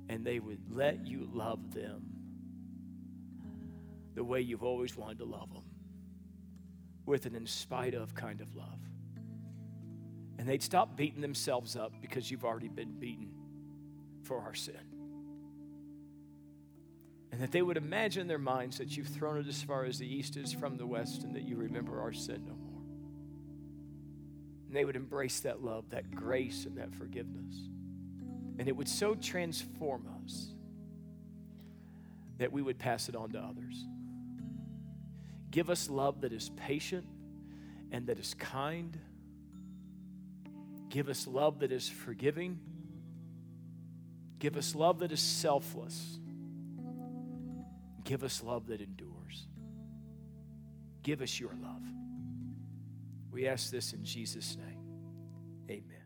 and 0.10 0.26
they 0.26 0.40
would 0.40 0.60
let 0.70 1.08
you 1.08 1.30
love 1.32 1.74
them 1.74 2.19
the 4.20 4.24
way 4.26 4.42
you've 4.42 4.64
always 4.64 4.98
wanted 4.98 5.18
to 5.18 5.24
love 5.24 5.50
them 5.54 5.64
with 7.06 7.26
an 7.26 7.36
in 7.36 7.48
spite 7.48 7.94
of 7.94 8.14
kind 8.14 8.42
of 8.42 8.54
love. 8.54 8.82
And 10.38 10.46
they'd 10.46 10.62
stop 10.62 10.98
beating 10.98 11.22
themselves 11.22 11.78
up 11.78 11.94
because 12.02 12.30
you've 12.30 12.44
already 12.44 12.68
been 12.68 13.00
beaten 13.00 13.32
for 14.24 14.42
our 14.42 14.54
sin. 14.54 14.76
And 17.32 17.40
that 17.40 17.54
they 17.54 17.62
would 17.62 17.78
imagine 17.78 18.24
in 18.24 18.28
their 18.28 18.38
minds 18.38 18.80
that 18.80 18.98
you've 18.98 19.08
thrown 19.08 19.38
it 19.38 19.48
as 19.48 19.64
far 19.64 19.86
as 19.86 19.98
the 20.00 20.14
east 20.14 20.36
is 20.36 20.52
from 20.52 20.76
the 20.76 20.86
west 20.86 21.24
and 21.24 21.34
that 21.34 21.44
you 21.44 21.56
remember 21.56 22.02
our 22.02 22.12
sin 22.12 22.44
no 22.46 22.56
more. 22.56 22.82
And 24.68 24.76
they 24.76 24.84
would 24.84 24.98
embrace 24.98 25.40
that 25.40 25.64
love, 25.64 25.90
that 25.92 26.14
grace, 26.14 26.66
and 26.66 26.78
that 26.78 26.94
forgiveness. 26.94 27.56
And 28.58 28.68
it 28.68 28.76
would 28.76 28.90
so 28.90 29.16
transform 29.16 30.10
us 30.26 30.50
that 32.38 32.52
we 32.52 32.62
would 32.62 32.78
pass 32.78 33.08
it 33.08 33.16
on 33.16 33.30
to 33.30 33.40
others. 33.40 33.86
Give 35.52 35.70
us 35.70 35.90
love 35.90 36.22
that 36.22 36.34
is 36.34 36.50
patient 36.56 37.06
and 37.92 38.08
that 38.08 38.20
is 38.20 38.34
kind. 38.36 38.98
Give 40.90 41.10
us 41.10 41.28
love 41.28 41.60
that 41.60 41.72
is 41.72 41.88
forgiving. 41.90 42.60
Give 44.40 44.58
us 44.58 44.76
love 44.76 45.00
that 45.00 45.12
is 45.12 45.20
selfless. 45.20 46.20
Give 48.04 48.24
us 48.24 48.44
love 48.44 48.68
that 48.68 48.82
endures. 48.82 49.48
Give 51.04 51.22
us 51.22 51.40
your 51.40 51.52
love. 51.62 51.84
We 53.32 53.48
ask 53.48 53.70
this 53.70 53.94
in 53.94 54.04
Jesus' 54.04 54.58
name. 54.58 54.80
Amen. 55.70 55.99